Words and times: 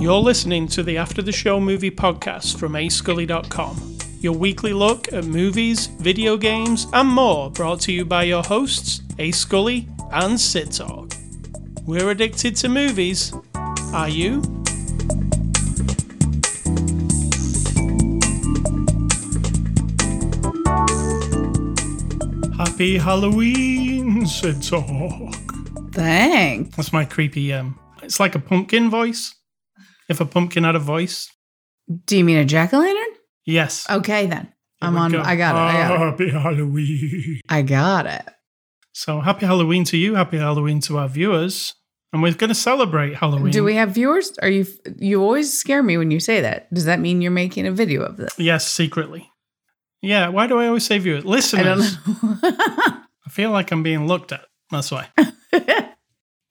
You're 0.00 0.18
listening 0.18 0.66
to 0.68 0.82
the 0.82 0.96
After 0.96 1.22
the 1.22 1.30
Show 1.30 1.60
movie 1.60 1.90
podcast 1.90 2.58
from 2.58 2.72
ascully.com. 2.72 3.98
Your 4.20 4.32
weekly 4.32 4.72
look 4.72 5.12
at 5.12 5.24
movies, 5.24 5.86
video 5.86 6.36
games, 6.36 6.86
and 6.92 7.08
more 7.08 7.50
brought 7.50 7.80
to 7.82 7.92
you 7.92 8.04
by 8.04 8.24
your 8.24 8.42
hosts, 8.42 9.02
A 9.18 9.30
Scully 9.30 9.88
and 10.10 10.40
Sid 10.40 10.72
Talk. 10.72 11.12
We're 11.86 12.10
addicted 12.10 12.56
to 12.56 12.68
movies. 12.68 13.32
Are 13.92 14.08
you? 14.08 14.59
Happy 22.80 22.96
Halloween, 22.96 24.24
Sid 24.24 24.62
Talk. 24.62 25.34
Thanks. 25.92 26.74
That's 26.74 26.94
my 26.94 27.04
creepy 27.04 27.52
um 27.52 27.78
it's 28.02 28.18
like 28.18 28.34
a 28.34 28.38
pumpkin 28.38 28.88
voice. 28.88 29.34
If 30.08 30.22
a 30.22 30.24
pumpkin 30.24 30.64
had 30.64 30.76
a 30.76 30.78
voice. 30.78 31.28
Do 32.06 32.16
you 32.16 32.24
mean 32.24 32.38
a 32.38 32.44
jack 32.46 32.72
o' 32.72 32.78
lantern? 32.78 33.18
Yes. 33.44 33.84
Okay, 33.90 34.24
then. 34.24 34.54
I'm 34.80 34.96
on. 34.96 35.12
go. 35.12 35.20
I 35.20 35.36
got 35.36 35.56
it. 35.56 35.58
I 35.58 35.88
got 35.88 35.92
it. 35.92 35.98
Happy 35.98 36.30
Halloween. 36.30 37.40
I 37.50 37.60
got 37.60 38.06
it. 38.06 38.26
So 38.94 39.20
happy 39.20 39.44
Halloween 39.44 39.84
to 39.84 39.98
you, 39.98 40.14
happy 40.14 40.38
Halloween 40.38 40.80
to 40.88 40.96
our 40.96 41.08
viewers. 41.08 41.74
And 42.14 42.22
we're 42.22 42.32
gonna 42.32 42.54
celebrate 42.54 43.14
Halloween. 43.14 43.52
Do 43.52 43.62
we 43.62 43.74
have 43.74 43.90
viewers? 43.90 44.32
Are 44.40 44.48
you? 44.48 44.64
You 44.96 45.22
always 45.22 45.52
scare 45.52 45.82
me 45.82 45.98
when 45.98 46.10
you 46.10 46.18
say 46.18 46.40
that. 46.40 46.72
Does 46.72 46.86
that 46.86 46.98
mean 46.98 47.20
you're 47.20 47.30
making 47.30 47.66
a 47.66 47.72
video 47.72 48.00
of 48.00 48.16
this? 48.16 48.32
Yes, 48.38 48.66
secretly. 48.66 49.30
Yeah, 50.02 50.28
why 50.28 50.46
do 50.46 50.58
I 50.58 50.66
always 50.68 50.84
say 50.86 50.98
viewers? 50.98 51.24
I 51.24 51.28
Listeners. 51.28 51.96
don't 51.96 52.22
know. 52.22 52.38
I 52.42 53.30
feel 53.30 53.50
like 53.50 53.70
I'm 53.70 53.82
being 53.82 54.06
looked 54.06 54.32
at. 54.32 54.46
That's 54.70 54.90
why. 54.90 55.08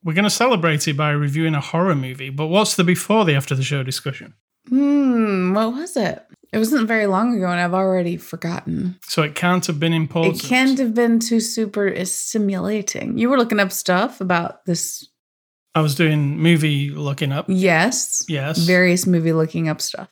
We're 0.03 0.13
going 0.13 0.23
to 0.23 0.29
celebrate 0.29 0.87
it 0.87 0.95
by 0.95 1.11
reviewing 1.11 1.55
a 1.55 1.61
horror 1.61 1.95
movie, 1.95 2.29
but 2.29 2.47
what's 2.47 2.75
the 2.75 2.83
before 2.83 3.25
the 3.25 3.35
after 3.35 3.55
the 3.55 3.63
show 3.63 3.83
discussion? 3.83 4.33
hmm. 4.67 5.53
What 5.53 5.73
was 5.73 5.97
it? 5.97 6.23
It 6.51 6.57
wasn't 6.57 6.87
very 6.87 7.05
long 7.05 7.35
ago, 7.35 7.47
and 7.47 7.59
I've 7.59 7.73
already 7.73 8.17
forgotten. 8.17 8.97
So 9.03 9.21
it 9.21 9.35
can't 9.35 9.65
have 9.67 9.79
been 9.79 9.93
important. 9.93 10.43
It 10.43 10.47
can't 10.47 10.79
have 10.79 10.93
been 10.95 11.19
too 11.19 11.39
super 11.39 11.93
stimulating. 12.05 13.17
You 13.17 13.29
were 13.29 13.37
looking 13.37 13.59
up 13.59 13.71
stuff 13.71 14.19
about 14.21 14.65
this. 14.65 15.07
I 15.75 15.81
was 15.81 15.95
doing 15.95 16.37
movie 16.37 16.89
looking 16.89 17.31
up. 17.31 17.45
Yes. 17.47 18.23
Yes. 18.27 18.57
Various 18.59 19.05
movie 19.05 19.33
looking 19.33 19.69
up 19.69 19.79
stuff. 19.81 20.09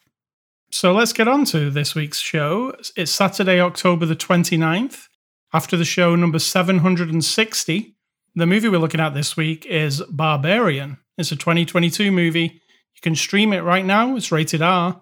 So 0.71 0.93
let's 0.93 1.13
get 1.13 1.27
on 1.27 1.45
to 1.45 1.69
this 1.69 1.95
week's 1.95 2.19
show. 2.19 2.73
It's 2.95 3.11
Saturday, 3.11 3.59
October 3.59 4.05
the 4.05 4.15
29th. 4.15 5.07
After 5.53 5.77
the 5.77 5.85
show 5.85 6.15
number 6.15 6.39
760, 6.39 7.95
the 8.35 8.45
movie 8.45 8.67
we're 8.67 8.77
looking 8.79 8.99
at 8.99 9.13
this 9.13 9.37
week 9.37 9.65
is 9.65 10.01
Barbarian. 10.09 10.97
It's 11.17 11.31
a 11.31 11.35
2022 11.37 12.11
movie. 12.11 12.61
You 12.95 13.01
can 13.01 13.15
stream 13.15 13.53
it 13.53 13.61
right 13.61 13.85
now. 13.85 14.15
It's 14.17 14.31
rated 14.31 14.61
R. 14.61 15.01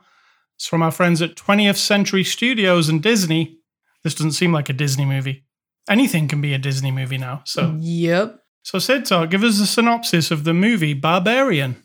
It's 0.55 0.67
from 0.67 0.83
our 0.83 0.91
friends 0.91 1.21
at 1.21 1.36
20th 1.36 1.77
Century 1.77 2.23
Studios 2.23 2.88
and 2.88 3.02
Disney. 3.02 3.58
This 4.03 4.13
doesn't 4.13 4.33
seem 4.33 4.53
like 4.53 4.69
a 4.69 4.73
Disney 4.73 5.03
movie. 5.05 5.45
Anything 5.89 6.27
can 6.27 6.41
be 6.41 6.53
a 6.53 6.58
Disney 6.59 6.91
movie 6.91 7.17
now. 7.17 7.41
So, 7.45 7.75
Yep. 7.80 8.39
so 8.61 8.80
Sid 8.80 9.05
Talk, 9.05 9.31
give 9.31 9.43
us 9.43 9.59
a 9.59 9.66
synopsis 9.66 10.30
of 10.31 10.43
the 10.43 10.53
movie 10.53 10.93
Barbarian. 10.93 11.83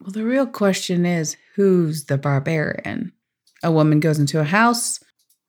Well, 0.00 0.10
the 0.12 0.24
real 0.24 0.46
question 0.46 1.06
is 1.06 1.36
who's 1.56 2.04
the 2.04 2.18
barbarian? 2.18 3.12
A 3.62 3.70
woman 3.70 4.00
goes 4.00 4.18
into 4.18 4.40
a 4.40 4.44
house. 4.44 4.98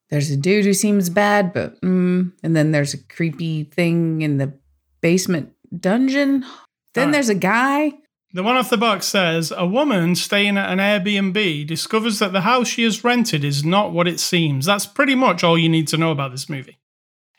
There's 0.09 0.30
a 0.30 0.38
dude 0.38 0.66
who 0.66 0.73
seems 0.73 1.09
bad, 1.09 1.53
but 1.53 1.80
mm, 1.81 2.31
and 2.44 2.56
then 2.56 2.72
there's 2.72 2.94
a 2.94 3.03
creepy 3.03 3.64
thing 3.64 4.22
in 4.22 4.38
the 4.38 4.53
basement 5.02 5.53
dungeon. 5.78 6.45
Then 6.94 7.11
there's 7.11 7.30
a 7.30 7.36
guy. 7.36 7.94
The 8.34 8.44
one 8.44 8.56
off 8.56 8.69
the 8.69 8.78
box 8.78 9.06
says 9.06 9.53
A 9.56 9.66
woman 9.66 10.16
staying 10.16 10.57
at 10.57 10.72
an 10.72 10.79
Airbnb 10.79 11.68
discovers 11.68 12.19
that 12.19 12.34
the 12.34 12.41
house 12.41 12.68
she 12.68 12.84
has 12.84 13.03
rented 13.03 13.44
is 13.44 13.63
not 13.63 13.91
what 13.91 14.07
it 14.07 14.19
seems. 14.19 14.66
That's 14.66 14.85
pretty 14.85 15.16
much 15.16 15.44
all 15.44 15.57
you 15.57 15.69
need 15.69 15.88
to 15.90 15.97
know 15.97 16.12
about 16.12 16.31
this 16.31 16.50
movie. 16.50 16.79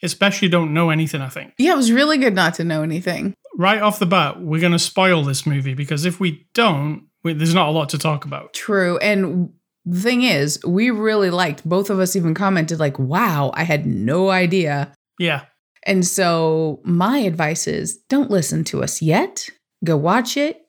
Especially 0.03 0.49
don't 0.49 0.75
know 0.75 0.91
anything, 0.91 1.21
I 1.21 1.29
think. 1.29 1.55
Yeah, 1.59 1.73
it 1.73 1.77
was 1.77 1.91
really 1.91 2.19
good 2.19 2.35
not 2.35 2.55
to 2.55 2.65
know 2.65 2.83
anything. 2.83 3.35
Right 3.57 3.81
off 3.81 3.99
the 3.99 4.07
bat, 4.07 4.41
we're 4.41 4.61
going 4.61 4.73
to 4.73 4.79
spoil 4.79 5.23
this 5.23 5.47
movie 5.47 5.75
because 5.75 6.05
if 6.05 6.21
we 6.21 6.47
don't, 6.55 7.09
we, 7.23 7.33
there's 7.33 7.55
not 7.55 7.69
a 7.69 7.73
lot 7.73 7.89
to 7.91 7.99
talk 7.99 8.25
about. 8.25 8.53
True. 8.53 8.99
And 8.99 9.53
the 9.85 10.01
thing 10.01 10.23
is, 10.23 10.59
we 10.67 10.91
really 10.91 11.31
liked, 11.31 11.69
both 11.69 11.91
of 11.91 12.01
us 12.01 12.17
even 12.17 12.35
commented, 12.35 12.79
like, 12.79 12.99
wow, 12.99 13.51
I 13.55 13.65
had 13.65 13.87
no 13.87 14.31
idea. 14.31 14.93
Yeah. 15.19 15.43
And 15.87 16.07
so 16.07 16.81
my 16.85 17.19
advice 17.19 17.67
is 17.67 17.99
don't 18.09 18.31
listen 18.31 18.65
to 18.65 18.83
us 18.83 19.03
yet. 19.03 19.49
Go 19.85 19.97
watch 19.97 20.37
it 20.37 20.63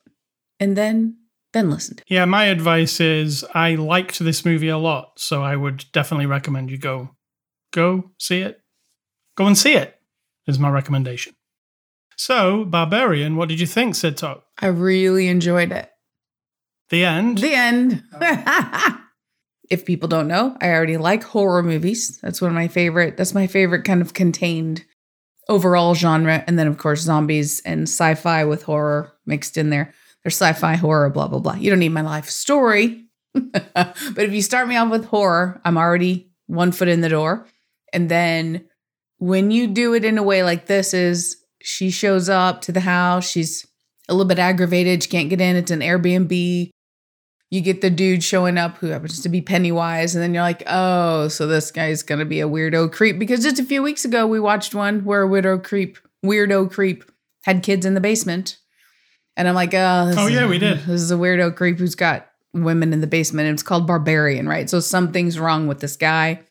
and 0.60 0.76
then 0.76 1.18
then 1.54 1.70
listen 1.70 1.96
to 1.96 2.02
it. 2.02 2.14
Yeah, 2.14 2.26
my 2.26 2.46
advice 2.46 3.00
is 3.00 3.46
I 3.54 3.76
liked 3.76 4.20
this 4.20 4.44
movie 4.44 4.68
a 4.68 4.78
lot, 4.78 5.14
so 5.18 5.42
I 5.42 5.56
would 5.56 5.86
definitely 5.94 6.26
recommend 6.26 6.70
you 6.70 6.78
go 6.78 7.12
go 7.72 8.12
see 8.20 8.42
it. 8.42 8.60
Go 9.38 9.48
and 9.48 9.58
see 9.58 9.76
it 9.76 9.96
is 10.48 10.60
my 10.60 10.70
recommendation. 10.70 11.34
So, 12.18 12.64
Barbarian, 12.66 13.36
what 13.36 13.50
did 13.50 13.60
you 13.60 13.68
think, 13.68 13.96
Sid 13.96 14.16
Talk? 14.16 14.44
I 14.62 14.68
really 14.68 15.28
enjoyed 15.28 15.72
it. 15.72 15.90
The 16.90 17.04
end. 17.04 17.40
The 17.40 17.54
end. 17.54 18.04
Oh. 18.14 19.02
if 19.70 19.86
people 19.86 20.08
don't 20.08 20.28
know, 20.28 20.56
I 20.62 20.70
already 20.70 20.98
like 20.98 21.24
horror 21.24 21.64
movies. 21.64 22.20
That's 22.22 22.42
one 22.42 22.52
of 22.52 22.56
my 22.56 22.68
favorite. 22.68 23.18
That's 23.18 23.34
my 23.34 23.48
favorite 23.48 23.84
kind 23.84 24.02
of 24.02 24.14
contained 24.14 24.86
overall 25.50 25.96
genre. 25.96 26.44
And 26.48 26.58
then, 26.58 26.68
of 26.68 26.78
course, 26.78 27.02
zombies 27.02 27.62
and 27.62 27.84
sci 27.84 28.16
fi 28.16 28.44
with 28.46 28.64
horror 28.64 29.14
mixed 29.26 29.58
in 29.58 29.70
there. 29.70 29.94
There's 30.24 30.36
sci 30.36 30.54
fi 30.54 30.76
horror, 30.76 31.10
blah, 31.10 31.28
blah, 31.28 31.40
blah. 31.40 31.56
You 31.56 31.70
don't 31.70 31.80
need 31.80 31.90
my 31.90 32.02
life 32.02 32.30
story. 32.30 33.06
but 33.34 33.96
if 34.18 34.34
you 34.34 34.42
start 34.42 34.68
me 34.68 34.76
off 34.76 34.90
with 34.90 35.06
horror, 35.06 35.62
I'm 35.66 35.78
already 35.78 36.32
one 36.48 36.72
foot 36.72 36.88
in 36.88 37.02
the 37.02 37.10
door. 37.10 37.48
And 37.94 38.10
then 38.10 38.66
when 39.18 39.52
you 39.52 39.68
do 39.68 39.94
it 39.94 40.06
in 40.06 40.18
a 40.18 40.24
way 40.24 40.44
like 40.44 40.66
this 40.66 40.94
is 40.94 41.38
she 41.62 41.90
shows 41.90 42.30
up 42.30 42.62
to 42.62 42.72
the 42.72 42.82
house, 42.82 43.30
she's 43.30 43.66
a 44.08 44.14
little 44.14 44.28
bit 44.28 44.40
aggravated, 44.40 45.04
she 45.04 45.10
can't 45.10 45.30
get 45.30 45.42
in, 45.42 45.56
it's 45.56 45.72
an 45.72 45.80
Airbnb 45.80 46.70
you 47.56 47.62
get 47.62 47.82
the 47.82 47.90
dude 47.90 48.24
showing 48.24 48.58
up 48.58 48.78
who 48.78 48.88
happens 48.88 49.22
to 49.22 49.30
be 49.30 49.42
Pennywise, 49.42 50.14
and 50.16 50.22
then 50.24 50.34
you're 50.34 50.44
like, 50.44 50.64
oh, 50.68 51.28
so 51.30 51.48
this 51.48 51.72
guy's 51.72 52.04
gonna 52.04 52.26
be 52.26 52.42
a 52.42 52.48
weirdo 52.48 52.92
creep. 52.92 53.18
Because 53.18 53.42
just 53.44 53.60
a 53.60 53.64
few 53.64 53.82
weeks 53.82 54.06
ago, 54.06 54.28
we 54.28 54.40
watched 54.40 54.76
one 54.76 55.04
where 55.06 55.22
a 55.22 55.28
widow 55.28 55.58
creep, 55.58 55.98
weirdo 56.24 56.70
creep, 56.72 57.04
had 57.46 57.64
kids 57.64 57.86
in 57.86 57.94
the 57.94 58.02
basement, 58.02 58.58
and 59.38 59.48
I'm 59.48 59.56
like, 59.56 59.74
oh, 59.74 60.08
this 60.08 60.18
Oh, 60.18 60.28
yeah, 60.28 60.46
a- 60.46 60.48
we 60.48 60.60
did. 60.60 60.80
This 60.80 61.02
is 61.02 61.12
a 61.12 61.16
weirdo 61.16 61.56
creep 61.56 61.78
who's 61.80 61.96
got 61.96 62.28
women 62.54 62.94
in 62.94 63.02
the 63.02 63.08
basement. 63.08 63.48
And 63.48 63.54
it's 63.56 63.64
called 63.64 63.86
Barbarian, 63.86 64.48
right? 64.48 64.70
So 64.70 64.80
something's 64.80 65.38
wrong 65.38 65.68
with 65.68 65.82
this 65.82 65.98
guy. 65.98 66.42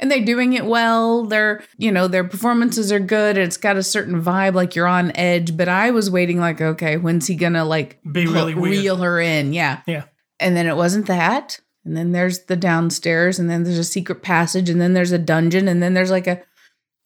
And 0.00 0.10
they're 0.10 0.24
doing 0.24 0.52
it 0.52 0.66
well. 0.66 1.26
They're, 1.26 1.62
you 1.76 1.92
know, 1.92 2.08
their 2.08 2.24
performances 2.24 2.90
are 2.90 2.98
good. 3.00 3.36
And 3.38 3.46
it's 3.46 3.56
got 3.56 3.76
a 3.76 3.82
certain 3.84 4.20
vibe, 4.20 4.54
like 4.54 4.74
you're 4.74 4.86
on 4.88 5.12
edge. 5.16 5.56
But 5.56 5.68
I 5.68 5.92
was 5.92 6.10
waiting, 6.10 6.38
like, 6.40 6.60
okay, 6.60 6.96
when's 6.96 7.28
he 7.28 7.36
gonna 7.36 7.64
like 7.64 8.00
Be 8.10 8.26
really 8.26 8.54
weird. 8.56 8.78
reel 8.78 8.96
her 8.96 9.20
in? 9.20 9.52
Yeah. 9.52 9.82
Yeah. 9.86 10.04
And 10.40 10.56
then 10.56 10.66
it 10.66 10.76
wasn't 10.76 11.06
that. 11.06 11.60
And 11.84 11.96
then 11.96 12.12
there's 12.12 12.40
the 12.44 12.56
downstairs, 12.56 13.38
and 13.38 13.48
then 13.48 13.62
there's 13.62 13.78
a 13.78 13.84
secret 13.84 14.22
passage, 14.22 14.68
and 14.68 14.80
then 14.80 14.92
there's 14.92 15.12
a 15.12 15.18
dungeon, 15.18 15.68
and 15.68 15.82
then 15.82 15.94
there's 15.94 16.10
like 16.10 16.26
a 16.26 16.42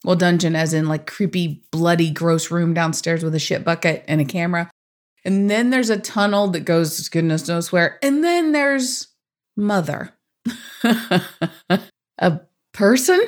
well, 0.05 0.17
dungeon 0.17 0.57
as 0.57 0.75
in 0.75 0.89
like 0.89 1.07
creepy, 1.07 1.63
bloody, 1.71 2.11
gross 2.11 2.51
room 2.51 2.75
downstairs 2.75 3.23
with 3.23 3.35
a 3.35 3.39
shit 3.39 3.65
bucket 3.65 4.05
and 4.09 4.21
a 4.21 4.25
camera. 4.25 4.71
And 5.25 5.49
then 5.49 5.71
there's 5.71 5.91
a 5.91 5.99
tunnel 5.99 6.49
that 6.49 6.65
goes 6.65 7.09
goodness 7.09 7.47
knows 7.47 7.71
where. 7.71 7.99
And 8.03 8.25
then 8.25 8.53
there's 8.53 9.09
mother. 9.57 10.13
a 12.19 12.41
person? 12.73 13.21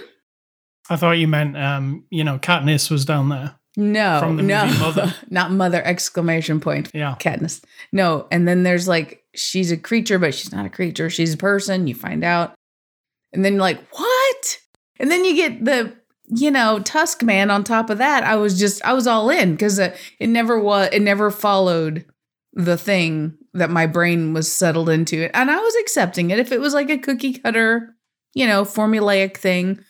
I 0.91 0.97
thought 0.97 1.13
you 1.13 1.29
meant, 1.29 1.57
um, 1.57 2.05
you 2.11 2.25
know, 2.25 2.39
Katniss 2.39 2.91
was 2.91 3.05
down 3.05 3.29
there. 3.29 3.55
No, 3.77 4.33
no, 4.33 4.67
Mother. 4.79 5.15
not 5.31 5.51
mother! 5.51 5.83
Exclamation 5.85 6.61
point. 6.61 6.91
Yeah. 6.95 7.17
Katniss. 7.19 7.63
No, 7.93 8.29
and 8.31 8.47
then 8.47 8.63
there's 8.63 8.87
like 8.87 9.25
she's 9.35 9.73
a 9.73 9.77
creature, 9.77 10.19
but 10.19 10.35
she's 10.35 10.53
not 10.53 10.67
a 10.67 10.71
creature. 10.71 11.11
She's 11.11 11.35
a 11.35 11.39
person. 11.39 11.89
You 11.89 11.95
find 11.95 12.23
out, 12.23 12.55
and 13.33 13.45
then 13.45 13.55
you're 13.55 13.63
like, 13.63 13.85
what? 13.91 14.59
And 15.01 15.11
then 15.11 15.25
you 15.25 15.35
get 15.35 15.65
the 15.65 15.93
you 16.27 16.53
know 16.53 16.79
Tusk 16.79 17.23
Man 17.25 17.51
on 17.51 17.65
top 17.65 17.91
of 17.91 17.99
that. 17.99 18.23
I 18.23 18.37
was 18.37 18.59
just 18.59 18.85
I 18.85 18.93
was 18.93 19.09
all 19.09 19.29
in 19.29 19.53
because 19.53 19.81
uh, 19.81 19.97
it 20.21 20.29
never 20.29 20.59
was 20.59 20.91
it 20.93 21.03
never 21.03 21.31
followed 21.31 22.05
the 22.53 22.77
thing 22.77 23.37
that 23.55 23.71
my 23.71 23.87
brain 23.87 24.33
was 24.33 24.53
settled 24.53 24.89
into, 24.89 25.25
it, 25.25 25.33
and 25.35 25.51
I 25.51 25.59
was 25.59 25.75
accepting 25.81 26.31
it. 26.31 26.39
If 26.39 26.53
it 26.53 26.61
was 26.61 26.75
like 26.75 26.91
a 26.91 26.99
cookie 26.99 27.35
cutter, 27.35 27.97
you 28.35 28.47
know, 28.47 28.63
formulaic 28.63 29.37
thing, 29.37 29.81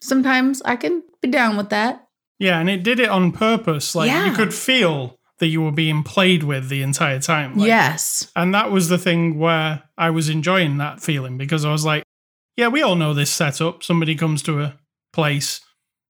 sometimes 0.00 0.62
I 0.64 0.76
can 0.76 1.02
be 1.20 1.28
down 1.28 1.56
with 1.56 1.70
that. 1.70 2.06
Yeah, 2.42 2.58
and 2.58 2.68
it 2.68 2.82
did 2.82 2.98
it 2.98 3.08
on 3.08 3.30
purpose. 3.30 3.94
Like 3.94 4.10
you 4.10 4.32
could 4.34 4.52
feel 4.52 5.16
that 5.38 5.46
you 5.46 5.62
were 5.62 5.72
being 5.72 6.02
played 6.02 6.42
with 6.42 6.68
the 6.68 6.82
entire 6.82 7.20
time. 7.20 7.56
Like, 7.56 7.68
yes. 7.68 8.30
And 8.34 8.52
that 8.52 8.72
was 8.72 8.88
the 8.88 8.98
thing 8.98 9.38
where 9.38 9.84
I 9.96 10.10
was 10.10 10.28
enjoying 10.28 10.78
that 10.78 11.00
feeling 11.00 11.38
because 11.38 11.64
I 11.64 11.70
was 11.70 11.84
like, 11.84 12.02
yeah, 12.56 12.66
we 12.68 12.82
all 12.82 12.96
know 12.96 13.14
this 13.14 13.30
setup. 13.30 13.84
Somebody 13.84 14.16
comes 14.16 14.42
to 14.42 14.60
a 14.60 14.78
place, 15.12 15.60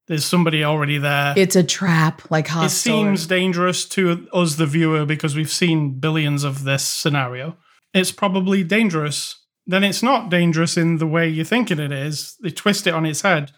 there's 0.09 0.25
somebody 0.25 0.65
already 0.65 0.99
there. 0.99 1.35
It's 1.37 1.55
a 1.55 1.63
trap, 1.63 2.23
like 2.31 2.49
it 2.51 2.71
seems 2.71 3.27
dangerous 3.27 3.85
to 3.91 4.27
us, 4.33 4.57
the 4.57 4.67
viewer, 4.67 5.05
because 5.05 5.37
we've 5.37 5.51
seen 5.51 5.99
billions 6.01 6.45
of 6.45 6.65
this 6.65 6.87
scenario. 6.87 7.57
It's 7.93 8.13
probably 8.13 8.65
dangerous. 8.65 9.37
Then 9.67 9.85
it's 9.85 10.03
not 10.03 10.31
dangerous 10.31 10.77
in 10.77 10.97
the 10.97 11.07
way 11.07 11.29
you're 11.29 11.45
thinking 11.45 11.79
it 11.79 11.93
is. 11.93 12.37
They 12.43 12.51
twist 12.51 12.87
it 12.87 12.95
on 12.95 13.07
its 13.07 13.21
head. 13.21 13.53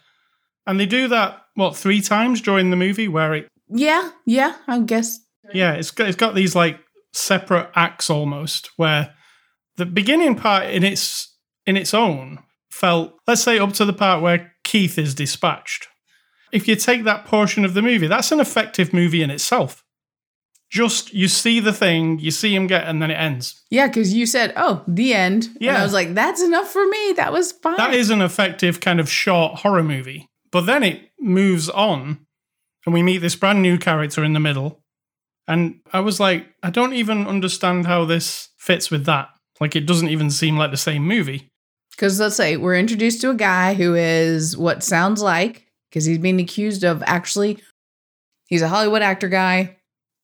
And 0.67 0.79
they 0.79 0.85
do 0.85 1.07
that, 1.09 1.41
what, 1.55 1.75
three 1.75 2.01
times 2.01 2.41
during 2.41 2.69
the 2.69 2.75
movie 2.75 3.07
where 3.07 3.33
it, 3.33 3.47
yeah, 3.69 4.11
yeah, 4.25 4.55
I 4.67 4.79
guess. 4.79 5.19
yeah, 5.53 5.73
it's 5.73 5.91
got, 5.91 6.07
it's 6.07 6.17
got 6.17 6.35
these 6.35 6.55
like 6.55 6.79
separate 7.13 7.69
acts 7.75 8.09
almost 8.09 8.69
where 8.77 9.13
the 9.77 9.85
beginning 9.85 10.35
part 10.35 10.65
in 10.65 10.83
its, 10.83 11.35
in 11.65 11.77
its 11.77 11.93
own 11.93 12.39
felt, 12.71 13.13
let's 13.27 13.41
say 13.43 13.59
up 13.59 13.73
to 13.73 13.85
the 13.85 13.93
part 13.93 14.21
where 14.21 14.53
Keith 14.63 14.97
is 14.97 15.13
dispatched. 15.15 15.87
If 16.51 16.67
you 16.67 16.75
take 16.75 17.03
that 17.03 17.25
portion 17.25 17.65
of 17.65 17.73
the 17.73 17.81
movie, 17.81 18.07
that's 18.07 18.31
an 18.31 18.39
effective 18.39 18.93
movie 18.93 19.21
in 19.21 19.29
itself. 19.29 19.83
Just 20.71 21.13
you 21.13 21.27
see 21.27 21.59
the 21.59 21.73
thing, 21.73 22.19
you 22.19 22.31
see 22.31 22.55
him 22.55 22.65
get, 22.67 22.87
and 22.87 23.01
then 23.01 23.11
it 23.11 23.15
ends. 23.15 23.63
Yeah, 23.69 23.87
because 23.87 24.13
you 24.13 24.25
said, 24.25 24.51
"Oh, 24.57 24.83
the 24.87 25.13
end." 25.13 25.45
and 25.45 25.57
Yeah. 25.59 25.79
I 25.79 25.83
was 25.83 25.93
like, 25.93 26.15
"That's 26.15 26.41
enough 26.41 26.69
for 26.71 26.85
me. 26.87 27.13
That 27.17 27.31
was 27.31 27.51
fine." 27.51 27.77
That 27.77 27.93
is 27.93 28.09
an 28.09 28.21
effective 28.21 28.79
kind 28.79 28.99
of 28.99 29.09
short 29.09 29.59
horror 29.59 29.83
movie. 29.83 30.27
But 30.55 30.67
then 30.67 30.83
it 30.83 31.11
moves 31.19 31.69
on, 31.69 32.25
and 32.85 32.93
we 32.93 33.03
meet 33.03 33.17
this 33.17 33.35
brand 33.35 33.61
new 33.61 33.77
character 33.77 34.23
in 34.23 34.31
the 34.31 34.39
middle. 34.39 34.79
And 35.49 35.81
I 35.91 35.99
was 35.99 36.21
like, 36.21 36.47
I 36.63 36.69
don't 36.69 36.93
even 36.93 37.27
understand 37.27 37.87
how 37.87 38.05
this 38.05 38.47
fits 38.57 38.89
with 38.89 39.03
that. 39.03 39.27
Like, 39.59 39.75
it 39.75 39.85
doesn't 39.85 40.07
even 40.07 40.31
seem 40.31 40.55
like 40.55 40.71
the 40.71 40.77
same 40.77 41.05
movie. 41.05 41.49
Because 41.91 42.21
let's 42.21 42.37
say 42.37 42.55
we're 42.55 42.77
introduced 42.77 43.19
to 43.19 43.31
a 43.31 43.35
guy 43.35 43.73
who 43.73 43.95
is 43.95 44.55
what 44.55 44.81
sounds 44.81 45.21
like, 45.21 45.67
because 45.89 46.05
he's 46.05 46.19
being 46.19 46.39
accused 46.39 46.85
of 46.85 47.03
actually, 47.05 47.59
he's 48.47 48.61
a 48.61 48.69
Hollywood 48.69 49.01
actor 49.01 49.27
guy. 49.27 49.75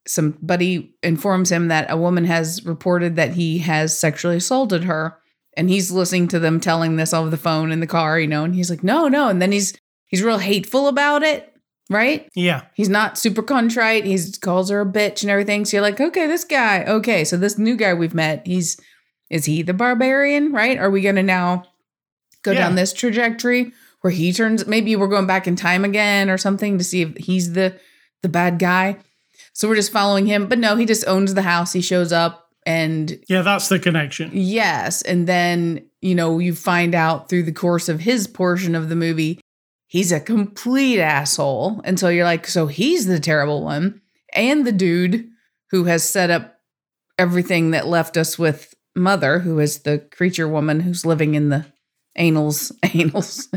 Somebody 0.07 0.95
informs 1.03 1.51
him 1.51 1.67
that 1.67 1.91
a 1.91 1.97
woman 1.97 2.23
has 2.23 2.65
reported 2.65 3.17
that 3.17 3.31
he 3.31 3.57
has 3.57 3.99
sexually 3.99 4.37
assaulted 4.37 4.85
her. 4.85 5.17
And 5.57 5.69
he's 5.69 5.91
listening 5.91 6.29
to 6.29 6.39
them 6.39 6.61
telling 6.61 6.95
this 6.95 7.13
over 7.13 7.29
the 7.29 7.35
phone 7.35 7.73
in 7.73 7.81
the 7.81 7.85
car, 7.85 8.17
you 8.17 8.27
know, 8.27 8.45
and 8.45 8.55
he's 8.55 8.69
like, 8.69 8.85
no, 8.85 9.09
no. 9.09 9.27
And 9.27 9.41
then 9.41 9.51
he's 9.51 9.77
he's 10.11 10.21
real 10.21 10.37
hateful 10.37 10.87
about 10.87 11.23
it, 11.23 11.51
right? 11.89 12.29
Yeah. 12.35 12.63
He's 12.75 12.89
not 12.89 13.17
super 13.17 13.41
contrite. 13.41 14.05
He 14.05 14.19
calls 14.41 14.69
her 14.69 14.81
a 14.81 14.85
bitch 14.85 15.23
and 15.23 15.31
everything. 15.31 15.65
So 15.65 15.77
you're 15.77 15.81
like, 15.81 15.99
okay, 15.99 16.27
this 16.27 16.43
guy, 16.43 16.83
okay. 16.85 17.23
So 17.23 17.37
this 17.37 17.57
new 17.57 17.75
guy 17.75 17.93
we've 17.95 18.13
met, 18.13 18.45
he's 18.45 18.79
is 19.29 19.45
he 19.45 19.61
the 19.63 19.73
barbarian, 19.73 20.51
right? 20.51 20.77
Are 20.77 20.91
we 20.91 21.01
gonna 21.01 21.23
now 21.23 21.63
go 22.43 22.51
Yeah. 22.51 22.59
down 22.59 22.75
this 22.75 22.93
trajectory 22.93 23.71
where 24.01 24.11
he 24.11 24.31
turns 24.33 24.67
maybe 24.67 24.95
we're 24.95 25.07
going 25.07 25.27
back 25.27 25.47
in 25.47 25.55
time 25.55 25.85
again 25.85 26.29
or 26.29 26.37
something 26.37 26.77
to 26.77 26.83
see 26.83 27.01
if 27.03 27.15
he's 27.17 27.53
the 27.53 27.73
the 28.21 28.29
bad 28.29 28.59
guy. 28.59 28.97
So 29.53 29.67
we're 29.67 29.75
just 29.75 29.91
following 29.91 30.27
him. 30.27 30.47
But 30.47 30.59
no, 30.59 30.75
he 30.75 30.85
just 30.85 31.07
owns 31.07 31.33
the 31.33 31.41
house. 31.41 31.73
He 31.73 31.81
shows 31.81 32.13
up 32.13 32.47
and 32.65 33.19
Yeah, 33.27 33.41
that's 33.41 33.67
the 33.67 33.79
connection. 33.79 34.29
Yes. 34.33 35.01
And 35.01 35.27
then, 35.27 35.85
you 36.01 36.15
know, 36.15 36.39
you 36.39 36.53
find 36.55 36.93
out 36.95 37.27
through 37.29 37.43
the 37.43 37.51
course 37.51 37.89
of 37.89 37.99
his 37.99 38.27
portion 38.27 38.75
of 38.75 38.87
the 38.89 38.95
movie, 38.95 39.40
he's 39.91 40.13
a 40.13 40.21
complete 40.21 41.01
asshole. 41.01 41.81
And 41.83 41.99
so 41.99 42.07
you're 42.07 42.23
like, 42.23 42.47
so 42.47 42.67
he's 42.67 43.07
the 43.07 43.19
terrible 43.19 43.61
one. 43.61 43.99
And 44.33 44.65
the 44.65 44.71
dude 44.71 45.27
who 45.71 45.83
has 45.83 46.07
set 46.07 46.29
up 46.29 46.59
everything 47.19 47.71
that 47.71 47.88
left 47.88 48.15
us 48.15 48.39
with 48.39 48.73
Mother, 48.95 49.39
who 49.39 49.59
is 49.59 49.79
the 49.79 49.99
creature 49.99 50.47
woman 50.47 50.79
who's 50.79 51.05
living 51.05 51.35
in 51.35 51.49
the 51.49 51.65
anals, 52.17 52.71
anals, 52.85 53.47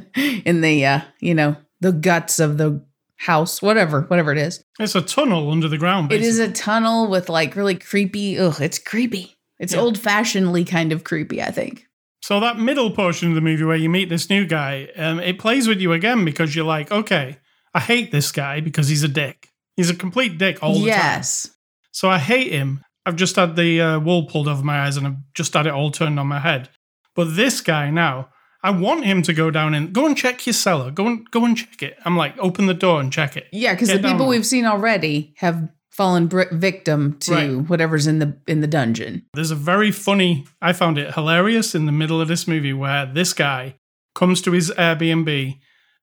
in 0.44 0.60
the, 0.60 0.84
uh, 0.84 1.00
you 1.20 1.34
know, 1.34 1.56
the 1.80 1.92
guts 1.92 2.40
of 2.40 2.58
the 2.58 2.84
house, 3.16 3.62
whatever, 3.62 4.02
whatever 4.02 4.32
it 4.32 4.38
is. 4.38 4.64
It's 4.80 4.96
a 4.96 5.02
tunnel 5.02 5.52
under 5.52 5.68
the 5.68 5.78
ground. 5.78 6.10
It 6.12 6.22
is 6.22 6.40
a 6.40 6.50
tunnel 6.50 7.08
with 7.08 7.28
like 7.28 7.54
really 7.54 7.76
creepy. 7.76 8.38
Ugh, 8.40 8.60
it's 8.60 8.80
creepy. 8.80 9.36
It's 9.60 9.72
Yeah. 9.74 9.80
old 9.82 9.98
fashionedly 9.98 10.64
kind 10.64 10.90
of 10.90 11.04
creepy, 11.04 11.40
I 11.40 11.52
think. 11.52 11.86
So 12.24 12.40
that 12.40 12.58
middle 12.58 12.90
portion 12.90 13.28
of 13.28 13.34
the 13.34 13.42
movie 13.42 13.64
where 13.64 13.76
you 13.76 13.90
meet 13.90 14.08
this 14.08 14.30
new 14.30 14.46
guy, 14.46 14.88
um, 14.96 15.20
it 15.20 15.38
plays 15.38 15.68
with 15.68 15.78
you 15.78 15.92
again 15.92 16.24
because 16.24 16.56
you're 16.56 16.64
like, 16.64 16.90
okay, 16.90 17.36
I 17.74 17.80
hate 17.80 18.12
this 18.12 18.32
guy 18.32 18.60
because 18.60 18.88
he's 18.88 19.02
a 19.02 19.08
dick. 19.08 19.50
He's 19.76 19.90
a 19.90 19.94
complete 19.94 20.38
dick 20.38 20.62
all 20.62 20.72
the 20.72 20.78
time. 20.78 20.86
yes. 20.86 21.50
So 21.92 22.08
I 22.08 22.18
hate 22.18 22.50
him. 22.50 22.82
I've 23.04 23.16
just 23.16 23.36
had 23.36 23.56
the 23.56 23.78
uh, 23.78 24.00
wool 24.00 24.24
pulled 24.24 24.48
over 24.48 24.64
my 24.64 24.86
eyes 24.86 24.96
and 24.96 25.06
I've 25.06 25.16
just 25.34 25.52
had 25.52 25.66
it 25.66 25.74
all 25.74 25.90
turned 25.90 26.18
on 26.18 26.26
my 26.26 26.38
head. 26.38 26.70
But 27.14 27.36
this 27.36 27.60
guy 27.60 27.90
now, 27.90 28.30
I 28.62 28.70
want 28.70 29.04
him 29.04 29.20
to 29.20 29.34
go 29.34 29.50
down 29.50 29.74
and 29.74 29.92
go 29.92 30.06
and 30.06 30.16
check 30.16 30.46
your 30.46 30.54
cellar. 30.54 30.90
Go 30.90 31.06
and 31.06 31.30
go 31.30 31.44
and 31.44 31.54
check 31.54 31.82
it. 31.82 31.98
I'm 32.06 32.16
like, 32.16 32.38
open 32.38 32.64
the 32.64 32.72
door 32.72 33.00
and 33.00 33.12
check 33.12 33.36
it. 33.36 33.48
Yeah, 33.52 33.74
because 33.74 33.88
the 33.88 33.98
people 33.98 34.20
there. 34.20 34.28
we've 34.28 34.46
seen 34.46 34.64
already 34.64 35.34
have 35.36 35.68
fallen 35.96 36.28
victim 36.28 37.16
to 37.20 37.32
Right. 37.32 37.68
whatever's 37.68 38.06
in 38.06 38.18
the 38.18 38.36
in 38.46 38.60
the 38.60 38.66
dungeon. 38.66 39.22
There's 39.34 39.50
a 39.52 39.56
very 39.56 39.90
funny. 39.92 40.44
I 40.60 40.72
found 40.72 40.98
it 40.98 41.14
hilarious 41.14 41.74
in 41.74 41.86
the 41.86 41.92
middle 41.92 42.20
of 42.20 42.28
this 42.28 42.48
movie 42.48 42.72
where 42.72 43.06
this 43.06 43.32
guy 43.32 43.76
comes 44.14 44.40
to 44.42 44.52
his 44.52 44.70
Airbnb, 44.72 45.58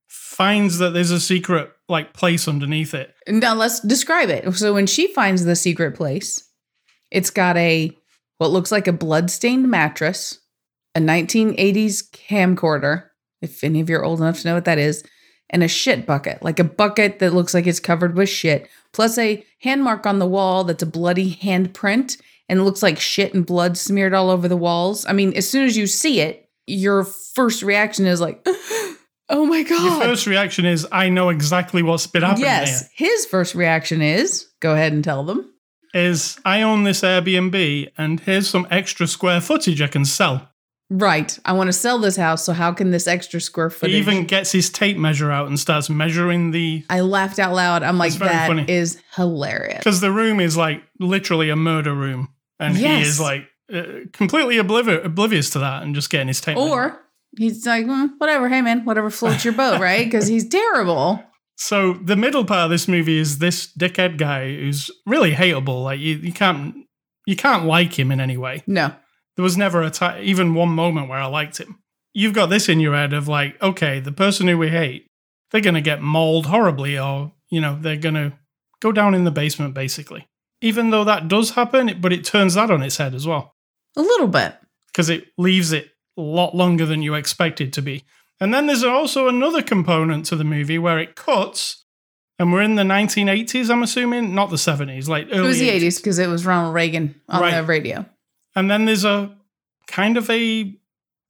finds 0.07 0.77
that 0.79 0.91
there's 0.93 1.11
a 1.11 1.19
secret 1.19 1.71
like 1.89 2.13
place 2.13 2.47
underneath 2.47 2.93
it. 2.93 3.13
Now 3.27 3.53
let's 3.53 3.79
describe 3.81 4.29
it. 4.29 4.51
So 4.55 4.73
when 4.73 4.87
she 4.87 5.07
finds 5.13 5.43
the 5.45 5.55
secret 5.55 5.95
place, 5.95 6.41
it's 7.09 7.29
got 7.29 7.57
a 7.57 7.91
what 8.37 8.51
looks 8.51 8.71
like 8.71 8.87
a 8.87 8.93
bloodstained 8.93 9.69
mattress, 9.69 10.39
a 10.95 10.99
1980s 10.99 12.03
camcorder, 12.11 13.03
if 13.41 13.63
any 13.63 13.81
of 13.81 13.89
you 13.89 13.97
are 13.97 14.03
old 14.05 14.19
enough 14.19 14.39
to 14.41 14.47
know 14.47 14.55
what 14.55 14.65
that 14.65 14.77
is, 14.79 15.03
and 15.49 15.63
a 15.63 15.67
shit 15.67 16.05
bucket, 16.05 16.41
like 16.41 16.59
a 16.59 16.63
bucket 16.63 17.19
that 17.19 17.33
looks 17.33 17.53
like 17.53 17.67
it's 17.67 17.79
covered 17.79 18.15
with 18.15 18.29
shit, 18.29 18.67
plus 18.93 19.17
a 19.17 19.43
hand 19.59 19.83
mark 19.83 20.05
on 20.05 20.19
the 20.19 20.27
wall 20.27 20.63
that's 20.63 20.83
a 20.83 20.87
bloody 20.87 21.35
handprint 21.35 22.17
and 22.51 22.59
it 22.59 22.63
looks 22.63 22.83
like 22.83 22.99
shit 22.99 23.33
and 23.33 23.45
blood 23.45 23.77
smeared 23.77 24.13
all 24.13 24.29
over 24.29 24.47
the 24.47 24.57
walls. 24.57 25.05
I 25.05 25.13
mean, 25.13 25.33
as 25.35 25.49
soon 25.49 25.65
as 25.65 25.77
you 25.77 25.87
see 25.87 26.19
it, 26.19 26.49
your 26.67 27.05
first 27.05 27.63
reaction 27.63 28.05
is 28.05 28.19
like, 28.19 28.41
"Oh 29.29 29.45
my 29.45 29.63
god!" 29.63 29.83
Your 29.83 30.01
first 30.01 30.27
reaction 30.27 30.65
is, 30.65 30.85
I 30.91 31.09
know 31.09 31.29
exactly 31.29 31.81
what's 31.81 32.07
been 32.07 32.23
happening 32.23 32.45
yes, 32.45 32.89
his 32.93 33.25
first 33.25 33.55
reaction 33.55 34.01
is 34.01 34.47
go 34.59 34.73
ahead 34.73 34.91
and 34.91 35.03
tell 35.03 35.23
them. 35.23 35.49
Is 35.93 36.39
I 36.45 36.61
own 36.61 36.83
this 36.83 37.01
Airbnb 37.01 37.89
and 37.97 38.19
here's 38.19 38.49
some 38.49 38.67
extra 38.69 39.07
square 39.07 39.41
footage 39.41 39.81
I 39.81 39.87
can 39.87 40.05
sell. 40.05 40.50
Right. 40.93 41.39
I 41.45 41.53
want 41.53 41.69
to 41.69 41.73
sell 41.73 41.99
this 41.99 42.17
house. 42.17 42.43
So 42.43 42.51
how 42.51 42.73
can 42.73 42.91
this 42.91 43.07
extra 43.07 43.39
square 43.39 43.69
foot? 43.69 43.89
He 43.89 43.97
even 43.97 44.25
gets 44.25 44.51
his 44.51 44.69
tape 44.69 44.97
measure 44.97 45.31
out 45.31 45.47
and 45.47 45.57
starts 45.57 45.89
measuring 45.89 46.51
the 46.51 46.83
I 46.89 46.99
laughed 46.99 47.39
out 47.39 47.53
loud. 47.53 47.81
I'm 47.81 47.97
like, 47.97 48.09
It's 48.09 48.17
very 48.17 48.29
that 48.31 48.69
is 48.69 48.95
funny. 48.95 49.03
hilarious. 49.15 49.77
because 49.77 50.01
the 50.01 50.11
room 50.11 50.41
is 50.41 50.57
like 50.57 50.83
literally 50.99 51.49
a 51.49 51.55
murder 51.55 51.93
room, 51.95 52.27
and 52.59 52.75
he 52.75 52.83
Yes. 52.83 53.07
is 53.07 53.19
like 53.21 53.45
uh, 53.73 53.83
completely 54.11 54.57
oblivious 54.57 54.99
oblivious 55.05 55.49
to 55.51 55.59
that 55.59 55.83
and 55.83 55.95
just 55.95 56.09
getting 56.09 56.27
his 56.27 56.41
tape. 56.41 56.57
measure. 56.57 56.69
Or 56.69 56.99
he's 57.37 57.65
like, 57.65 57.85
"Mm, 57.85 58.09
whatever. 58.17 58.49
Hey 58.49 58.61
man, 58.61 58.83
whatever 58.83 59.09
floats 59.09 59.45
your 59.45 59.53
boat, 59.53 59.79
right? 59.89 60.03
Because 60.05 60.27
he's 60.27 60.49
terrible. 60.49 61.23
so 61.55 61.93
the 62.03 62.17
middle 62.17 62.43
part 62.43 62.65
of 62.65 62.69
this 62.69 62.89
movie 62.89 63.17
is 63.17 63.37
this 63.37 63.71
dickhead 63.79 64.17
guy 64.17 64.53
who's 64.57 64.91
really 65.05 65.31
hateable. 65.31 65.83
Like 65.85 66.01
you, 66.01 66.15
you 66.17 66.33
can't 66.33 66.75
you 67.25 67.37
can't 67.37 67.63
like 67.65 67.97
him 67.97 68.11
in 68.11 68.19
any 68.19 68.35
way. 68.35 68.61
No. 68.67 68.91
There 69.35 69.43
was 69.43 69.57
never 69.57 69.81
a 69.81 69.89
ti 69.89 70.19
even 70.21 70.53
one 70.55 70.69
moment 70.69 71.09
where 71.09 71.19
I 71.19 71.25
liked 71.27 71.57
him. 71.59 71.79
You've 72.13 72.33
got 72.33 72.47
this 72.47 72.67
in 72.67 72.79
your 72.79 72.93
head 72.95 73.13
of 73.13 73.27
like, 73.27 73.61
okay, 73.61 73.99
the 73.99 74.11
person 74.11 74.47
who 74.47 74.57
we 74.57 74.69
hate, 74.69 75.07
they're 75.51 75.61
gonna 75.61 75.81
get 75.81 76.01
mauled 76.01 76.47
horribly, 76.47 76.97
or 76.99 77.31
you 77.49 77.61
know, 77.61 77.77
they're 77.79 77.95
gonna 77.97 78.33
go 78.81 78.91
down 78.91 79.13
in 79.15 79.23
the 79.23 79.31
basement, 79.31 79.73
basically. 79.73 80.27
Even 80.61 80.89
though 80.91 81.03
that 81.03 81.27
does 81.27 81.51
happen, 81.51 81.99
but 82.01 82.13
it 82.13 82.23
turns 82.23 82.53
that 82.55 82.69
on 82.69 82.83
its 82.83 82.97
head 82.97 83.15
as 83.15 83.25
well 83.25 83.53
A 83.97 84.01
little 84.01 84.27
bit. 84.27 84.55
because 84.87 85.09
it 85.09 85.27
leaves 85.37 85.71
it 85.71 85.89
a 86.17 86.21
lot 86.21 86.53
longer 86.55 86.85
than 86.85 87.01
you 87.01 87.15
expect 87.15 87.61
it 87.61 87.71
to 87.73 87.81
be. 87.81 88.03
And 88.39 88.53
then 88.53 88.67
there's 88.67 88.83
also 88.83 89.27
another 89.27 89.61
component 89.61 90.25
to 90.27 90.35
the 90.35 90.43
movie 90.43 90.77
where 90.77 90.99
it 90.99 91.15
cuts, 91.15 91.83
and 92.39 92.51
we're 92.51 92.61
in 92.63 92.75
the 92.75 92.83
1980s, 92.83 93.69
I'm 93.69 93.83
assuming, 93.83 94.33
not 94.35 94.49
the 94.49 94.55
70s, 94.57 95.07
like 95.07 95.27
early 95.31 95.37
It 95.37 95.41
was 95.47 95.59
the 95.59 95.69
80s 95.69 95.97
because 95.97 96.19
it 96.19 96.27
was 96.27 96.45
Ronald 96.45 96.73
Reagan 96.73 97.15
on 97.29 97.41
Right. 97.41 97.55
the 97.55 97.63
radio. 97.63 98.05
And 98.55 98.69
then 98.69 98.85
there's 98.85 99.05
a 99.05 99.35
kind 99.87 100.17
of 100.17 100.29
a 100.29 100.75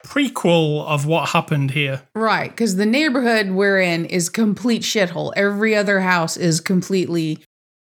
prequel 0.05 0.85
of 0.85 1.05
what 1.05 1.29
happened 1.29 1.71
here. 1.71 2.01
Right. 2.15 2.49
Because 2.49 2.75
the 2.75 2.85
neighborhood 2.85 3.51
we're 3.51 3.79
in 3.79 4.05
is 4.05 4.29
complete 4.29 4.81
shithole. 4.81 5.31
Every 5.35 5.75
other 5.75 5.99
house 5.99 6.37
is 6.37 6.59
completely 6.59 7.43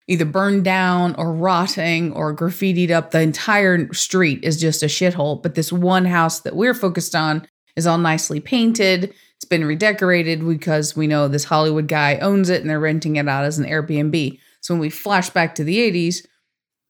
either 0.09 0.25
burned 0.25 0.65
down 0.65 1.15
or 1.17 1.33
rotting 1.33 2.13
or 2.13 2.35
graffitied 2.35 2.91
up. 2.91 3.11
The 3.11 3.21
entire 3.21 3.93
street 3.93 4.45
is 4.45 4.61
just 4.61 4.83
a 4.83 4.87
shithole. 4.87 5.43
But 5.43 5.55
this 5.55 5.73
one 5.73 6.05
house 6.05 6.41
that 6.41 6.57
we're 6.57 6.75
focused 6.75 7.15
on 7.15 7.47
is 7.75 7.87
all 7.87 7.99
nicely 7.99 8.41
painted. 8.41 9.13
It's 9.37 9.45
been 9.45 9.65
redecorated 9.65 10.47
because 10.47 10.97
we 10.97 11.07
know 11.07 11.29
this 11.29 11.45
Hollywood 11.45 11.89
guy 11.89 12.17
owns 12.19 12.49
it 12.49 12.63
and 12.63 12.71
they're 12.71 12.81
renting 12.81 13.17
it 13.17 13.29
out 13.29 13.45
as 13.45 13.59
an 13.59 13.67
Airbnb. 13.67 14.39
So 14.61 14.75
when 14.75 14.81
we 14.81 14.91
flash 14.91 15.29
back 15.31 15.55
to 15.57 15.65
the 15.65 15.77
80s, 15.77 16.27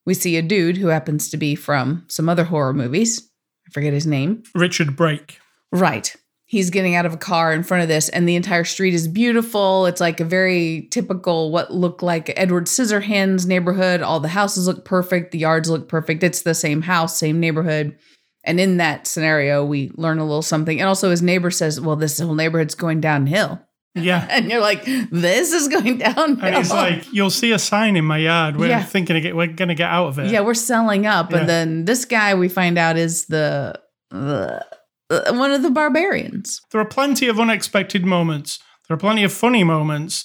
we 0.06 0.14
see 0.14 0.36
a 0.36 0.42
dude 0.42 0.78
who 0.78 0.86
happens 0.86 1.28
to 1.30 1.36
be 1.36 1.54
from 1.54 2.04
some 2.08 2.28
other 2.28 2.44
horror 2.44 2.72
movies. 2.72 3.28
I 3.66 3.70
forget 3.72 3.92
his 3.92 4.06
name. 4.06 4.44
Richard 4.54 4.96
Brake. 4.96 5.40
Right. 5.72 6.14
he's 6.46 6.70
getting 6.70 6.94
out 6.94 7.04
of 7.04 7.12
a 7.12 7.18
car 7.18 7.52
in 7.52 7.64
front 7.64 7.82
of 7.82 7.88
this 7.88 8.08
and 8.08 8.26
the 8.28 8.36
entire 8.36 8.64
street 8.64 8.94
is 8.94 9.08
beautiful 9.08 9.84
it's 9.86 10.00
like 10.00 10.20
a 10.20 10.24
very 10.24 10.86
typical 10.92 11.50
what 11.50 11.74
looked 11.74 12.02
like 12.02 12.32
edward 12.36 12.66
scissorhands 12.66 13.46
neighborhood 13.46 14.00
all 14.00 14.20
the 14.20 14.28
houses 14.28 14.68
look 14.68 14.84
perfect 14.84 15.32
the 15.32 15.38
yards 15.38 15.68
look 15.68 15.88
perfect 15.88 16.22
it's 16.22 16.42
the 16.42 16.54
same 16.54 16.82
house 16.82 17.18
same 17.18 17.40
neighborhood 17.40 17.98
and 18.44 18.60
in 18.60 18.76
that 18.76 19.08
scenario 19.08 19.64
we 19.64 19.90
learn 19.96 20.18
a 20.18 20.24
little 20.24 20.40
something 20.40 20.80
and 20.80 20.88
also 20.88 21.10
his 21.10 21.20
neighbor 21.20 21.50
says 21.50 21.80
well 21.80 21.96
this 21.96 22.20
whole 22.20 22.34
neighborhood's 22.34 22.76
going 22.76 23.00
downhill 23.00 23.60
Yeah. 23.96 24.26
and 24.30 24.50
you're 24.50 24.60
like 24.60 24.84
this 25.10 25.52
is 25.52 25.68
going 25.68 25.98
down. 25.98 26.40
And 26.40 26.54
he's 26.56 26.70
like, 26.72 27.12
you'll 27.12 27.30
see 27.30 27.52
a 27.52 27.58
sign 27.58 27.96
in 27.96 28.04
my 28.04 28.18
yard. 28.18 28.56
We're 28.56 28.68
Yeah. 28.68 28.82
thinking 28.84 29.20
get, 29.22 29.34
we're 29.34 29.46
going 29.48 29.68
to 29.68 29.74
get 29.74 29.90
out 29.90 30.08
of 30.08 30.18
it. 30.18 30.30
yeah 30.30 30.40
we're 30.42 30.54
selling 30.54 31.06
up 31.06 31.30
Yeah. 31.32 31.38
and 31.38 31.48
then 31.48 31.84
this 31.86 32.04
guy 32.04 32.34
we 32.34 32.48
find 32.48 32.78
out 32.78 32.96
is 32.96 33.26
the, 33.26 33.80
the 34.10 34.64
uh, 35.10 35.32
one 35.34 35.52
of 35.52 35.62
the 35.62 35.70
barbarians 35.70 36.60
There 36.72 36.80
are 36.80 36.84
plenty 36.84 37.28
of 37.28 37.38
unexpected 37.40 38.04
moments. 38.04 38.58
There 38.88 38.94
are 38.94 38.98
plenty 38.98 39.24
of 39.24 39.32
funny 39.32 39.64
moments. 39.64 40.24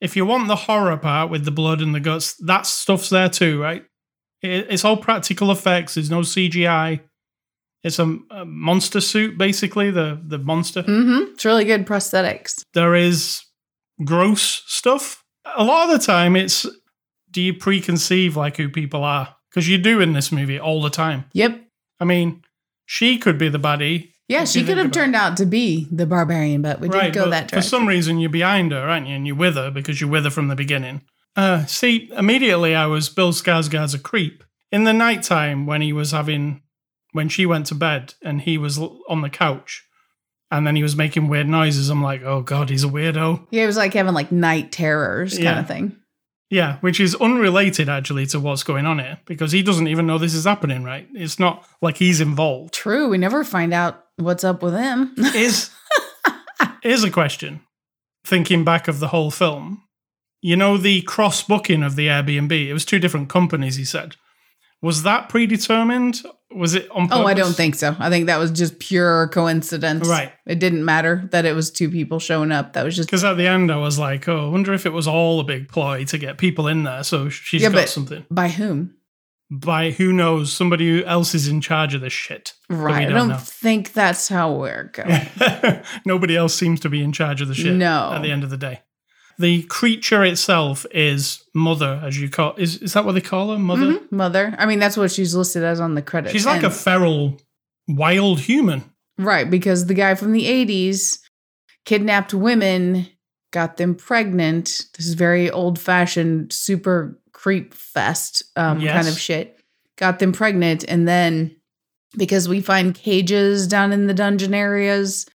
If 0.00 0.16
you 0.16 0.24
want 0.26 0.48
the 0.48 0.56
horror 0.56 0.96
part 0.96 1.30
with 1.30 1.44
the 1.44 1.50
blood 1.50 1.80
and 1.80 1.94
the 1.94 2.00
guts, 2.00 2.34
that 2.46 2.66
stuff's 2.66 3.08
there 3.10 3.28
too, 3.28 3.60
right? 3.60 3.84
It, 4.42 4.66
it's 4.70 4.84
all 4.84 4.96
practical 4.96 5.50
effects. 5.50 5.94
There's 5.94 6.10
no 6.10 6.20
CGI. 6.20 7.00
It's 7.88 7.98
a, 7.98 8.18
a 8.30 8.44
monster 8.44 9.00
suit, 9.00 9.36
basically 9.36 9.90
the 9.90 10.20
the 10.24 10.38
monster. 10.38 10.82
mm-hmm. 10.82 11.32
it's 11.32 11.44
really 11.44 11.64
good 11.64 11.86
prosthetics 11.86 12.62
There 12.74 12.94
is 12.94 13.42
gross 14.04 14.62
stuff. 14.66 15.24
A 15.56 15.64
lot 15.64 15.88
of 15.88 15.98
the 15.98 16.06
time, 16.06 16.36
it's 16.36 16.66
do 17.30 17.42
you 17.42 17.54
preconceive 17.54 18.36
like 18.36 18.56
who 18.56 18.68
people 18.68 19.02
are? 19.02 19.34
Because 19.50 19.68
you 19.68 19.78
do 19.78 20.00
in 20.00 20.12
this 20.12 20.30
movie 20.30 20.60
all 20.60 20.82
the 20.82 20.90
time. 20.90 21.24
yep 21.32 21.60
I 22.00 22.04
mean, 22.04 22.42
she 22.86 23.18
could 23.18 23.38
be 23.38 23.48
the 23.48 23.58
baddie. 23.58 24.12
Yeah, 24.28 24.44
she 24.44 24.62
could 24.62 24.76
have 24.76 24.90
turned 24.90 25.16
out 25.16 25.38
to 25.38 25.46
be 25.46 25.88
the 25.90 26.06
barbarian, 26.06 26.60
but 26.60 26.80
we 26.80 26.88
didn't 26.88 27.12
go 27.12 27.30
that 27.30 27.50
For 27.50 27.62
some 27.62 27.88
reason, 27.88 28.18
you're 28.18 28.28
behind 28.30 28.72
her, 28.72 28.88
aren't 28.88 29.06
you? 29.06 29.14
And 29.14 29.26
you're 29.26 29.34
with 29.34 29.56
her 29.56 29.70
because 29.70 30.00
you're 30.00 30.10
with 30.10 30.24
her 30.24 30.30
from 30.30 30.48
the 30.48 30.54
beginning. 30.54 31.02
Uh, 31.34 31.64
see, 31.64 32.10
immediately 32.16 32.74
I 32.74 32.86
was 32.86 33.08
Bill 33.08 33.32
Skarsgård's 33.32 33.94
a 33.94 33.98
creep. 33.98 34.44
In 34.70 34.84
the 34.84 34.92
nighttime 34.92 35.66
when 35.66 35.80
he 35.80 35.94
was 35.94 36.10
having, 36.10 36.62
when 37.12 37.28
she 37.28 37.46
went 37.46 37.66
to 37.66 37.74
bed 37.74 38.14
and 38.22 38.40
he 38.42 38.58
was 38.58 38.78
on 38.78 39.22
the 39.22 39.30
couch 39.30 39.84
and 40.50 40.66
then 40.66 40.76
he 40.76 40.82
was 40.82 40.96
making 40.96 41.28
weird 41.28 41.48
noises, 41.48 41.90
I'm 41.90 42.02
like, 42.02 42.22
oh 42.22 42.42
God, 42.42 42.70
he's 42.70 42.84
a 42.84 42.88
weirdo. 42.88 43.46
yeah, 43.50 43.64
it 43.64 43.66
was 43.66 43.76
like 43.76 43.94
having 43.94 44.14
like 44.14 44.32
night 44.32 44.72
terrors 44.72 45.32
kind 45.34 45.44
Yeah. 45.44 45.60
of 45.60 45.68
thing. 45.68 45.96
Yeah, 46.50 46.78
which 46.80 46.98
is 46.98 47.14
unrelated 47.16 47.90
actually 47.90 48.24
to 48.28 48.40
what's 48.40 48.62
going 48.62 48.86
on 48.86 48.98
here 49.00 49.18
because 49.26 49.52
he 49.52 49.62
doesn't 49.62 49.88
even 49.88 50.06
know 50.06 50.16
this 50.16 50.32
is 50.34 50.46
happening, 50.46 50.82
right? 50.82 51.06
It's 51.12 51.38
not 51.38 51.66
like 51.82 51.98
he's 51.98 52.22
involved. 52.22 52.72
True, 52.72 53.08
we 53.10 53.18
never 53.18 53.44
find 53.44 53.74
out 53.74 54.02
what's 54.16 54.44
up 54.44 54.62
with 54.62 54.72
him. 54.74 55.12
is 55.34 55.70
is 56.82 57.04
a 57.04 57.10
question 57.10 57.60
thinking 58.24 58.64
back 58.64 58.88
of 58.88 59.00
the 59.00 59.08
whole 59.08 59.30
film 59.30 59.82
you 60.40 60.54
know 60.56 60.76
the 60.76 61.02
cross 61.02 61.42
booking 61.42 61.82
of 61.82 61.96
the 61.96 62.06
airbnb 62.06 62.52
it 62.52 62.72
was 62.72 62.84
two 62.84 62.98
different 62.98 63.28
companies 63.28 63.76
he 63.76 63.84
said 63.84 64.16
was 64.82 65.02
that 65.04 65.28
predetermined 65.28 66.22
was 66.50 66.74
it 66.74 66.90
on 66.90 67.08
purpose 67.08 67.18
oh, 67.24 67.26
I 67.26 67.34
don't 67.34 67.52
think 67.52 67.74
so. 67.74 67.94
I 67.98 68.08
think 68.08 68.26
that 68.26 68.38
was 68.38 68.50
just 68.50 68.78
pure 68.78 69.28
coincidence. 69.28 70.08
Right. 70.08 70.32
It 70.46 70.58
didn't 70.58 70.82
matter 70.82 71.28
that 71.32 71.44
it 71.44 71.54
was 71.54 71.70
two 71.70 71.90
people 71.90 72.18
showing 72.18 72.52
up. 72.52 72.72
That 72.72 72.84
was 72.84 72.96
just 72.96 73.08
because 73.08 73.22
at 73.22 73.36
the 73.36 73.46
end 73.46 73.70
i 73.70 73.76
was 73.76 73.98
like 73.98 74.26
oh 74.28 74.46
i 74.46 74.50
wonder 74.50 74.72
if 74.72 74.86
it 74.86 74.92
was 74.94 75.06
all 75.06 75.40
a 75.40 75.44
big 75.44 75.68
ploy 75.68 76.04
to 76.06 76.16
get 76.16 76.38
people 76.38 76.66
in 76.68 76.84
there 76.84 77.04
so 77.04 77.28
she's 77.28 77.60
Yeah, 77.62 77.68
got 77.68 77.74
but- 77.76 77.88
something 77.90 78.24
by 78.30 78.48
whom? 78.48 78.94
by 79.50 79.90
who 79.92 80.12
knows 80.12 80.52
somebody 80.52 80.88
who 81.00 81.04
else 81.06 81.34
is 81.34 81.48
in 81.48 81.60
charge 81.62 81.94
of 81.94 82.00
this 82.02 82.12
shit 82.12 82.54
Right. 82.70 83.02
I 83.02 83.04
don't 83.04 83.14
don't 83.14 83.28
know. 83.28 83.36
think 83.38 83.92
that's 83.94 84.28
how 84.28 84.52
we're 84.54 84.90
going. 84.92 85.82
Nobody 86.04 86.36
else 86.36 86.54
seems 86.54 86.80
to 86.80 86.90
be 86.90 87.02
in 87.02 87.12
charge 87.12 87.40
of 87.40 87.48
the 87.48 87.54
shit 87.54 87.74
No. 87.74 88.12
at 88.14 88.20
the 88.22 88.30
end 88.30 88.44
of 88.44 88.50
the 88.50 88.58
day. 88.58 88.82
The 89.40 89.62
creature 89.64 90.24
itself 90.24 90.84
is 90.90 91.44
mother, 91.54 92.00
as 92.04 92.20
you 92.20 92.28
call 92.28 92.54
is 92.56 92.78
is 92.78 92.92
that 92.94 93.04
what 93.04 93.12
they 93.12 93.20
call 93.20 93.52
her? 93.52 93.58
Mother? 93.58 93.82
Mhm, 93.86 94.10
Mother. 94.12 94.54
I 94.58 94.66
mean, 94.66 94.78
that's 94.80 94.96
what 94.96 95.12
she's 95.12 95.34
listed 95.34 95.62
as 95.62 95.78
on 95.80 95.94
the 95.94 96.02
credits. 96.02 96.32
She's 96.32 96.46
like 96.46 96.64
a 96.64 96.70
feral 96.70 97.38
wild 97.86 98.40
human. 98.40 98.82
Right, 99.16 99.48
because 99.48 99.86
the 99.86 99.94
guy 99.94 100.14
from 100.14 100.32
the 100.32 100.44
80s 100.46 101.18
kidnapped 101.84 102.34
women, 102.34 103.08
got 103.52 103.76
them 103.78 103.94
pregnant. 103.94 104.82
This 104.96 105.06
is 105.06 105.14
very 105.14 105.50
old 105.50 105.78
fashioned, 105.78 106.52
super 106.52 107.18
creep 107.32 107.72
fest 107.74 108.42
um, 108.56 108.80
Yes. 108.80 108.94
kind 108.94 109.08
of 109.08 109.18
shit. 109.18 109.58
Got 109.96 110.18
them 110.18 110.32
pregnant. 110.32 110.84
And 110.86 111.08
then 111.08 111.56
because 112.16 112.48
we 112.48 112.60
find 112.60 112.94
cages 112.94 113.66
down 113.66 113.92
in 113.92 114.06
the 114.06 114.14
dungeon 114.14 114.52
areas 114.54 115.26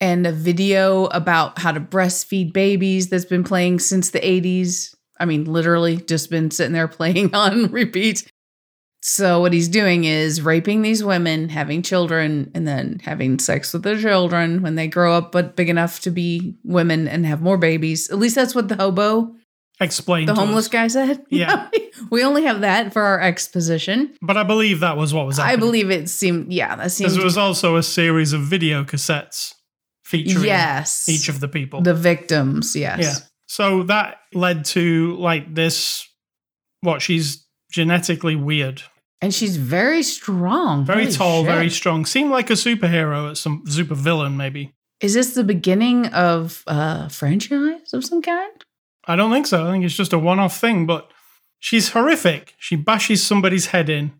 and 0.00 0.26
a 0.26 0.32
video 0.32 1.06
about 1.06 1.58
how 1.58 1.72
to 1.72 1.80
breastfeed 1.80 2.52
babies 2.52 3.08
that's 3.08 3.24
been 3.24 3.44
playing 3.44 3.78
since 3.80 4.10
the 4.10 4.20
80s. 4.20 4.94
I 5.18 5.24
mean, 5.24 5.44
literally 5.44 5.96
just 5.96 6.30
been 6.30 6.50
sitting 6.50 6.72
there 6.72 6.88
playing 6.98 7.34
on 7.34 7.70
repeat. 7.70 8.30
So 9.02 9.40
what 9.40 9.52
he's 9.52 9.68
doing 9.68 10.04
is 10.04 10.42
raping 10.42 10.82
these 10.82 11.04
women, 11.04 11.48
having 11.48 11.82
children, 11.82 12.50
and 12.54 12.66
then 12.66 13.00
having 13.04 13.38
sex 13.38 13.72
with 13.72 13.84
their 13.84 13.98
children 13.98 14.62
when 14.62 14.74
they 14.74 14.88
grow 14.88 15.12
up, 15.14 15.30
but 15.30 15.54
big 15.54 15.68
enough 15.68 16.00
to 16.00 16.10
be 16.10 16.56
women 16.64 17.06
and 17.06 17.24
have 17.24 17.40
more 17.40 17.56
babies. 17.56 18.10
At 18.10 18.18
least 18.18 18.34
that's 18.34 18.54
what 18.54 18.68
the 18.68 18.74
hobo, 18.76 19.32
Explained 19.78 20.28
the 20.28 20.34
homeless 20.34 20.66
us. 20.66 20.70
guy 20.70 20.86
said. 20.88 21.22
Yeah. 21.30 21.68
we 22.10 22.24
only 22.24 22.44
have 22.44 22.62
that 22.62 22.92
for 22.94 23.02
our 23.02 23.20
exposition. 23.20 24.14
But 24.22 24.36
I 24.38 24.42
believe 24.42 24.80
that 24.80 24.96
was 24.96 25.12
what 25.12 25.26
was 25.26 25.36
happening. 25.36 25.52
I 25.52 25.56
believe 25.60 25.90
it 25.90 26.08
seemed, 26.08 26.50
yeah, 26.52 26.74
that 26.76 26.90
seemed. 26.92 27.10
Because 27.10 27.18
it 27.18 27.24
was 27.24 27.36
also 27.38 27.76
a 27.76 27.82
series 27.82 28.32
of 28.32 28.40
video 28.40 28.84
cassettes 28.84 29.52
featuring 30.06 30.44
yes. 30.44 31.08
each 31.08 31.28
of 31.28 31.40
the 31.40 31.48
people. 31.48 31.82
the 31.82 31.92
victims. 31.92 32.76
Yes. 32.76 33.00
Yeah. 33.00 33.26
So 33.48 33.82
that 33.84 34.20
led 34.32 34.64
to 34.66 35.16
like 35.16 35.52
this 35.52 36.08
what 36.80 37.02
she's 37.02 37.44
genetically 37.72 38.36
weird. 38.36 38.82
And 39.20 39.34
she's 39.34 39.56
very 39.56 40.02
strong. 40.02 40.84
Very 40.84 41.04
Holy 41.04 41.16
tall, 41.16 41.42
shit. 41.42 41.52
very 41.52 41.70
strong. 41.70 42.06
Seemed 42.06 42.30
like 42.30 42.50
a 42.50 42.52
superhero, 42.52 43.36
some 43.36 43.64
super 43.66 43.94
villain 43.94 44.36
maybe. 44.36 44.72
Is 45.00 45.14
this 45.14 45.34
the 45.34 45.44
beginning 45.44 46.06
of 46.06 46.62
a 46.66 47.10
franchise 47.10 47.92
of 47.92 48.04
some 48.04 48.22
kind? 48.22 48.64
I 49.06 49.16
don't 49.16 49.32
think 49.32 49.46
so. 49.46 49.66
I 49.66 49.72
think 49.72 49.84
it's 49.84 49.96
just 49.96 50.12
a 50.12 50.18
one-off 50.18 50.58
thing, 50.58 50.86
but 50.86 51.10
she's 51.58 51.90
horrific. 51.90 52.54
She 52.58 52.76
bashes 52.76 53.26
somebody's 53.26 53.66
head 53.66 53.88
in. 53.88 54.12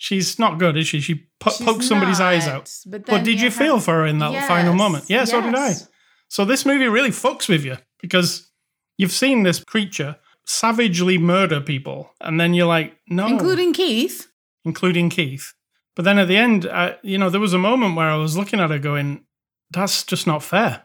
She's 0.00 0.38
not 0.38 0.58
good, 0.58 0.76
is 0.76 0.86
she? 0.86 1.00
She 1.00 1.26
po- 1.40 1.50
pokes 1.64 1.88
somebody's 1.88 2.20
eyes 2.20 2.46
out. 2.46 2.70
But, 2.86 3.04
But 3.04 3.24
did 3.24 3.40
you 3.40 3.50
feel 3.50 3.80
for 3.80 3.94
her 3.94 4.06
in 4.06 4.18
that 4.20 4.46
final 4.46 4.72
moment? 4.74 5.06
Yeah, 5.08 5.24
so 5.24 5.40
did 5.42 5.54
I. 5.54 5.74
So 6.28 6.44
this 6.44 6.64
movie 6.64 6.86
really 6.86 7.10
fucks 7.10 7.48
with 7.48 7.64
you 7.64 7.76
because 8.00 8.48
you've 8.96 9.12
seen 9.12 9.42
this 9.42 9.62
creature 9.64 10.16
savagely 10.46 11.18
murder 11.18 11.60
people, 11.60 12.14
and 12.20 12.40
then 12.40 12.54
you're 12.54 12.66
like, 12.66 12.96
no, 13.08 13.26
Including 13.26 13.72
Keith. 13.72 14.28
including 14.64 15.10
Keith. 15.10 15.52
But 15.96 16.04
then 16.04 16.18
at 16.18 16.28
the 16.28 16.36
end, 16.36 16.64
I, 16.66 16.96
you 17.02 17.18
know, 17.18 17.28
there 17.28 17.40
was 17.40 17.52
a 17.52 17.58
moment 17.58 17.96
where 17.96 18.08
I 18.08 18.16
was 18.16 18.36
looking 18.36 18.60
at 18.60 18.70
her 18.70 18.78
going, 18.78 19.24
that's 19.72 20.04
just 20.04 20.26
not 20.28 20.42
fair. 20.44 20.84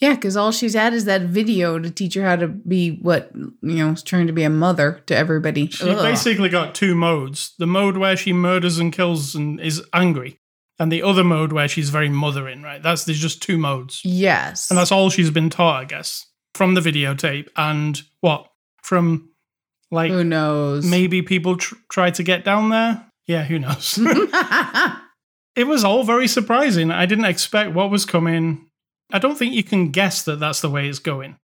Yeah, 0.00 0.14
because 0.14 0.36
all 0.36 0.50
she's 0.50 0.74
had 0.74 0.92
is 0.92 1.04
that 1.04 1.22
video 1.22 1.78
to 1.78 1.90
teach 1.90 2.14
her 2.14 2.24
how 2.24 2.36
to 2.36 2.48
be 2.48 2.98
what, 2.98 3.30
you 3.34 3.52
know, 3.62 3.94
trying 3.94 4.26
to 4.26 4.32
be 4.32 4.42
a 4.42 4.50
mother 4.50 5.00
to 5.06 5.16
everybody. 5.16 5.68
She 5.68 5.88
Ugh. 5.88 6.02
basically 6.02 6.48
got 6.48 6.74
two 6.74 6.94
modes 6.94 7.54
the 7.58 7.66
mode 7.66 7.96
where 7.96 8.16
she 8.16 8.32
murders 8.32 8.78
and 8.78 8.92
kills 8.92 9.34
and 9.34 9.60
is 9.60 9.82
angry, 9.92 10.40
and 10.78 10.90
the 10.90 11.02
other 11.02 11.22
mode 11.22 11.52
where 11.52 11.68
she's 11.68 11.90
very 11.90 12.08
mothering, 12.08 12.62
right? 12.62 12.82
That's 12.82 13.04
there's 13.04 13.20
just 13.20 13.42
two 13.42 13.56
modes. 13.56 14.00
Yes. 14.04 14.70
And 14.70 14.78
that's 14.78 14.92
all 14.92 15.10
she's 15.10 15.30
been 15.30 15.50
taught, 15.50 15.82
I 15.82 15.84
guess, 15.84 16.26
from 16.54 16.74
the 16.74 16.80
videotape 16.80 17.48
and 17.56 18.00
what? 18.20 18.48
From 18.82 19.30
like 19.90 20.10
Who 20.10 20.24
knows? 20.24 20.84
maybe 20.84 21.22
people 21.22 21.56
tr- 21.56 21.76
try 21.90 22.10
to 22.10 22.22
get 22.22 22.44
down 22.44 22.70
there. 22.70 23.06
Yeah, 23.26 23.44
who 23.44 23.58
knows? 23.58 23.98
it 25.56 25.66
was 25.66 25.84
all 25.84 26.04
very 26.04 26.26
surprising. 26.28 26.90
I 26.90 27.06
didn't 27.06 27.24
expect 27.26 27.72
what 27.72 27.90
was 27.90 28.04
coming. 28.04 28.66
I 29.12 29.18
don't 29.18 29.36
think 29.36 29.54
you 29.54 29.62
can 29.64 29.90
guess 29.90 30.22
that 30.24 30.40
that's 30.40 30.60
the 30.60 30.70
way 30.70 30.88
it's 30.88 30.98
going 30.98 31.36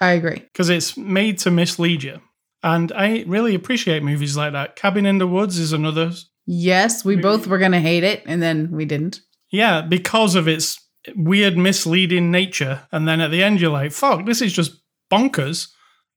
I 0.00 0.12
agree. 0.12 0.36
because 0.52 0.68
it's 0.70 0.96
made 0.96 1.38
to 1.38 1.50
mislead 1.50 2.02
you. 2.02 2.20
And 2.62 2.90
I 2.92 3.24
really 3.26 3.54
appreciate 3.54 4.02
movies 4.02 4.36
like 4.36 4.52
that. 4.52 4.74
Cabin 4.76 5.04
in 5.06 5.18
the 5.18 5.26
Woods 5.26 5.58
is 5.58 5.72
another. 5.72 6.12
Yes, 6.46 7.04
we 7.04 7.14
Maybe- 7.16 7.22
both 7.22 7.46
were 7.46 7.58
going 7.58 7.72
to 7.72 7.80
hate 7.80 8.04
it, 8.04 8.22
and 8.26 8.42
then 8.42 8.70
we 8.70 8.84
didn't. 8.86 9.20
Yeah, 9.50 9.82
because 9.82 10.34
of 10.34 10.48
its 10.48 10.80
weird, 11.14 11.56
misleading 11.58 12.30
nature. 12.30 12.82
And 12.90 13.06
then 13.06 13.20
at 13.20 13.30
the 13.30 13.42
end, 13.42 13.60
you're 13.60 13.70
like, 13.70 13.92
fuck, 13.92 14.24
this 14.24 14.40
is 14.40 14.52
just 14.52 14.80
bonkers 15.12 15.68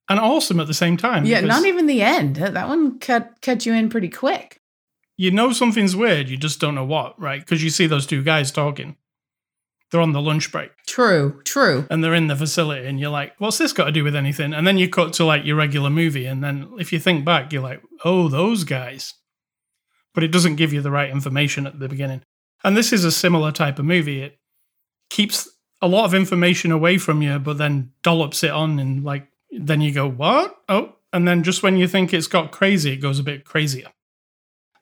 and 0.10 0.20
awesome 0.20 0.60
at 0.62 0.68
the 0.68 0.74
same 0.74 0.96
time. 0.96 1.26
Yeah, 1.26 1.42
not 1.42 1.66
even 1.66 1.86
the 1.86 2.02
end. 2.02 2.38
That 2.38 2.54
that 2.54 2.70
one 2.70 2.98
cut 3.00 3.34
cut 3.42 3.66
you 3.66 3.74
in 3.74 3.90
pretty 3.90 4.10
quick. 4.10 4.62
You 5.18 5.32
know 5.32 5.52
something's 5.52 5.96
weird, 5.96 6.30
you 6.30 6.38
just 6.38 6.62
don't 6.62 6.76
know 6.76 6.86
what, 6.86 7.20
right? 7.20 7.42
Because 7.42 7.62
you 7.64 7.70
see 7.70 7.88
those 7.88 8.06
two 8.06 8.24
guys 8.24 8.52
talking. 8.52 8.96
They're 9.90 10.02
on 10.02 10.12
the 10.12 10.22
lunch 10.22 10.52
break. 10.52 10.72
True, 10.86 11.42
true. 11.46 11.86
and 11.90 12.04
they're 12.04 12.14
in 12.14 12.28
the 12.28 12.36
facility 12.36 12.88
and 12.88 13.00
you're 13.00 13.10
like 13.10 13.34
what's 13.38 13.58
this 13.58 13.74
got 13.74 13.86
to 13.86 13.92
do 13.92 14.04
with 14.04 14.16
anything 14.16 14.54
and 14.54 14.66
then 14.66 14.78
you 14.78 14.90
cut 14.90 15.14
to 15.14 15.26
like 15.26 15.46
your 15.46 15.56
regular 15.56 15.90
movie 15.90 16.26
and 16.26 16.44
then 16.44 16.70
if 16.80 16.92
you 16.92 17.00
think 17.00 17.24
back 17.24 17.54
you're 17.54 17.62
like 17.62 17.82
oh 18.04 18.28
those 18.28 18.64
guys 18.64 19.14
but 20.14 20.24
it 20.24 20.32
doesn't 20.32 20.56
give 20.56 20.74
you 20.74 20.82
the 20.82 20.92
right 20.92 21.12
information 21.12 21.68
at 21.68 21.80
the 21.80 21.88
beginning 21.88 22.22
and 22.64 22.76
this 22.76 22.92
is 22.92 23.06
a 23.06 23.12
similar 23.12 23.52
type 23.52 23.78
of 23.78 23.86
movie 23.86 24.22
it 24.22 24.40
keeps 25.10 25.48
a 25.82 25.88
lot 25.88 26.06
of 26.06 26.14
information 26.14 26.72
away 26.72 26.98
from 26.98 27.22
you, 27.22 27.40
but 27.40 27.58
then 27.58 27.92
dollops 28.02 28.44
it 28.44 28.52
on, 28.52 28.80
and 28.80 29.04
like 29.04 29.28
then 29.52 29.82
you 29.82 29.94
go, 29.94 30.10
what? 30.10 30.56
Oh, 30.68 30.96
and 31.14 31.28
then 31.28 31.44
just 31.44 31.64
when 31.64 31.78
you 31.78 31.88
think 31.88 32.14
it's 32.14 32.28
got 32.28 32.52
crazy, 32.52 32.94
it 32.94 32.98
goes 32.98 33.20
a 33.20 33.24
bit 33.24 33.46
crazier. 33.46 33.92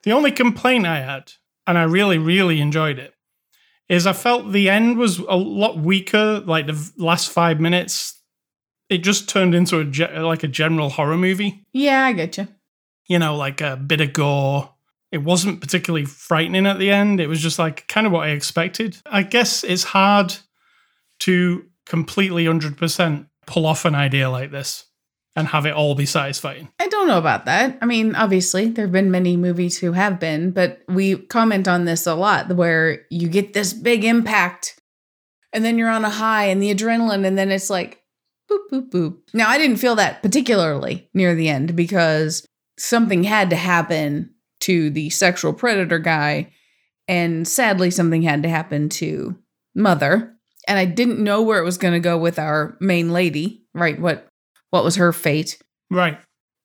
The 0.04 0.12
only 0.12 0.32
complaint 0.32 0.86
I 0.86 1.02
had, 1.02 1.34
and 1.68 1.78
I 1.78 1.84
really, 1.84 2.18
really 2.18 2.62
enjoyed 2.62 3.00
it, 3.00 3.14
is 3.90 4.08
I 4.08 4.14
felt 4.14 4.52
the 4.52 4.70
end 4.70 4.98
was 4.98 5.20
a 5.20 5.36
lot 5.36 5.78
weaker. 5.78 6.40
Like 6.40 6.68
the 6.68 6.92
last 6.98 7.30
five 7.30 7.60
minutes, 7.60 8.20
it 8.90 9.00
just 9.00 9.30
turned 9.30 9.54
into 9.54 9.80
a 9.80 9.86
ge- 9.86 10.12
like 10.18 10.44
a 10.44 10.48
general 10.48 10.90
horror 10.90 11.18
movie. 11.18 11.66
Yeah, 11.74 12.06
I 12.06 12.14
get 12.14 12.38
you. 12.38 12.48
You 13.08 13.20
know, 13.20 13.36
like 13.36 13.62
a 13.62 13.76
bit 13.76 14.02
of 14.02 14.14
gore. 14.14 14.72
It 15.12 15.20
wasn't 15.20 15.62
particularly 15.62 16.06
frightening 16.06 16.66
at 16.66 16.80
the 16.80 16.90
end. 16.90 17.20
It 17.20 17.28
was 17.28 17.42
just 17.42 17.60
like 17.60 17.88
kind 17.88 18.08
of 18.08 18.14
what 18.14 18.28
I 18.28 18.32
expected. 18.32 18.98
I 19.06 19.24
guess 19.24 19.64
it's 19.64 19.84
hard 19.84 20.36
to 21.20 21.66
completely 21.86 22.46
100% 22.46 23.28
pull 23.46 23.66
off 23.66 23.86
an 23.86 23.96
idea 23.96 24.30
like 24.30 24.52
this 24.52 24.86
and 25.36 25.48
have 25.48 25.66
it 25.66 25.74
all 25.74 25.96
be 25.96 26.06
satisfying. 26.06 26.70
I 26.80 26.88
don't 26.88 27.08
know 27.08 27.18
about 27.18 27.46
that. 27.46 27.78
I 27.82 27.86
mean, 27.86 28.16
obviously, 28.16 28.70
there 28.70 28.86
have 28.86 28.92
been 28.92 29.12
many 29.12 29.36
movies 29.36 29.78
who 29.78 29.92
have 29.92 30.20
been, 30.20 30.52
but 30.52 30.82
we 30.88 31.18
comment 31.18 31.68
on 31.68 31.86
this 31.86 32.08
a 32.08 32.16
lot 32.16 32.56
where 32.56 33.06
you 33.10 33.28
get 33.28 33.54
this 33.54 33.74
big 33.74 34.04
impact 34.06 34.80
and 35.52 35.64
then 35.64 35.78
you're 35.78 35.90
on 35.90 36.06
a 36.06 36.10
high 36.10 36.46
and 36.46 36.62
the 36.62 36.74
adrenaline, 36.74 37.26
and 37.26 37.38
then 37.38 37.50
it's 37.50 37.70
like 37.70 38.02
boop, 38.52 38.60
boop, 38.72 38.90
boop. 38.90 39.18
Now, 39.34 39.50
I 39.50 39.58
didn't 39.58 39.78
feel 39.78 39.96
that 39.96 40.22
particularly 40.22 41.10
near 41.14 41.34
the 41.34 41.50
end 41.50 41.76
because 41.76 42.46
something 42.78 43.24
had 43.24 43.50
to 43.50 43.56
happen 43.56 44.32
to 44.62 44.90
the 44.90 45.10
sexual 45.10 45.54
predator 45.54 46.00
guy. 46.00 46.52
And 47.08 47.48
sadly, 47.48 47.92
something 47.92 48.22
had 48.22 48.44
to 48.44 48.50
happen 48.50 48.90
to 48.90 49.38
Mother. 49.76 50.36
And 50.68 50.80
I 50.80 50.86
didn't 50.86 51.24
know 51.24 51.42
where 51.42 51.60
it 51.60 51.66
was 51.66 51.78
going 51.78 51.94
to 51.94 52.00
go 52.00 52.18
with 52.18 52.40
our 52.40 52.76
main 52.80 53.14
lady, 53.14 53.64
right? 53.74 54.00
What 54.00 54.28
what 54.76 54.84
was 54.84 54.98
her 54.98 55.14
fate? 55.14 55.58
Right. 55.90 56.20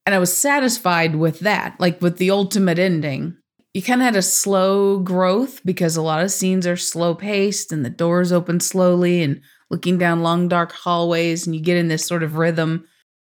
And 0.04 0.14
I 0.14 0.18
was 0.18 0.36
satisfied 0.36 1.14
with 1.14 1.38
that, 1.40 1.78
like 1.78 2.02
with 2.02 2.16
the 2.18 2.30
ultimate 2.32 2.78
ending. 2.80 3.36
You 3.72 3.82
kind 3.82 4.00
of 4.00 4.04
had 4.06 4.16
a 4.16 4.22
slow 4.22 4.98
growth 4.98 5.60
because 5.64 5.96
a 5.96 6.02
lot 6.02 6.24
of 6.24 6.32
scenes 6.32 6.66
are 6.66 6.76
slow 6.76 7.14
paced 7.14 7.70
and 7.70 7.84
the 7.84 7.90
doors 7.90 8.32
open 8.32 8.58
slowly 8.58 9.22
and 9.22 9.40
looking 9.70 9.96
down 9.96 10.22
long, 10.24 10.48
dark 10.48 10.72
hallways, 10.72 11.46
and 11.46 11.54
you 11.54 11.62
get 11.62 11.76
in 11.76 11.86
this 11.86 12.04
sort 12.04 12.24
of 12.24 12.36
rhythm 12.36 12.84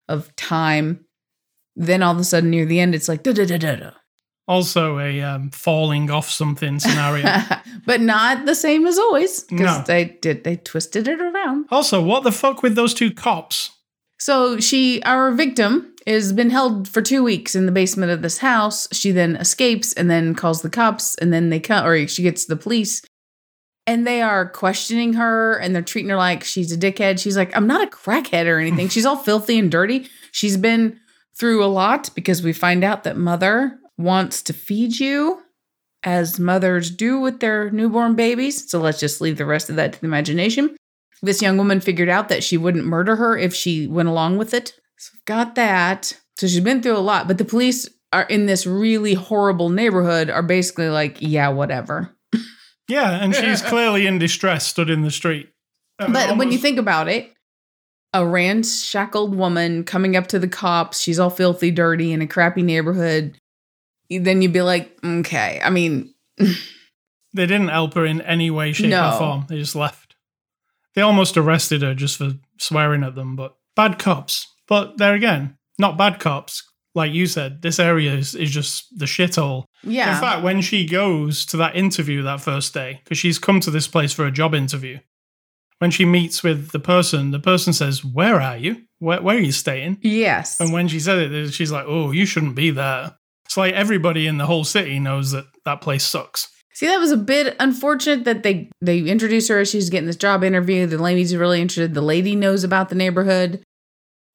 of 0.08 0.34
time. 0.36 1.06
Then 1.74 2.02
all 2.02 2.12
of 2.12 2.18
a 2.18 2.24
sudden, 2.24 2.50
near 2.50 2.66
the 2.66 2.80
end, 2.80 2.94
it's 2.94 3.08
like 3.08 3.22
da 3.22 3.32
da 3.32 3.46
da 3.46 3.56
da 3.56 3.76
da. 3.76 3.90
Also, 4.48 4.98
a 4.98 5.22
um, 5.22 5.50
falling 5.50 6.10
off 6.10 6.30
something 6.30 6.78
scenario. 6.78 7.26
but 7.86 8.00
not 8.02 8.44
the 8.44 8.54
same 8.54 8.86
as 8.86 8.98
always 8.98 9.42
because 9.44 9.78
No. 9.78 9.84
they 9.86 10.04
did 10.20 10.44
they 10.44 10.56
twisted 10.56 11.08
it 11.08 11.20
around. 11.20 11.64
also, 11.70 12.02
what 12.02 12.22
the 12.24 12.30
fuck 12.32 12.62
with 12.62 12.74
those 12.76 12.92
two 12.92 13.10
cops? 13.10 13.70
So 14.18 14.58
she, 14.58 15.02
our 15.02 15.32
victim, 15.32 15.94
has 16.06 16.32
been 16.32 16.50
held 16.50 16.88
for 16.88 17.02
two 17.02 17.22
weeks 17.22 17.54
in 17.54 17.66
the 17.66 17.72
basement 17.72 18.12
of 18.12 18.22
this 18.22 18.38
house. 18.38 18.88
She 18.92 19.10
then 19.10 19.36
escapes 19.36 19.92
and 19.92 20.10
then 20.10 20.34
calls 20.34 20.62
the 20.62 20.70
cops, 20.70 21.14
and 21.16 21.32
then 21.32 21.50
they 21.50 21.60
come, 21.60 21.84
or 21.84 22.06
she 22.06 22.22
gets 22.22 22.44
the 22.44 22.56
police, 22.56 23.02
and 23.86 24.06
they 24.06 24.20
are 24.20 24.48
questioning 24.48 25.14
her 25.14 25.58
and 25.58 25.74
they're 25.74 25.82
treating 25.82 26.10
her 26.10 26.16
like 26.16 26.42
she's 26.42 26.72
a 26.72 26.76
dickhead. 26.76 27.20
She's 27.20 27.36
like, 27.36 27.56
I'm 27.56 27.66
not 27.66 27.86
a 27.86 27.90
crackhead 27.90 28.46
or 28.46 28.58
anything. 28.58 28.88
she's 28.88 29.06
all 29.06 29.16
filthy 29.16 29.58
and 29.58 29.70
dirty. 29.70 30.08
She's 30.32 30.56
been 30.56 30.98
through 31.38 31.64
a 31.64 31.66
lot 31.66 32.10
because 32.14 32.42
we 32.42 32.52
find 32.52 32.82
out 32.82 33.04
that 33.04 33.16
mother 33.16 33.78
wants 33.96 34.42
to 34.42 34.52
feed 34.52 34.98
you 34.98 35.40
as 36.02 36.38
mothers 36.38 36.90
do 36.90 37.20
with 37.20 37.40
their 37.40 37.70
newborn 37.70 38.14
babies. 38.14 38.68
So 38.68 38.80
let's 38.80 39.00
just 39.00 39.20
leave 39.20 39.38
the 39.38 39.46
rest 39.46 39.70
of 39.70 39.76
that 39.76 39.92
to 39.92 40.00
the 40.00 40.06
imagination. 40.06 40.76
This 41.22 41.40
young 41.42 41.56
woman 41.56 41.80
figured 41.80 42.08
out 42.08 42.28
that 42.28 42.44
she 42.44 42.56
wouldn't 42.56 42.84
murder 42.84 43.16
her 43.16 43.36
if 43.36 43.54
she 43.54 43.86
went 43.86 44.08
along 44.08 44.36
with 44.38 44.52
it. 44.54 44.74
So 44.98 45.12
got 45.26 45.54
that. 45.54 46.12
So 46.38 46.46
she's 46.46 46.60
been 46.60 46.82
through 46.82 46.96
a 46.96 46.98
lot, 46.98 47.26
but 47.26 47.38
the 47.38 47.44
police 47.44 47.88
are 48.12 48.24
in 48.24 48.46
this 48.46 48.66
really 48.66 49.14
horrible 49.14 49.68
neighborhood 49.70 50.30
are 50.30 50.42
basically 50.42 50.88
like, 50.88 51.16
yeah, 51.20 51.48
whatever. 51.48 52.14
Yeah, 52.88 53.10
and 53.22 53.34
she's 53.34 53.62
clearly 53.66 54.06
in 54.06 54.18
distress, 54.18 54.66
stood 54.66 54.90
in 54.90 55.02
the 55.02 55.10
street. 55.10 55.48
Uh, 55.98 56.12
But 56.12 56.36
when 56.36 56.52
you 56.52 56.58
think 56.58 56.78
about 56.78 57.08
it, 57.08 57.32
a 58.12 58.24
ramshackled 58.24 59.34
woman 59.34 59.82
coming 59.84 60.16
up 60.16 60.26
to 60.28 60.38
the 60.38 60.48
cops, 60.48 61.00
she's 61.00 61.18
all 61.18 61.30
filthy, 61.30 61.70
dirty 61.70 62.12
in 62.12 62.22
a 62.22 62.26
crappy 62.26 62.62
neighborhood. 62.62 63.38
Then 64.08 64.40
you'd 64.42 64.52
be 64.52 64.62
like, 64.62 64.96
okay. 65.04 65.60
I 65.64 65.70
mean, 65.70 66.14
they 66.38 66.54
didn't 67.34 67.68
help 67.68 67.94
her 67.94 68.06
in 68.06 68.20
any 68.20 68.50
way, 68.50 68.72
shape, 68.72 68.90
No. 68.90 69.10
or 69.14 69.18
form. 69.18 69.46
They 69.48 69.58
just 69.58 69.74
left. 69.74 70.05
They 70.96 71.02
almost 71.02 71.36
arrested 71.36 71.82
her 71.82 71.94
just 71.94 72.16
for 72.16 72.32
swearing 72.58 73.04
at 73.04 73.14
them, 73.14 73.36
but 73.36 73.54
bad 73.76 73.98
cops. 73.98 74.52
But 74.66 74.96
there 74.98 75.14
again, 75.14 75.56
not 75.78 75.96
bad 75.96 76.18
cops. 76.18 76.64
Like 76.94 77.12
you 77.12 77.26
said, 77.26 77.60
this 77.60 77.78
area 77.78 78.14
is, 78.14 78.34
is 78.34 78.50
just 78.50 78.86
the 78.98 79.04
shithole. 79.04 79.64
yeah. 79.84 80.14
In 80.14 80.20
fact, 80.20 80.42
when 80.42 80.62
she 80.62 80.86
goes 80.86 81.44
to 81.46 81.58
that 81.58 81.76
interview 81.76 82.22
that 82.22 82.40
first 82.40 82.72
day, 82.72 83.00
because 83.04 83.18
she's 83.18 83.38
come 83.38 83.60
to 83.60 83.70
this 83.70 83.86
place 83.86 84.14
for 84.14 84.24
a 84.26 84.30
job 84.32 84.54
interview, 84.54 84.98
when 85.78 85.90
she 85.90 86.06
meets 86.06 86.42
with 86.42 86.70
the 86.70 86.80
person, 86.80 87.32
the 87.32 87.38
person 87.38 87.74
says, 87.74 88.02
Where 88.02 88.40
are 88.40 88.56
you? 88.56 88.84
Where, 88.98 89.20
where 89.20 89.36
are 89.36 89.40
you 89.40 89.52
staying? 89.52 89.98
yes. 90.00 90.58
And 90.58 90.72
when 90.72 90.88
she 90.88 90.98
said 90.98 91.18
it, 91.18 91.52
she's 91.52 91.70
like, 91.70 91.84
Oh, 91.86 92.12
you 92.12 92.24
shouldn't 92.24 92.56
be 92.56 92.70
there. 92.70 93.14
It's 93.44 93.58
like 93.58 93.74
everybody 93.74 94.26
in 94.26 94.38
the 94.38 94.46
whole 94.46 94.64
city 94.64 94.98
knows 94.98 95.32
that 95.32 95.44
that 95.66 95.82
place 95.82 96.02
sucks. 96.02 96.48
See, 96.76 96.88
that 96.88 97.00
was 97.00 97.10
a 97.10 97.16
bit 97.16 97.56
unfortunate 97.58 98.24
that 98.24 98.42
they 98.42 98.68
they 98.82 98.98
introduce 98.98 99.48
her 99.48 99.60
as 99.60 99.70
she's 99.70 99.88
getting 99.88 100.06
this 100.06 100.14
job 100.14 100.44
interview. 100.44 100.86
The 100.86 100.98
lady's 100.98 101.34
really 101.34 101.62
interested. 101.62 101.94
The 101.94 102.02
lady 102.02 102.36
knows 102.36 102.64
about 102.64 102.90
the 102.90 102.94
neighborhood. 102.94 103.64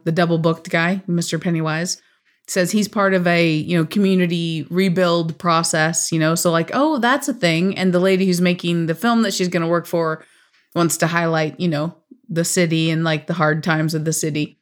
The 0.05 0.11
double 0.11 0.39
booked 0.39 0.67
guy, 0.71 1.03
Mr. 1.07 1.39
Pennywise, 1.39 2.01
says 2.47 2.71
he's 2.71 2.87
part 2.87 3.13
of 3.13 3.27
a 3.27 3.47
you 3.47 3.77
know 3.77 3.85
community 3.85 4.65
rebuild 4.71 5.37
process. 5.37 6.11
You 6.11 6.17
know, 6.17 6.33
so 6.33 6.49
like, 6.49 6.71
oh, 6.73 6.97
that's 6.97 7.27
a 7.27 7.33
thing. 7.35 7.77
And 7.77 7.93
the 7.93 7.99
lady 7.99 8.25
who's 8.25 8.41
making 8.41 8.87
the 8.87 8.95
film 8.95 9.21
that 9.21 9.35
she's 9.35 9.47
going 9.47 9.61
to 9.61 9.67
work 9.67 9.85
for 9.85 10.25
wants 10.73 10.97
to 10.97 11.05
highlight 11.05 11.59
you 11.59 11.67
know 11.67 11.95
the 12.27 12.43
city 12.43 12.89
and 12.89 13.03
like 13.03 13.27
the 13.27 13.35
hard 13.35 13.63
times 13.63 13.93
of 13.93 14.03
the 14.03 14.13
city. 14.13 14.57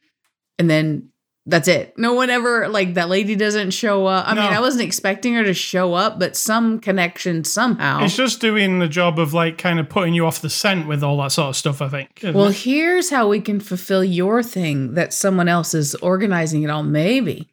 And 0.58 0.68
then 0.68 1.08
that's 1.46 1.68
it. 1.68 1.94
No 1.96 2.12
one 2.14 2.30
ever 2.30 2.68
like 2.68 2.94
that 2.94 3.08
lady 3.08 3.34
doesn't 3.34 3.70
show 3.70 4.06
up. 4.06 4.28
I 4.28 4.34
No. 4.34 4.42
mean, 4.42 4.52
I 4.52 4.60
wasn't 4.60 4.84
expecting 4.84 5.34
her 5.34 5.44
to 5.44 5.54
show 5.54 5.94
up, 5.94 6.18
but 6.18 6.36
some 6.36 6.78
connection 6.80 7.44
somehow. 7.44 8.04
It's 8.04 8.14
just 8.16 8.40
doing 8.40 8.78
the 8.78 8.88
job 8.88 9.18
of 9.18 9.32
like 9.32 9.58
kind 9.58 9.80
of 9.80 9.88
putting 9.88 10.14
you 10.14 10.26
off 10.26 10.42
the 10.42 10.50
scent 10.50 10.86
with 10.86 11.02
all 11.02 11.16
that 11.22 11.32
sort 11.32 11.48
of 11.50 11.56
stuff, 11.56 11.80
I 11.82 11.88
think. 11.88 12.20
Well, 12.22 12.48
it? 12.48 12.56
here's 12.56 13.10
how 13.10 13.28
we 13.28 13.40
can 13.40 13.58
fulfill 13.60 14.04
your 14.04 14.42
thing 14.42 14.94
that 14.94 15.12
someone 15.12 15.48
else 15.48 15.74
is 15.74 15.94
organizing 15.96 16.62
it 16.62 16.70
all. 16.70 16.82
Maybe 16.82 17.48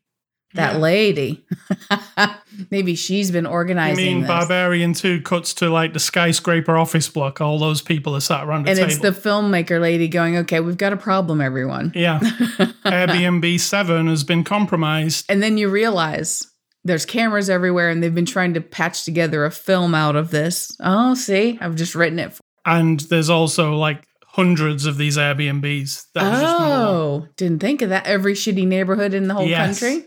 that 0.57 0.73
Yeah. 0.73 0.79
lady. 0.79 1.45
Maybe 2.71 2.95
she's 2.95 3.31
been 3.31 3.45
organizing. 3.45 4.03
I 4.03 4.07
mean, 4.13 4.19
this. 4.21 4.27
Barbarian 4.27 4.93
2 4.93 5.21
cuts 5.21 5.53
to 5.55 5.69
like 5.69 5.93
the 5.93 5.99
skyscraper 5.99 6.75
office 6.77 7.07
block. 7.09 7.39
All 7.39 7.59
those 7.59 7.81
people 7.81 8.15
are 8.15 8.19
sat 8.21 8.45
around 8.45 8.67
and 8.67 8.77
it's 8.79 8.99
the 8.99 9.09
filmmaker 9.11 9.79
lady 9.79 10.07
going, 10.07 10.37
okay, 10.37 10.59
we've 10.59 10.77
got 10.77 10.91
a 10.93 10.97
problem, 10.97 11.39
everyone. 11.41 11.91
yeah. 11.95 12.19
Airbnb 12.85 13.59
7 13.59 14.07
has 14.07 14.23
been 14.23 14.43
compromised. 14.43 15.25
And 15.29 15.41
then 15.43 15.57
you 15.57 15.69
realize 15.69 16.45
there's 16.83 17.05
cameras 17.05 17.49
everywhere 17.49 17.89
and 17.89 18.01
they've 18.01 18.13
been 18.15 18.25
trying 18.25 18.53
to 18.55 18.61
patch 18.61 19.03
together 19.05 19.45
a 19.45 19.51
film 19.51 19.93
out 19.93 20.15
of 20.15 20.31
this. 20.31 20.75
Oh, 20.81 21.13
see, 21.13 21.57
I've 21.61 21.75
just 21.75 21.95
written 21.95 22.19
it. 22.19 22.33
For- 22.33 22.41
And 22.65 22.99
there's 23.01 23.29
also 23.29 23.75
like 23.75 24.03
hundreds 24.25 24.85
of 24.85 24.97
these 24.97 25.17
Airbnbs. 25.17 26.05
That 26.15 26.43
oh, 26.43 27.27
didn't 27.37 27.59
think 27.59 27.81
of 27.81 27.89
that. 27.89 28.07
Every 28.07 28.33
shitty 28.33 28.65
neighborhood 28.67 29.13
in 29.13 29.27
the 29.27 29.33
whole 29.35 29.47
Yes. 29.47 29.79
country. 29.79 30.05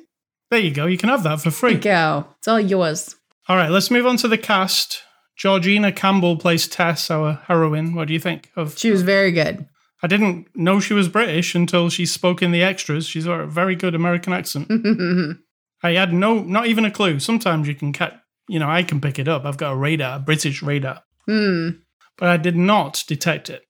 There 0.50 0.60
you 0.60 0.72
go. 0.72 0.86
You 0.86 0.98
can 0.98 1.08
have 1.08 1.22
that 1.22 1.40
for 1.40 1.50
free. 1.50 1.74
There 1.74 1.78
you 1.78 1.82
go. 1.82 2.26
It's 2.38 2.48
all 2.48 2.60
yours. 2.60 3.16
All 3.48 3.56
right, 3.56 3.70
let's 3.70 3.90
move 3.90 4.06
on 4.06 4.16
to 4.18 4.28
the 4.28 4.38
cast. 4.38 5.02
Georgina 5.36 5.90
Campbell 5.90 6.36
plays 6.36 6.68
Tess, 6.68 7.10
our 7.10 7.34
heroine. 7.46 7.94
What 7.94 8.08
do 8.08 8.14
you 8.14 8.20
think 8.20 8.50
of? 8.56 8.78
She 8.78 8.90
was 8.90 9.02
very 9.02 9.32
good. 9.32 9.66
I 10.02 10.06
didn't 10.06 10.48
know 10.54 10.80
she 10.80 10.94
was 10.94 11.08
British 11.08 11.54
until 11.54 11.88
she 11.88 12.04
spoke 12.04 12.42
in 12.42 12.52
the 12.52 12.62
extras. 12.62 13.06
She's 13.06 13.26
got 13.26 13.40
a 13.40 13.46
very 13.46 13.74
good 13.76 13.94
American 13.94 14.32
accent. 14.32 14.70
I 15.82 15.92
had 15.92 16.12
no, 16.12 16.40
not 16.40 16.66
even 16.66 16.84
a 16.84 16.90
clue. 16.90 17.20
Sometimes 17.20 17.68
you 17.68 17.74
can 17.74 17.92
catch, 17.92 18.14
you 18.48 18.58
know, 18.58 18.68
I 18.68 18.82
can 18.82 19.00
pick 19.00 19.18
it 19.18 19.28
up. 19.28 19.44
I've 19.44 19.56
got 19.56 19.72
a 19.72 19.76
radar, 19.76 20.16
a 20.16 20.20
British 20.20 20.62
radar, 20.62 21.02
hmm. 21.26 21.70
but 22.18 22.28
I 22.28 22.36
did 22.36 22.56
not 22.56 23.04
detect 23.06 23.48
it. 23.48 23.62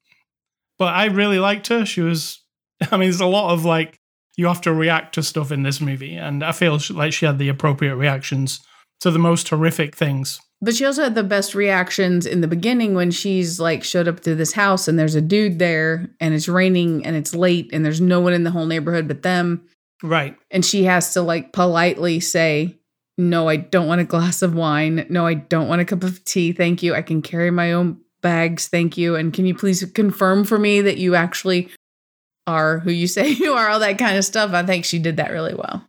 But 0.78 0.94
I 0.94 1.06
really 1.06 1.38
liked 1.38 1.68
her. 1.68 1.84
She 1.84 2.00
was, 2.00 2.42
I 2.90 2.96
mean, 2.96 3.10
there's 3.10 3.20
a 3.20 3.26
lot 3.26 3.52
of 3.52 3.64
like 3.64 3.99
you 4.40 4.46
have 4.46 4.62
to 4.62 4.72
react 4.72 5.14
to 5.16 5.22
stuff 5.22 5.52
in 5.52 5.64
this 5.64 5.82
movie, 5.82 6.16
and 6.16 6.42
I 6.42 6.52
feel 6.52 6.78
like 6.92 7.12
she 7.12 7.26
had 7.26 7.38
the 7.38 7.50
appropriate 7.50 7.96
reactions 7.96 8.60
to 9.00 9.10
the 9.10 9.18
most 9.18 9.46
horrific 9.50 9.94
things. 9.94 10.40
But 10.62 10.74
she 10.74 10.86
also 10.86 11.02
had 11.02 11.14
the 11.14 11.22
best 11.22 11.54
reactions 11.54 12.24
in 12.24 12.40
the 12.40 12.48
beginning 12.48 12.94
when 12.94 13.10
she's 13.10 13.60
like 13.60 13.84
showed 13.84 14.08
up 14.08 14.20
to 14.20 14.34
this 14.34 14.52
house 14.54 14.88
and 14.88 14.98
there's 14.98 15.14
a 15.14 15.20
dude 15.20 15.58
there 15.58 16.08
and 16.20 16.32
it's 16.32 16.48
raining 16.48 17.04
and 17.04 17.16
it's 17.16 17.34
late 17.34 17.68
and 17.70 17.84
there's 17.84 18.00
no 18.00 18.20
one 18.20 18.32
in 18.32 18.44
the 18.44 18.50
whole 18.50 18.64
neighborhood 18.64 19.08
but 19.08 19.22
them. 19.22 19.66
Right. 20.02 20.36
And 20.50 20.64
she 20.64 20.84
has 20.84 21.12
to 21.14 21.22
like 21.22 21.52
politely 21.52 22.20
say, 22.20 22.78
No, 23.18 23.48
I 23.48 23.56
don't 23.56 23.88
want 23.88 24.02
a 24.02 24.04
glass 24.04 24.40
of 24.40 24.54
wine. 24.54 25.06
No, 25.10 25.26
I 25.26 25.34
don't 25.34 25.68
want 25.68 25.82
a 25.82 25.86
cup 25.86 26.02
of 26.02 26.24
tea. 26.24 26.52
Thank 26.52 26.82
you. 26.82 26.94
I 26.94 27.02
can 27.02 27.20
carry 27.20 27.50
my 27.50 27.72
own 27.72 28.00
bags. 28.22 28.68
Thank 28.68 28.96
you. 28.96 29.16
And 29.16 29.32
can 29.32 29.44
you 29.46 29.54
please 29.54 29.84
confirm 29.92 30.44
for 30.44 30.58
me 30.58 30.80
that 30.80 30.98
you 30.98 31.14
actually 31.14 31.70
are 32.50 32.78
who 32.80 32.90
you 32.90 33.06
say 33.06 33.28
you 33.30 33.52
are, 33.52 33.68
all 33.68 33.80
that 33.80 33.98
kind 33.98 34.16
of 34.16 34.24
stuff. 34.24 34.52
I 34.52 34.64
think 34.64 34.84
she 34.84 34.98
did 34.98 35.16
that 35.16 35.30
really 35.30 35.54
well. 35.54 35.86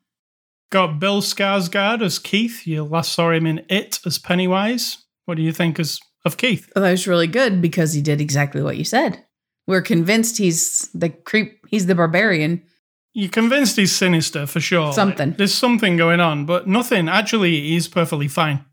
Got 0.72 1.00
Bill 1.00 1.22
Skarsgård 1.22 2.02
as 2.02 2.18
Keith. 2.18 2.66
You 2.66 2.84
last 2.84 3.12
saw 3.14 3.32
him 3.32 3.46
in 3.46 3.66
It 3.70 4.00
as 4.06 4.18
Pennywise. 4.18 5.00
What 5.26 5.36
do 5.36 5.44
you 5.44 5.52
think 5.52 5.80
as, 5.80 6.00
of 6.24 6.38
Keith? 6.38 6.72
Well, 6.76 6.84
that 6.84 6.92
was 6.92 7.08
really 7.08 7.28
good 7.28 7.62
because 7.62 7.94
he 7.94 8.02
did 8.02 8.22
exactly 8.22 8.62
what 8.62 8.78
you 8.78 8.86
said. 8.86 9.26
We're 9.68 9.82
convinced 9.82 10.38
he's 10.38 10.90
the 10.94 11.10
creep, 11.10 11.60
he's 11.68 11.88
the 11.88 11.96
barbarian. 11.96 12.64
You're 13.14 13.30
convinced 13.30 13.76
he's 13.76 13.92
sinister 13.92 14.48
for 14.48 14.62
sure. 14.62 14.94
Something. 14.94 15.34
There's 15.38 15.54
something 15.54 15.98
going 15.98 16.22
on, 16.22 16.46
but 16.46 16.68
nothing. 16.68 17.10
Actually, 17.10 17.60
he's 17.62 17.90
perfectly 17.90 18.30
fine 18.30 18.66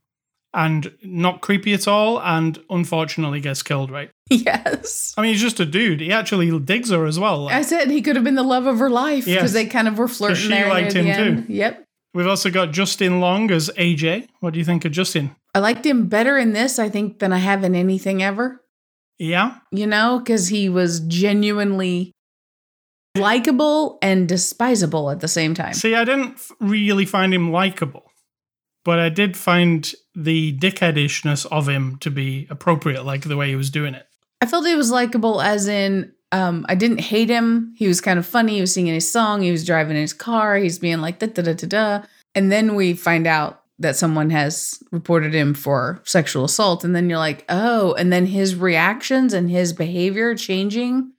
and 0.54 0.92
not 1.02 1.40
creepy 1.42 1.74
at 1.74 1.86
all, 1.86 2.20
and 2.20 2.58
unfortunately 2.70 3.40
gets 3.40 3.62
killed, 3.62 3.90
right? 3.90 4.10
Yes. 4.30 5.14
I 5.16 5.22
mean, 5.22 5.32
he's 5.32 5.40
just 5.40 5.58
a 5.58 5.64
dude. 5.64 6.00
He 6.00 6.12
actually 6.12 6.56
digs 6.60 6.90
her 6.90 7.06
as 7.06 7.18
well. 7.18 7.48
I 7.48 7.62
said 7.62 7.90
he 7.90 8.02
could 8.02 8.14
have 8.14 8.24
been 8.24 8.34
the 8.34 8.42
love 8.42 8.66
of 8.66 8.78
her 8.78 8.90
life 8.90 9.24
because 9.24 9.42
Yes. 9.42 9.52
they 9.54 9.64
kind 9.66 9.88
of 9.88 9.96
were 9.96 10.06
flirting 10.08 10.36
she 10.36 10.48
there. 10.48 10.68
liked 10.68 10.92
near 10.94 11.02
the 11.02 11.12
him 11.12 11.36
end. 11.38 11.46
Yep. 11.48 11.84
We've 12.12 12.26
also 12.26 12.50
got 12.50 12.72
Justin 12.72 13.20
Long 13.20 13.50
as 13.50 13.70
AJ. 13.78 14.28
What 14.40 14.52
do 14.52 14.58
you 14.58 14.66
think 14.66 14.84
of 14.84 14.92
Justin? 14.92 15.34
I 15.54 15.60
liked 15.60 15.84
him 15.86 16.08
better 16.08 16.36
in 16.36 16.52
this, 16.52 16.78
I 16.78 16.88
think, 16.90 17.20
than 17.20 17.32
I 17.32 17.38
have 17.38 17.64
in 17.64 17.74
anything 17.74 18.22
ever. 18.22 18.62
Yeah, 19.18 19.56
You 19.72 19.86
know, 19.86 20.18
because 20.18 20.48
he 20.48 20.68
was 20.68 21.00
genuinely 21.00 22.12
likable 23.16 23.98
and 24.02 24.28
despisable 24.28 25.10
at 25.10 25.20
the 25.20 25.28
same 25.28 25.54
time. 25.54 25.72
See, 25.74 25.94
I 25.94 26.04
didn't 26.04 26.38
really 26.60 27.04
find 27.04 27.32
him 27.34 27.50
likable, 27.50 28.10
but 28.84 28.98
I 28.98 29.08
did 29.08 29.36
find 29.36 29.90
the 30.18 30.56
dickheadishness 30.58 31.46
of 31.46 31.68
him 31.68 31.96
to 31.98 32.10
be 32.10 32.46
appropriate, 32.50 33.04
like 33.04 33.22
the 33.22 33.36
way 33.36 33.48
he 33.48 33.56
was 33.56 33.70
doing 33.70 33.94
it. 33.94 34.06
I 34.40 34.46
felt 34.46 34.66
he 34.66 34.74
was 34.74 34.90
likable 34.90 35.40
as 35.40 35.68
in 35.68 36.12
um 36.32 36.66
I 36.68 36.74
didn't 36.74 37.00
hate 37.00 37.30
him. 37.30 37.74
He 37.76 37.86
was 37.86 38.00
kind 38.00 38.18
of 38.18 38.26
funny. 38.26 38.56
He 38.56 38.60
was 38.60 38.74
singing 38.74 38.94
his 38.94 39.10
song. 39.10 39.42
He 39.42 39.52
was 39.52 39.64
driving 39.64 39.96
his 39.96 40.12
car. 40.12 40.56
He's 40.56 40.78
being 40.78 41.00
like 41.00 41.20
da 41.20 41.26
da 41.26 41.42
da 41.42 41.54
da 41.54 41.66
da. 41.66 42.06
And 42.34 42.50
then 42.50 42.74
we 42.74 42.94
find 42.94 43.26
out 43.26 43.62
that 43.78 43.96
someone 43.96 44.30
has 44.30 44.82
reported 44.90 45.32
him 45.32 45.54
for 45.54 46.02
sexual 46.04 46.44
assault. 46.44 46.82
And 46.82 46.96
then 46.96 47.08
you're 47.08 47.18
like, 47.18 47.44
oh, 47.48 47.94
and 47.94 48.12
then 48.12 48.26
his 48.26 48.56
reactions 48.56 49.32
and 49.32 49.48
his 49.48 49.72
behavior 49.72 50.34
changing. 50.34 51.12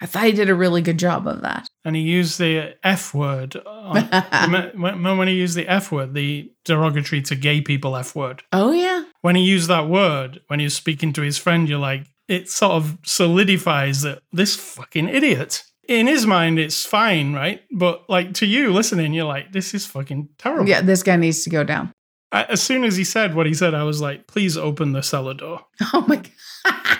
I 0.00 0.06
thought 0.06 0.24
he 0.24 0.32
did 0.32 0.48
a 0.48 0.54
really 0.54 0.80
good 0.80 0.98
job 0.98 1.26
of 1.26 1.42
that. 1.42 1.68
And 1.84 1.94
he 1.94 2.02
used 2.02 2.38
the 2.38 2.76
F 2.82 3.12
word. 3.14 3.56
on- 3.66 4.08
when 5.18 5.28
he 5.28 5.34
used 5.34 5.56
the 5.56 5.68
F 5.68 5.92
word, 5.92 6.14
the 6.14 6.50
derogatory 6.64 7.20
to 7.22 7.36
gay 7.36 7.60
people 7.60 7.94
F 7.96 8.14
word? 8.16 8.42
oh 8.52 8.72
yeah. 8.72 9.04
When 9.20 9.36
he 9.36 9.42
used 9.42 9.68
that 9.68 9.88
word, 9.88 10.40
when 10.48 10.60
he 10.60 10.64
was 10.64 10.74
speaking 10.74 11.12
to 11.14 11.22
his 11.22 11.38
friend, 11.38 11.68
you're 11.68 11.78
like, 11.78 12.06
it 12.28 12.48
sort 12.48 12.72
of 12.72 12.98
solidifies 13.04 14.02
that 14.02 14.20
this 14.32 14.56
fucking 14.56 15.08
idiot. 15.08 15.62
In 15.86 16.06
his 16.06 16.26
mind, 16.26 16.58
it's 16.58 16.86
fine, 16.86 17.34
right? 17.34 17.60
But 17.70 18.08
like 18.08 18.32
to 18.34 18.46
you 18.46 18.72
listening, 18.72 19.12
you're 19.12 19.26
like, 19.26 19.52
this 19.52 19.74
is 19.74 19.84
fucking 19.86 20.30
terrible. 20.38 20.66
Yeah, 20.68 20.80
this 20.80 21.02
guy 21.02 21.16
needs 21.16 21.44
to 21.44 21.50
go 21.50 21.64
down. 21.64 21.92
I, 22.32 22.44
as 22.44 22.62
soon 22.62 22.84
as 22.84 22.96
he 22.96 23.04
said 23.04 23.34
what 23.34 23.46
he 23.46 23.52
said, 23.54 23.74
I 23.74 23.82
was 23.82 24.00
like, 24.00 24.26
please 24.26 24.56
open 24.56 24.92
the 24.92 25.02
cellar 25.02 25.34
door. 25.34 25.66
Oh 25.92 26.04
my 26.08 26.16
god. 26.16 26.98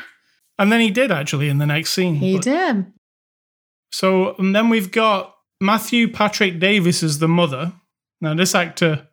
And 0.58 0.70
then 0.70 0.80
he 0.80 0.90
did 0.90 1.10
actually 1.10 1.48
in 1.48 1.58
the 1.58 1.66
next 1.66 1.90
scene. 1.90 2.16
He 2.16 2.38
did. 2.38 2.86
So 3.94 4.34
and 4.40 4.56
then 4.56 4.70
we've 4.70 4.90
got 4.90 5.36
Matthew 5.60 6.10
Patrick 6.10 6.58
Davis 6.58 7.04
as 7.04 7.20
the 7.20 7.28
mother. 7.28 7.74
Now, 8.20 8.34
this 8.34 8.52
actor, 8.52 9.06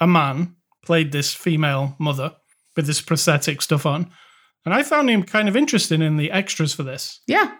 a 0.00 0.06
man, 0.08 0.56
played 0.84 1.12
this 1.12 1.32
female 1.32 1.94
mother 2.00 2.34
with 2.74 2.88
this 2.88 3.00
prosthetic 3.00 3.62
stuff 3.62 3.86
on. 3.86 4.10
And 4.64 4.74
I 4.74 4.82
found 4.82 5.10
him 5.10 5.22
kind 5.22 5.48
of 5.48 5.56
interesting 5.56 6.02
in 6.02 6.16
the 6.16 6.32
extras 6.32 6.74
for 6.74 6.82
this. 6.82 7.20
Yeah. 7.28 7.54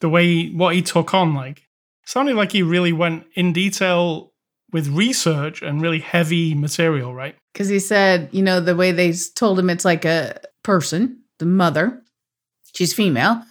The 0.00 0.08
way 0.08 0.26
he, 0.26 0.54
what 0.54 0.76
he 0.76 0.82
took 0.82 1.12
on, 1.12 1.34
like, 1.34 1.62
sounded 2.04 2.36
like 2.36 2.52
he 2.52 2.62
really 2.62 2.92
went 2.92 3.24
in 3.34 3.52
detail 3.52 4.32
with 4.72 4.86
research 4.86 5.60
and 5.60 5.82
really 5.82 5.98
heavy 5.98 6.54
material, 6.54 7.16
right? 7.16 7.34
Because 7.52 7.68
he 7.68 7.80
said, 7.80 8.28
you 8.30 8.42
know, 8.42 8.60
the 8.60 8.76
way 8.76 8.92
they 8.92 9.12
told 9.34 9.58
him 9.58 9.70
it's 9.70 9.84
like 9.84 10.04
a 10.04 10.40
person, 10.62 11.24
the 11.40 11.46
mother, 11.46 12.00
she's 12.74 12.94
female, 12.94 13.42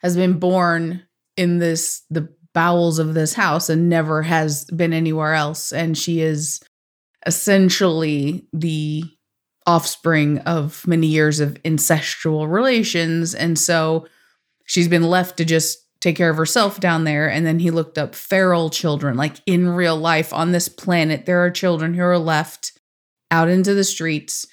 has 0.00 0.16
been 0.16 0.38
born 0.38 1.03
in 1.36 1.58
this, 1.58 2.02
the 2.10 2.28
bowels 2.52 2.98
of 2.98 3.14
this 3.14 3.34
house 3.34 3.68
and 3.68 3.88
never 3.88 4.22
has 4.22 4.64
been 4.66 4.92
anywhere 4.92 5.34
else. 5.34 5.72
And 5.72 5.98
she 5.98 6.20
is 6.20 6.60
essentially 7.26 8.46
the 8.52 9.04
offspring 9.66 10.38
of 10.40 10.86
many 10.86 11.06
years 11.06 11.40
of 11.40 11.54
incestual 11.62 12.50
relations. 12.50 13.34
And 13.34 13.58
so 13.58 14.06
she's 14.66 14.88
been 14.88 15.02
left 15.02 15.36
to 15.38 15.44
just 15.44 15.78
take 16.00 16.16
care 16.16 16.30
of 16.30 16.36
herself 16.36 16.80
down 16.80 17.04
there. 17.04 17.30
And 17.30 17.46
then 17.46 17.58
he 17.58 17.70
looked 17.70 17.96
up 17.96 18.14
feral 18.14 18.68
children, 18.68 19.16
like 19.16 19.36
in 19.46 19.70
real 19.70 19.96
life 19.96 20.32
on 20.32 20.52
this 20.52 20.68
planet, 20.68 21.24
there 21.24 21.42
are 21.44 21.50
children 21.50 21.94
who 21.94 22.02
are 22.02 22.18
left 22.18 22.78
out 23.30 23.48
into 23.48 23.74
the 23.74 23.84
streets, 23.84 24.46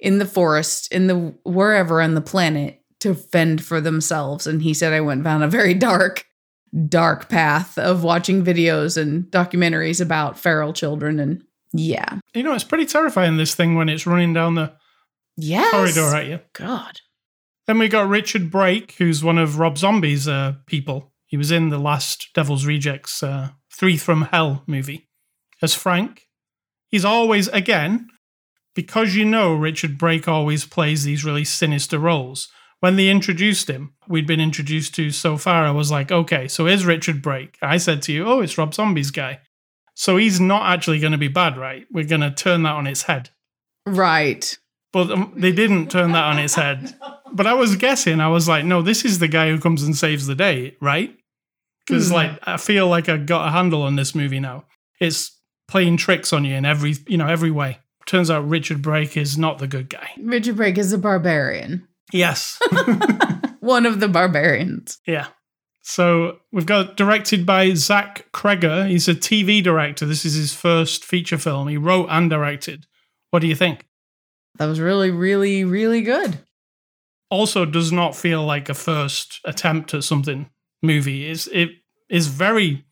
in 0.00 0.18
the 0.18 0.26
forest, 0.26 0.90
in 0.92 1.06
the 1.06 1.34
wherever 1.44 2.00
on 2.00 2.14
the 2.14 2.20
planet 2.20 2.82
to 3.06 3.14
fend 3.14 3.64
for 3.64 3.80
themselves. 3.80 4.46
And 4.46 4.62
he 4.62 4.74
said, 4.74 4.92
I 4.92 5.00
went 5.00 5.24
down 5.24 5.42
a 5.42 5.48
very 5.48 5.74
dark, 5.74 6.26
dark 6.88 7.28
path 7.28 7.78
of 7.78 8.02
watching 8.02 8.44
videos 8.44 9.00
and 9.00 9.24
documentaries 9.24 10.00
about 10.00 10.38
feral 10.38 10.72
children. 10.72 11.18
And 11.20 11.42
yeah. 11.72 12.18
You 12.34 12.42
know, 12.42 12.52
it's 12.54 12.64
pretty 12.64 12.86
terrifying, 12.86 13.36
this 13.36 13.54
thing, 13.54 13.74
when 13.74 13.88
it's 13.88 14.06
running 14.06 14.32
down 14.32 14.54
the 14.56 14.72
Yes. 15.36 15.70
corridor 15.70 16.16
at 16.16 16.26
you. 16.26 16.40
God. 16.54 17.00
Then 17.66 17.78
we 17.78 17.88
got 17.88 18.08
Richard 18.08 18.50
Brake, 18.50 18.92
who's 18.98 19.22
one 19.24 19.38
of 19.38 19.58
Rob 19.58 19.76
Zombie's 19.76 20.26
uh, 20.26 20.54
people. 20.66 21.12
He 21.26 21.36
was 21.36 21.50
in 21.50 21.68
the 21.68 21.78
last 21.78 22.28
Devil's 22.34 22.64
Rejects 22.64 23.22
uh, 23.22 23.50
Three 23.72 23.96
from 23.96 24.22
Hell 24.22 24.62
movie 24.66 25.08
as 25.60 25.74
Frank. 25.74 26.22
He's 26.88 27.04
always, 27.04 27.48
again, 27.48 28.08
because 28.74 29.14
you 29.16 29.24
know 29.24 29.54
Richard 29.54 29.98
Brake 29.98 30.28
always 30.28 30.64
plays 30.64 31.04
these 31.04 31.24
really 31.24 31.44
sinister 31.44 31.98
roles. 31.98 32.48
When 32.80 32.96
they 32.96 33.08
introduced 33.08 33.70
him, 33.70 33.94
we'd 34.06 34.26
been 34.26 34.40
introduced 34.40 34.94
to 34.96 35.10
so 35.10 35.36
far, 35.36 35.64
I 35.64 35.70
was 35.70 35.90
like, 35.90 36.12
okay, 36.12 36.46
so 36.46 36.66
here's 36.66 36.84
Richard 36.84 37.22
Brake. 37.22 37.56
I 37.62 37.78
said 37.78 38.02
to 38.02 38.12
you, 38.12 38.26
oh, 38.26 38.40
it's 38.40 38.58
Rob 38.58 38.74
Zombie's 38.74 39.10
guy. 39.10 39.40
So 39.94 40.18
he's 40.18 40.40
not 40.40 40.70
actually 40.70 40.98
going 41.00 41.12
to 41.12 41.18
be 41.18 41.28
bad, 41.28 41.56
right? 41.56 41.86
We're 41.90 42.04
going 42.04 42.20
to 42.20 42.30
turn 42.30 42.64
that 42.64 42.74
on 42.74 42.86
its 42.86 43.02
head. 43.04 43.30
Right. 43.86 44.58
But 44.92 45.10
um, 45.10 45.32
they 45.36 45.52
didn't 45.52 45.90
turn 45.90 46.12
that 46.12 46.24
on 46.24 46.38
its 46.38 46.54
head. 46.54 46.94
But 47.32 47.46
I 47.46 47.54
was 47.54 47.76
guessing. 47.76 48.20
I 48.20 48.28
was 48.28 48.46
like, 48.46 48.64
no, 48.64 48.82
this 48.82 49.04
is 49.04 49.18
the 49.18 49.28
guy 49.28 49.48
who 49.48 49.58
comes 49.58 49.82
and 49.82 49.96
saves 49.96 50.26
the 50.26 50.34
day, 50.34 50.76
right? 50.80 51.16
Because 51.86 52.08
Hmm. 52.08 52.14
like 52.14 52.38
I 52.42 52.56
feel 52.58 52.88
like 52.88 53.08
I 53.08 53.16
got 53.16 53.48
a 53.48 53.52
handle 53.52 53.82
on 53.82 53.96
this 53.96 54.14
movie 54.14 54.40
now. 54.40 54.64
It's 55.00 55.32
playing 55.68 55.96
tricks 55.96 56.32
on 56.32 56.44
you 56.44 56.54
in 56.54 56.64
every 56.64 56.94
you 57.06 57.16
know 57.16 57.26
every 57.28 57.50
way. 57.50 57.78
Turns 58.06 58.30
out 58.30 58.48
Richard 58.48 58.82
Brake 58.82 59.16
is 59.16 59.36
not 59.38 59.58
the 59.58 59.66
good 59.66 59.88
guy. 59.88 60.10
Richard 60.20 60.56
Brake 60.56 60.78
is 60.78 60.92
a 60.92 60.98
barbarian. 60.98 61.86
Yes, 62.12 62.58
One 63.60 63.86
of 63.86 64.00
the 64.00 64.08
barbarians. 64.08 64.98
yeah. 65.06 65.26
So 65.88 66.38
we've 66.52 66.66
got 66.66 66.96
directed 66.96 67.46
by 67.46 67.72
Zach 67.74 68.26
Cregger. 68.32 68.88
He's 68.88 69.06
a 69.06 69.14
TV 69.14 69.62
director. 69.62 70.04
This 70.04 70.24
is 70.24 70.34
his 70.34 70.52
first 70.52 71.04
feature 71.04 71.38
film. 71.38 71.68
He 71.68 71.76
wrote 71.76 72.08
and 72.10 72.28
directed. 72.28 72.86
What 73.30 73.38
do 73.38 73.46
you 73.46 73.54
think? 73.54 73.86
That 74.58 74.66
was 74.66 74.80
really, 74.80 75.10
really, 75.12 75.62
really 75.62 76.02
good. 76.02 76.40
also 77.30 77.64
does 77.64 77.92
not 77.92 78.16
feel 78.16 78.44
like 78.44 78.68
a 78.68 78.74
first 78.74 79.40
attempt 79.44 79.94
at 79.94 80.02
something 80.02 80.50
movie. 80.82 81.28
Is 81.28 81.48
it 81.52 81.70
is 82.08 82.26
very 82.28 82.84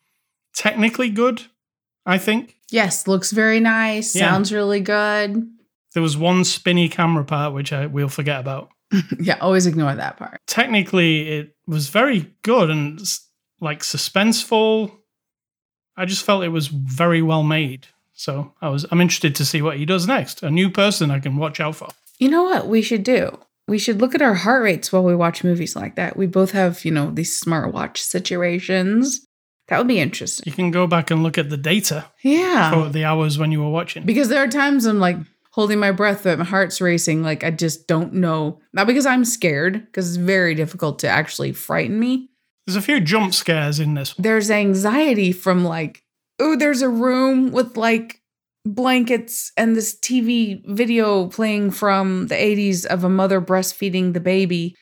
technically 0.54 1.10
good, 1.10 1.42
I 2.06 2.18
think. 2.18 2.56
Yes, 2.70 3.08
looks 3.08 3.32
very 3.32 3.58
nice. 3.60 4.14
Yeah. 4.14 4.30
Sounds 4.30 4.52
really 4.52 4.80
good. 4.80 5.48
There 5.94 6.02
was 6.02 6.16
one 6.16 6.44
spinny 6.44 6.88
camera 6.88 7.24
part 7.24 7.54
which 7.54 7.72
I 7.72 7.86
we'll 7.86 8.08
forget 8.08 8.38
about. 8.40 8.68
yeah, 9.20 9.38
always 9.40 9.66
ignore 9.66 9.94
that 9.94 10.16
part. 10.16 10.40
Technically 10.46 11.28
it 11.28 11.56
was 11.66 11.88
very 11.88 12.32
good 12.42 12.70
and 12.70 13.00
like 13.60 13.80
suspenseful. 13.80 14.92
I 15.96 16.04
just 16.04 16.24
felt 16.24 16.44
it 16.44 16.48
was 16.48 16.66
very 16.68 17.22
well 17.22 17.42
made. 17.42 17.86
So 18.12 18.52
I 18.60 18.68
was 18.68 18.86
I'm 18.90 19.00
interested 19.00 19.34
to 19.36 19.44
see 19.44 19.62
what 19.62 19.76
he 19.76 19.84
does 19.86 20.06
next. 20.06 20.42
A 20.42 20.50
new 20.50 20.70
person 20.70 21.10
I 21.10 21.18
can 21.20 21.36
watch 21.36 21.60
out 21.60 21.76
for. 21.76 21.88
You 22.18 22.28
know 22.30 22.44
what 22.44 22.68
we 22.68 22.80
should 22.82 23.02
do? 23.02 23.38
We 23.66 23.78
should 23.78 24.00
look 24.00 24.14
at 24.14 24.22
our 24.22 24.34
heart 24.34 24.62
rates 24.62 24.92
while 24.92 25.02
we 25.04 25.16
watch 25.16 25.42
movies 25.42 25.74
like 25.74 25.96
that. 25.96 26.16
We 26.16 26.26
both 26.26 26.50
have, 26.52 26.84
you 26.84 26.90
know, 26.90 27.10
these 27.10 27.40
smartwatch 27.40 27.96
situations. 27.96 29.26
That 29.68 29.78
would 29.78 29.88
be 29.88 29.98
interesting. 29.98 30.44
You 30.46 30.52
can 30.54 30.70
go 30.70 30.86
back 30.86 31.10
and 31.10 31.22
look 31.22 31.38
at 31.38 31.48
the 31.48 31.56
data 31.56 32.04
Yeah. 32.22 32.70
for 32.70 32.90
the 32.90 33.04
hours 33.04 33.38
when 33.38 33.50
you 33.50 33.62
were 33.62 33.70
watching. 33.70 34.04
Because 34.04 34.28
there 34.28 34.42
are 34.42 34.48
times 34.48 34.84
I'm 34.84 34.98
like 35.00 35.16
holding 35.54 35.78
my 35.78 35.92
breath, 35.92 36.24
but 36.24 36.36
my 36.36 36.44
heart's 36.44 36.80
racing. 36.80 37.22
Like 37.22 37.44
I 37.44 37.50
just 37.52 37.86
don't 37.86 38.12
know. 38.14 38.60
Not 38.72 38.88
because 38.88 39.06
I'm 39.06 39.24
scared, 39.24 39.86
because 39.86 40.08
it's 40.08 40.16
very 40.16 40.56
difficult 40.56 40.98
to 41.00 41.08
actually 41.08 41.52
frighten 41.52 42.00
me. 42.00 42.28
There's 42.66 42.76
a 42.76 42.82
few 42.82 42.98
jump 42.98 43.34
scares 43.34 43.78
in 43.78 43.94
this. 43.94 44.14
There's 44.18 44.50
anxiety 44.50 45.30
from 45.30 45.64
like, 45.64 46.02
oh, 46.40 46.56
there's 46.56 46.82
a 46.82 46.88
room 46.88 47.52
with 47.52 47.76
like 47.76 48.20
blankets 48.64 49.52
and 49.56 49.76
this 49.76 49.96
TV 49.96 50.60
video 50.66 51.28
playing 51.28 51.70
from 51.70 52.26
the 52.26 52.34
80s 52.34 52.84
of 52.86 53.04
a 53.04 53.08
mother 53.08 53.40
breastfeeding 53.40 54.12
the 54.12 54.20
baby. 54.20 54.74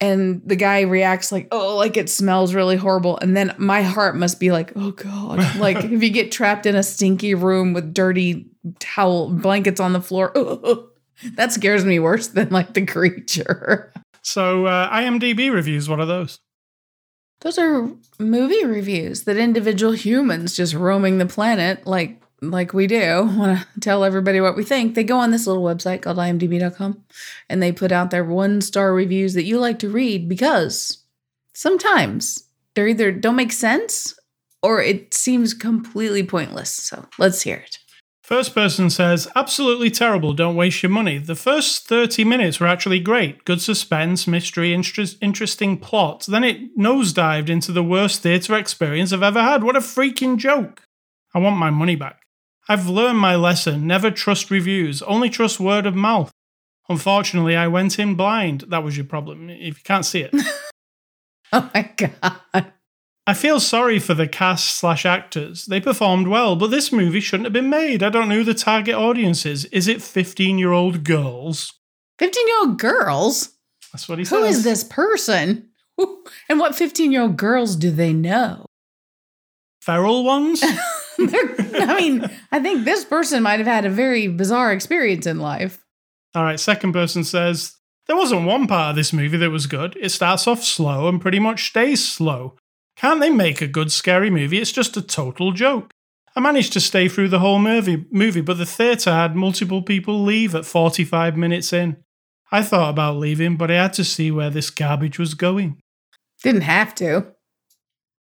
And 0.00 0.40
the 0.46 0.56
guy 0.56 0.80
reacts 0.80 1.30
like, 1.30 1.48
oh, 1.52 1.76
like 1.76 1.96
it 1.96 2.08
smells 2.08 2.54
really 2.54 2.76
horrible. 2.76 3.18
And 3.18 3.36
then 3.36 3.54
my 3.58 3.82
heart 3.82 4.16
must 4.16 4.40
be 4.40 4.50
like, 4.50 4.72
oh 4.76 4.92
God. 4.92 5.40
Like 5.60 5.76
if 5.84 6.02
you 6.02 6.10
get 6.10 6.32
trapped 6.32 6.64
in 6.64 6.74
a 6.74 6.82
stinky 6.82 7.34
room 7.34 7.74
with 7.74 7.92
dirty 7.92 8.46
towel 8.78 9.28
blankets 9.28 9.80
on 9.80 9.92
the 9.92 10.00
floor, 10.00 10.32
that 11.34 11.52
scares 11.52 11.84
me 11.84 11.98
worse 11.98 12.28
than 12.28 12.48
like 12.48 12.72
the 12.72 12.86
creature. 12.86 13.92
So 14.22 14.66
uh, 14.66 14.90
IMDb 14.90 15.52
reviews, 15.52 15.88
what 15.88 16.00
are 16.00 16.06
those? 16.06 16.40
Those 17.40 17.58
are 17.58 17.90
movie 18.18 18.64
reviews 18.64 19.24
that 19.24 19.36
individual 19.36 19.92
humans 19.92 20.56
just 20.56 20.74
roaming 20.74 21.18
the 21.18 21.26
planet 21.26 21.86
like 21.86 22.19
like 22.40 22.72
we 22.72 22.86
do 22.86 23.24
want 23.36 23.58
to 23.58 23.80
tell 23.80 24.04
everybody 24.04 24.40
what 24.40 24.56
we 24.56 24.64
think. 24.64 24.94
They 24.94 25.04
go 25.04 25.18
on 25.18 25.30
this 25.30 25.46
little 25.46 25.62
website 25.62 26.02
called 26.02 26.18
imdb.com 26.18 27.04
and 27.48 27.62
they 27.62 27.72
put 27.72 27.92
out 27.92 28.10
their 28.10 28.24
one 28.24 28.60
star 28.60 28.92
reviews 28.92 29.34
that 29.34 29.44
you 29.44 29.58
like 29.58 29.78
to 29.80 29.90
read 29.90 30.28
because 30.28 31.04
sometimes 31.54 32.44
they're 32.74 32.88
either 32.88 33.12
don't 33.12 33.36
make 33.36 33.52
sense 33.52 34.18
or 34.62 34.80
it 34.80 35.14
seems 35.14 35.54
completely 35.54 36.22
pointless. 36.22 36.70
So 36.70 37.06
let's 37.18 37.42
hear 37.42 37.56
it. 37.56 37.78
First 38.22 38.54
person 38.54 38.90
says, 38.90 39.26
absolutely 39.34 39.90
terrible, 39.90 40.34
don't 40.34 40.54
waste 40.54 40.84
your 40.84 40.90
money. 40.90 41.18
The 41.18 41.34
first 41.34 41.88
30 41.88 42.22
minutes 42.22 42.60
were 42.60 42.68
actually 42.68 43.00
great. 43.00 43.44
Good 43.44 43.60
suspense, 43.60 44.28
mystery, 44.28 44.72
interest, 44.72 45.16
interesting 45.20 45.76
plot. 45.78 46.26
Then 46.28 46.44
it 46.44 46.78
nosedived 46.78 47.48
into 47.48 47.72
the 47.72 47.82
worst 47.82 48.22
theatre 48.22 48.54
experience 48.54 49.12
I've 49.12 49.24
ever 49.24 49.42
had. 49.42 49.64
What 49.64 49.74
a 49.74 49.80
freaking 49.80 50.36
joke. 50.36 50.84
I 51.34 51.40
want 51.40 51.56
my 51.56 51.70
money 51.70 51.96
back. 51.96 52.19
I've 52.70 52.88
learned 52.88 53.18
my 53.18 53.34
lesson. 53.34 53.88
Never 53.88 54.12
trust 54.12 54.48
reviews, 54.48 55.02
only 55.02 55.28
trust 55.28 55.58
word 55.58 55.86
of 55.86 55.96
mouth. 55.96 56.30
Unfortunately, 56.88 57.56
I 57.56 57.66
went 57.66 57.98
in 57.98 58.14
blind. 58.14 58.60
That 58.68 58.84
was 58.84 58.96
your 58.96 59.06
problem, 59.06 59.50
if 59.50 59.78
you 59.78 59.82
can't 59.82 60.04
see 60.04 60.20
it. 60.20 60.30
oh 61.52 61.68
my 61.74 61.90
God. 61.96 62.72
I 63.26 63.34
feel 63.34 63.58
sorry 63.58 63.98
for 63.98 64.14
the 64.14 64.28
cast 64.28 64.76
slash 64.78 65.04
actors. 65.04 65.66
They 65.66 65.80
performed 65.80 66.28
well, 66.28 66.54
but 66.54 66.68
this 66.68 66.92
movie 66.92 67.18
shouldn't 67.18 67.46
have 67.46 67.52
been 67.52 67.70
made. 67.70 68.04
I 68.04 68.08
don't 68.08 68.28
know 68.28 68.36
who 68.36 68.44
the 68.44 68.54
target 68.54 68.94
audience 68.94 69.44
is. 69.44 69.64
Is 69.66 69.88
it 69.88 70.00
15 70.00 70.56
year 70.56 70.70
old 70.70 71.02
girls? 71.02 71.72
15 72.20 72.46
year 72.46 72.58
old 72.60 72.78
girls? 72.78 73.48
That's 73.92 74.08
what 74.08 74.20
he 74.20 74.24
says. 74.24 74.38
Who 74.38 74.44
is 74.44 74.62
this 74.62 74.84
person? 74.84 75.70
And 76.48 76.60
what 76.60 76.76
15 76.76 77.10
year 77.10 77.22
old 77.22 77.36
girls 77.36 77.74
do 77.74 77.90
they 77.90 78.12
know? 78.12 78.64
Feral 79.82 80.22
ones? 80.22 80.62
I 81.74 81.98
mean, 81.98 82.30
I 82.52 82.60
think 82.60 82.84
this 82.84 83.04
person 83.04 83.42
might 83.42 83.58
have 83.58 83.66
had 83.66 83.84
a 83.84 83.90
very 83.90 84.28
bizarre 84.28 84.72
experience 84.72 85.26
in 85.26 85.38
life. 85.38 85.84
All 86.34 86.44
right, 86.44 86.60
second 86.60 86.92
person 86.92 87.24
says, 87.24 87.76
There 88.06 88.16
wasn't 88.16 88.46
one 88.46 88.66
part 88.66 88.90
of 88.90 88.96
this 88.96 89.12
movie 89.12 89.36
that 89.38 89.50
was 89.50 89.66
good. 89.66 89.96
It 90.00 90.10
starts 90.10 90.46
off 90.46 90.62
slow 90.62 91.08
and 91.08 91.20
pretty 91.20 91.38
much 91.38 91.68
stays 91.68 92.06
slow. 92.06 92.56
Can't 92.96 93.20
they 93.20 93.30
make 93.30 93.62
a 93.62 93.66
good 93.66 93.90
scary 93.90 94.30
movie? 94.30 94.58
It's 94.58 94.72
just 94.72 94.96
a 94.96 95.02
total 95.02 95.52
joke. 95.52 95.90
I 96.36 96.40
managed 96.40 96.72
to 96.74 96.80
stay 96.80 97.08
through 97.08 97.28
the 97.28 97.40
whole 97.40 97.58
movie, 97.58 98.06
movie, 98.10 98.40
but 98.40 98.58
the 98.58 98.66
theatre 98.66 99.12
had 99.12 99.34
multiple 99.34 99.82
people 99.82 100.22
leave 100.22 100.54
at 100.54 100.64
45 100.64 101.36
minutes 101.36 101.72
in. 101.72 101.96
I 102.52 102.62
thought 102.62 102.90
about 102.90 103.16
leaving, 103.16 103.56
but 103.56 103.70
I 103.70 103.74
had 103.74 103.92
to 103.94 104.04
see 104.04 104.30
where 104.30 104.50
this 104.50 104.70
garbage 104.70 105.18
was 105.18 105.34
going. 105.34 105.80
Didn't 106.42 106.62
have 106.62 106.94
to. 106.96 107.26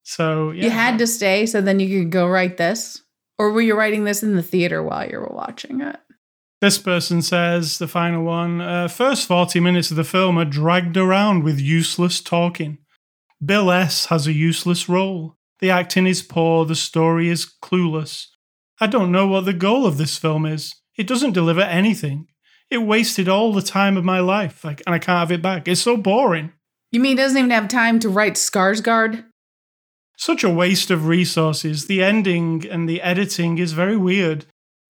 So 0.02 0.50
yeah. 0.50 0.64
you 0.64 0.70
had 0.70 0.98
to 0.98 1.06
stay, 1.06 1.46
so 1.46 1.60
then 1.60 1.80
you 1.80 2.00
could 2.00 2.10
go 2.10 2.28
write 2.28 2.56
this, 2.56 3.02
or 3.38 3.50
were 3.50 3.60
you 3.60 3.76
writing 3.76 4.04
this 4.04 4.22
in 4.22 4.36
the 4.36 4.42
theater 4.42 4.82
while 4.82 5.08
you 5.08 5.18
were 5.18 5.32
watching 5.32 5.80
it? 5.80 5.96
This 6.60 6.78
person 6.78 7.22
says 7.22 7.78
the 7.78 7.88
final 7.88 8.24
one: 8.24 8.60
uh, 8.60 8.88
first 8.88 9.28
forty 9.28 9.60
minutes 9.60 9.90
of 9.90 9.96
the 9.96 10.04
film 10.04 10.38
are 10.38 10.44
dragged 10.44 10.96
around 10.96 11.44
with 11.44 11.60
useless 11.60 12.20
talking. 12.20 12.78
Bill 13.44 13.70
S. 13.70 14.06
has 14.06 14.26
a 14.26 14.32
useless 14.32 14.88
role. 14.88 15.36
The 15.60 15.70
acting 15.70 16.06
is 16.06 16.22
poor, 16.22 16.64
the 16.64 16.74
story 16.74 17.28
is 17.28 17.52
clueless. 17.62 18.26
I 18.80 18.86
don't 18.86 19.12
know 19.12 19.26
what 19.26 19.44
the 19.44 19.52
goal 19.52 19.86
of 19.86 19.98
this 19.98 20.18
film 20.18 20.46
is. 20.46 20.74
It 20.96 21.06
doesn't 21.06 21.32
deliver 21.32 21.60
anything. 21.60 22.26
It 22.70 22.78
wasted 22.78 23.28
all 23.28 23.52
the 23.52 23.62
time 23.62 23.96
of 23.96 24.04
my 24.04 24.20
life, 24.20 24.64
like, 24.64 24.82
and 24.86 24.94
I 24.94 24.98
can't 24.98 25.18
have 25.18 25.32
it 25.32 25.42
back. 25.42 25.68
It's 25.68 25.82
so 25.82 25.96
boring. 25.96 26.52
You 26.90 27.00
mean 27.00 27.18
it 27.18 27.22
doesn't 27.22 27.38
even 27.38 27.50
have 27.50 27.68
time 27.68 27.98
to 28.00 28.08
write 28.08 28.34
Skarsgård? 28.34 29.24
Such 30.24 30.42
a 30.42 30.48
waste 30.48 30.90
of 30.90 31.06
resources. 31.06 31.84
The 31.84 32.02
ending 32.02 32.66
and 32.66 32.88
the 32.88 33.02
editing 33.02 33.58
is 33.58 33.74
very 33.74 33.98
weird. 33.98 34.46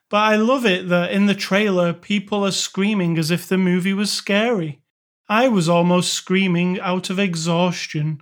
But 0.08 0.18
I 0.18 0.36
love 0.36 0.64
it 0.64 0.88
that 0.90 1.10
in 1.10 1.26
the 1.26 1.34
trailer, 1.34 1.92
people 1.92 2.46
are 2.46 2.52
screaming 2.52 3.18
as 3.18 3.32
if 3.32 3.48
the 3.48 3.58
movie 3.58 3.94
was 3.94 4.12
scary. 4.12 4.80
I 5.28 5.48
was 5.48 5.68
almost 5.68 6.12
screaming 6.12 6.78
out 6.78 7.10
of 7.10 7.18
exhaustion. 7.18 8.20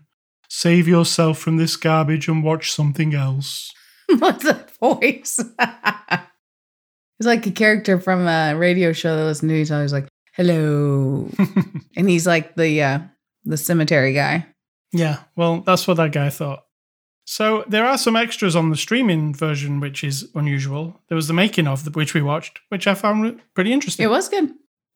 Save 0.48 0.88
yourself 0.88 1.36
from 1.38 1.58
this 1.58 1.76
garbage 1.76 2.28
and 2.28 2.42
watch 2.42 2.72
something 2.72 3.14
else. 3.14 3.70
What's 4.08 4.44
that 4.44 4.70
voice? 4.78 5.38
it's 5.58 7.26
like 7.26 7.46
a 7.46 7.50
character 7.50 8.00
from 8.00 8.26
a 8.26 8.56
radio 8.56 8.94
show 8.94 9.18
that 9.18 9.24
listens 9.24 9.52
to 9.52 9.56
each 9.56 9.70
other. 9.70 9.82
He's 9.82 9.92
like, 9.92 10.08
hello. 10.32 11.28
and 11.94 12.08
he's 12.08 12.26
like 12.26 12.54
the 12.54 12.82
uh, 12.82 13.00
the 13.44 13.58
cemetery 13.58 14.14
guy. 14.14 14.46
Yeah, 14.94 15.18
well, 15.36 15.60
that's 15.60 15.86
what 15.86 15.98
that 15.98 16.12
guy 16.12 16.30
thought. 16.30 16.64
So 17.24 17.64
there 17.68 17.86
are 17.86 17.98
some 17.98 18.16
extras 18.16 18.56
on 18.56 18.70
the 18.70 18.76
streaming 18.76 19.34
version, 19.34 19.80
which 19.80 20.02
is 20.02 20.28
unusual. 20.34 21.00
There 21.08 21.16
was 21.16 21.28
the 21.28 21.34
making 21.34 21.68
of, 21.68 21.94
which 21.94 22.14
we 22.14 22.22
watched, 22.22 22.60
which 22.68 22.86
I 22.86 22.94
found 22.94 23.40
pretty 23.54 23.72
interesting. 23.72 24.04
It 24.04 24.10
was 24.10 24.28
good. 24.28 24.50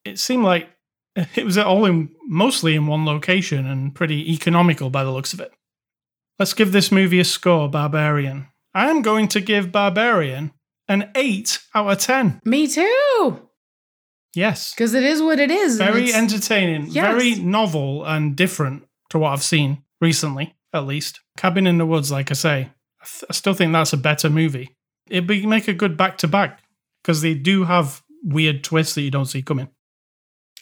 It 0.05 0.19
seemed 0.19 0.45
like 0.45 0.69
it 1.17 1.45
was 1.45 1.57
all 1.57 1.85
in 1.87 2.11
mostly 2.27 2.75
in 2.75 2.87
one 2.87 3.05
location 3.05 3.67
and 3.67 3.95
pretty 3.95 4.33
economical 4.33 4.91
by 4.91 5.05
the 5.05 5.13
looks 5.13 5.33
of 5.33 5.41
it. 5.41 5.53
Let's 6.39 6.53
give 6.53 6.73
this 6.73 6.93
movie 6.93 7.21
a 7.21 7.25
score, 7.25 7.69
Barbarian. 7.69 8.49
I 8.75 8.91
am 8.91 9.01
going 9.01 9.29
to 9.29 9.41
give 9.41 9.73
Barbarian 9.73 10.53
an 10.89 11.11
8 11.15 11.61
out 11.75 11.91
of 11.91 11.99
10. 11.99 12.43
Me 12.45 12.67
too. 12.67 13.49
Yes. 14.35 14.75
Because 14.75 14.93
it 14.93 15.03
is 15.03 15.23
what 15.23 15.41
it 15.41 15.51
is. 15.51 15.79
Very 15.79 16.13
entertaining, 16.13 16.89
yes. 16.89 17.07
very 17.07 17.37
novel 17.37 18.05
and 18.05 18.37
different 18.37 18.87
to 19.09 19.19
what 19.19 19.33
I've 19.33 19.43
seen 19.43 19.83
recently, 20.01 20.55
at 20.73 20.87
least. 20.87 21.21
Cabin 21.37 21.67
in 21.67 21.79
the 21.79 21.87
Woods, 21.87 22.11
like 22.11 22.31
I 22.31 22.35
say, 22.35 22.71
I, 23.01 23.05
th- 23.05 23.25
I 23.31 23.33
still 23.33 23.55
think 23.55 23.73
that's 23.73 23.93
a 23.93 23.99
better 23.99 24.31
movie. 24.31 24.77
It'd 25.09 25.27
be, 25.27 25.47
make 25.47 25.69
a 25.69 25.75
good 25.75 25.97
back 25.97 26.19
to 26.19 26.29
back 26.29 26.63
because 27.03 27.23
they 27.23 27.35
do 27.35 27.65
have 27.65 28.03
weird 28.25 28.65
twists 28.65 28.95
that 28.95 29.03
you 29.03 29.11
don't 29.11 29.27
see 29.27 29.43
coming. 29.43 29.69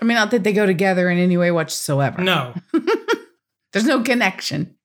I 0.01 0.05
mean, 0.05 0.17
not 0.17 0.31
that 0.33 0.45
they 0.45 0.53
go 0.53 0.67
together 0.67 1.09
in 1.09 1.19
any 1.19 1.37
way 1.37 1.51
whatsoever. 1.51 2.21
No. 2.23 2.55
There's 3.73 3.87
no 3.87 4.03
connection. 4.03 4.77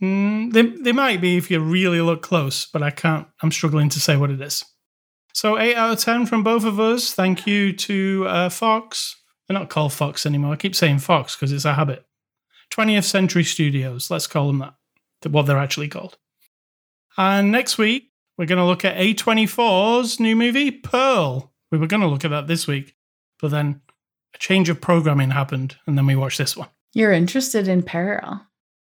Mm, 0.00 0.52
they, 0.52 0.62
they 0.62 0.92
might 0.92 1.20
be 1.20 1.36
if 1.36 1.50
you 1.50 1.60
really 1.60 2.00
look 2.00 2.22
close, 2.22 2.66
but 2.66 2.82
I 2.82 2.90
can't. 2.90 3.26
I'm 3.42 3.50
struggling 3.50 3.88
to 3.90 4.00
say 4.00 4.16
what 4.16 4.30
it 4.30 4.40
is. 4.40 4.64
So, 5.34 5.58
8 5.58 5.76
out 5.76 5.92
of 5.92 5.98
10 5.98 6.26
from 6.26 6.42
both 6.42 6.64
of 6.64 6.80
us. 6.80 7.12
Thank 7.12 7.46
you 7.46 7.72
to 7.72 8.24
uh, 8.26 8.48
Fox. 8.48 9.16
They're 9.46 9.58
not 9.58 9.70
called 9.70 9.92
Fox 9.92 10.26
anymore. 10.26 10.52
I 10.52 10.56
keep 10.56 10.74
saying 10.74 10.98
Fox 10.98 11.34
because 11.34 11.52
it's 11.52 11.64
a 11.64 11.74
habit. 11.74 12.04
20th 12.78 13.04
Century 13.04 13.42
Studios, 13.42 14.10
let's 14.10 14.28
call 14.28 14.46
them 14.46 14.58
that. 14.60 14.74
What 15.28 15.46
they're 15.46 15.58
actually 15.58 15.88
called. 15.88 16.16
And 17.16 17.50
next 17.50 17.76
week, 17.76 18.12
we're 18.36 18.46
going 18.46 18.60
to 18.60 18.64
look 18.64 18.84
at 18.84 18.96
A24's 18.96 20.20
new 20.20 20.36
movie, 20.36 20.70
Pearl. 20.70 21.52
We 21.72 21.78
were 21.78 21.88
going 21.88 22.02
to 22.02 22.06
look 22.06 22.24
at 22.24 22.30
that 22.30 22.46
this 22.46 22.68
week, 22.68 22.94
but 23.40 23.50
then 23.50 23.80
a 24.32 24.38
change 24.38 24.68
of 24.68 24.80
programming 24.80 25.30
happened, 25.30 25.76
and 25.86 25.98
then 25.98 26.06
we 26.06 26.14
watched 26.14 26.38
this 26.38 26.56
one. 26.56 26.68
You're 26.94 27.12
interested 27.12 27.66
in 27.66 27.82
Pearl. 27.82 28.46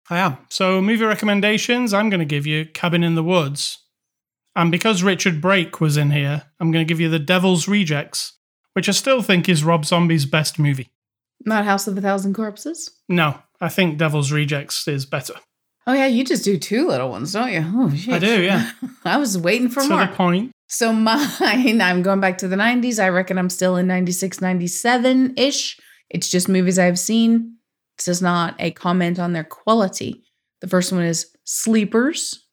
I 0.09 0.19
am. 0.19 0.37
So, 0.49 0.81
movie 0.81 1.03
recommendations, 1.03 1.93
I'm 1.93 2.09
going 2.09 2.19
to 2.19 2.25
give 2.25 2.47
you 2.47 2.65
Cabin 2.65 3.03
in 3.03 3.15
the 3.15 3.23
Woods. 3.23 3.79
And 4.55 4.71
because 4.71 5.03
Richard 5.03 5.41
Brake 5.41 5.81
was 5.81 5.97
in 5.97 6.11
here, 6.11 6.43
I'm 6.61 6.71
going 6.71 6.85
to 6.85 6.89
give 6.89 7.01
you 7.01 7.09
The 7.09 7.19
Devil's 7.19 7.67
Rejects, 7.67 8.37
which 8.71 8.87
I 8.87 8.93
still 8.93 9.21
think 9.21 9.49
is 9.49 9.65
Rob 9.65 9.85
Zombie's 9.85 10.25
best 10.25 10.57
movie. 10.57 10.91
Not 11.45 11.65
House 11.65 11.87
of 11.87 11.97
a 11.97 12.01
Thousand 12.01 12.33
Corpses? 12.33 12.91
No, 13.09 13.39
I 13.59 13.69
think 13.69 13.97
Devil's 13.97 14.31
Rejects 14.31 14.87
is 14.87 15.05
better. 15.05 15.35
Oh, 15.87 15.93
yeah, 15.93 16.05
you 16.05 16.23
just 16.23 16.45
do 16.45 16.57
two 16.57 16.87
little 16.87 17.09
ones, 17.09 17.33
don't 17.33 17.51
you? 17.51 17.65
Oh, 17.65 17.91
I 18.09 18.19
do, 18.19 18.43
yeah. 18.43 18.71
I 19.05 19.17
was 19.17 19.37
waiting 19.37 19.69
for 19.69 19.81
to 19.81 19.89
more. 19.89 20.05
To 20.05 20.11
the 20.11 20.15
point. 20.15 20.51
So 20.67 20.93
mine, 20.93 21.81
I'm 21.81 22.01
going 22.01 22.19
back 22.19 22.37
to 22.39 22.47
the 22.47 22.55
90s. 22.55 23.03
I 23.03 23.09
reckon 23.09 23.37
I'm 23.37 23.49
still 23.49 23.75
in 23.75 23.87
96, 23.87 24.41
97 24.41 25.33
ish. 25.37 25.79
It's 26.09 26.29
just 26.29 26.47
movies 26.47 26.77
I've 26.77 26.99
seen. 26.99 27.57
This 27.97 28.07
is 28.07 28.21
not 28.21 28.55
a 28.59 28.71
comment 28.71 29.19
on 29.19 29.33
their 29.33 29.43
quality. 29.43 30.23
The 30.61 30.67
first 30.67 30.91
one 30.91 31.03
is 31.03 31.35
Sleepers, 31.43 32.45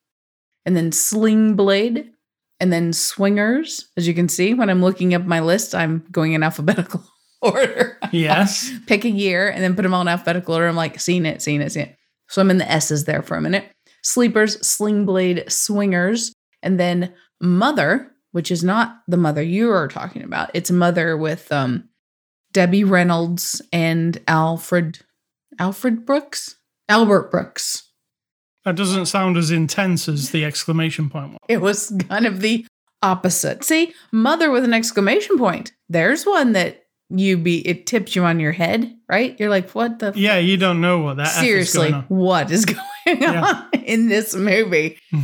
and 0.65 0.77
then 0.77 0.93
Sling 0.93 1.55
Blade, 1.55 2.11
and 2.59 2.73
then 2.73 2.93
Swingers. 2.93 3.89
As 3.97 4.09
you 4.09 4.15
can 4.15 4.29
see, 4.29 4.55
when 4.55 4.71
I'm 4.71 4.83
looking 4.83 5.15
up 5.15 5.25
my 5.25 5.41
list, 5.41 5.75
I'm 5.75 6.05
going 6.11 6.33
in 6.33 6.43
alphabetical 6.43 7.05
order. 7.43 7.99
Yes. 8.13 8.73
Pick 8.87 9.05
a 9.05 9.11
year 9.11 9.49
and 9.49 9.63
then 9.63 9.75
put 9.75 9.83
them 9.83 9.95
all 9.95 10.03
in 10.03 10.09
alphabetical 10.09 10.55
order. 10.55 10.67
I'm 10.67 10.77
like, 10.77 11.01
seen 11.01 11.27
it, 11.27 11.43
seen 11.43 11.61
it, 11.61 11.73
seen 11.73 11.85
it. 11.85 11.97
So 12.29 12.41
I'm 12.41 12.51
in 12.51 12.59
the 12.59 12.71
S's 12.71 13.05
there 13.05 13.23
for 13.23 13.37
a 13.37 13.41
minute. 13.41 13.71
Sleepers, 14.03 14.67
Sling 14.67 15.07
Blade, 15.07 15.45
Swingers, 15.49 16.33
and 16.63 16.79
then 16.79 17.15
Mother, 17.41 18.11
which 18.33 18.51
is 18.51 18.63
not 18.63 19.03
the 19.09 19.17
mother 19.17 19.43
you 19.43 19.71
are 19.71 19.89
talking 19.89 20.23
about. 20.23 20.51
It's 20.55 20.71
Mother 20.71 21.17
with 21.17 21.51
um, 21.53 21.89
Debbie 22.53 22.85
Reynolds 22.85 23.63
and 23.73 24.21
Alfred 24.29 25.01
Alfred 25.59 26.07
Brooks? 26.07 26.57
Albert 26.89 27.31
Brooks. 27.31 27.91
That 28.65 28.77
doesn't 28.77 29.07
sound 29.07 29.37
as 29.37 29.51
intense 29.51 30.09
as 30.09 30.31
the 30.31 30.45
exclamation 30.45 31.11
point 31.11 31.29
one. 31.31 31.39
It 31.49 31.61
was 31.61 31.93
kind 32.09 32.27
of 32.27 32.41
the 32.41 32.67
opposite. 33.03 33.65
See, 33.65 33.93
mother 34.13 34.51
with 34.51 34.65
an 34.65 34.75
exclamation 34.75 35.39
point. 35.39 35.73
There's 35.89 36.25
one 36.25 36.53
that 36.53 36.85
you 37.11 37.37
be 37.39 37.67
it 37.67 37.87
tips 37.87 38.15
you 38.15 38.25
on 38.25 38.39
your 38.41 38.53
head, 38.53 38.95
right? 39.09 39.39
You're 39.41 39.49
like, 39.51 39.71
what 39.71 39.99
the 39.99 40.13
Yeah, 40.15 40.39
you 40.39 40.57
don't 40.57 40.81
know 40.81 40.99
what 40.99 41.17
that 41.19 41.29
is 41.29 41.33
seriously 41.35 41.91
going 41.91 41.95
on. 41.95 42.05
what 42.09 42.51
is 42.51 42.65
going 42.67 42.79
Yeah. 43.07 43.65
on 43.75 43.81
in 43.83 44.09
this 44.09 44.35
movie? 44.35 44.99
Hmm. 45.11 45.21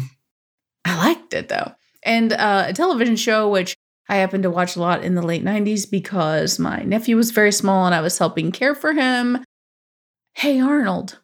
I 0.84 0.96
liked 0.96 1.34
it 1.34 1.48
though. 1.48 1.72
And 2.02 2.32
uh, 2.32 2.64
a 2.68 2.72
television 2.72 3.16
show 3.16 3.48
which 3.48 3.74
I 4.08 4.16
happened 4.16 4.42
to 4.42 4.50
watch 4.50 4.76
a 4.76 4.80
lot 4.80 5.02
in 5.02 5.14
the 5.14 5.22
late 5.22 5.42
90s 5.44 5.90
because 5.90 6.58
my 6.58 6.82
nephew 6.82 7.16
was 7.16 7.30
very 7.30 7.52
small 7.52 7.86
and 7.86 7.94
I 7.94 8.00
was 8.02 8.18
helping 8.18 8.52
care 8.52 8.74
for 8.74 8.92
him. 8.92 9.42
Hey 10.34 10.60
Arnold. 10.60 11.18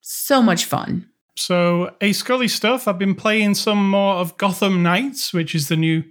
So 0.00 0.40
much 0.42 0.64
fun. 0.64 1.08
So, 1.38 1.94
a 2.00 2.12
Scully 2.12 2.48
stuff. 2.48 2.88
I've 2.88 2.98
been 2.98 3.14
playing 3.14 3.56
some 3.56 3.90
more 3.90 4.14
of 4.14 4.38
Gotham 4.38 4.82
Knights, 4.82 5.34
which 5.34 5.54
is 5.54 5.68
the 5.68 5.76
new 5.76 6.02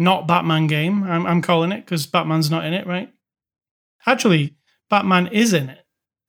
not 0.00 0.26
Batman 0.26 0.66
game. 0.66 1.04
I'm, 1.04 1.26
I'm 1.26 1.42
calling 1.42 1.70
it 1.70 1.84
because 1.84 2.06
Batman's 2.06 2.50
not 2.50 2.64
in 2.64 2.72
it, 2.74 2.84
right? 2.86 3.08
Actually, 4.08 4.54
Batman 4.88 5.26
is 5.26 5.52
in 5.52 5.68
it. 5.68 5.84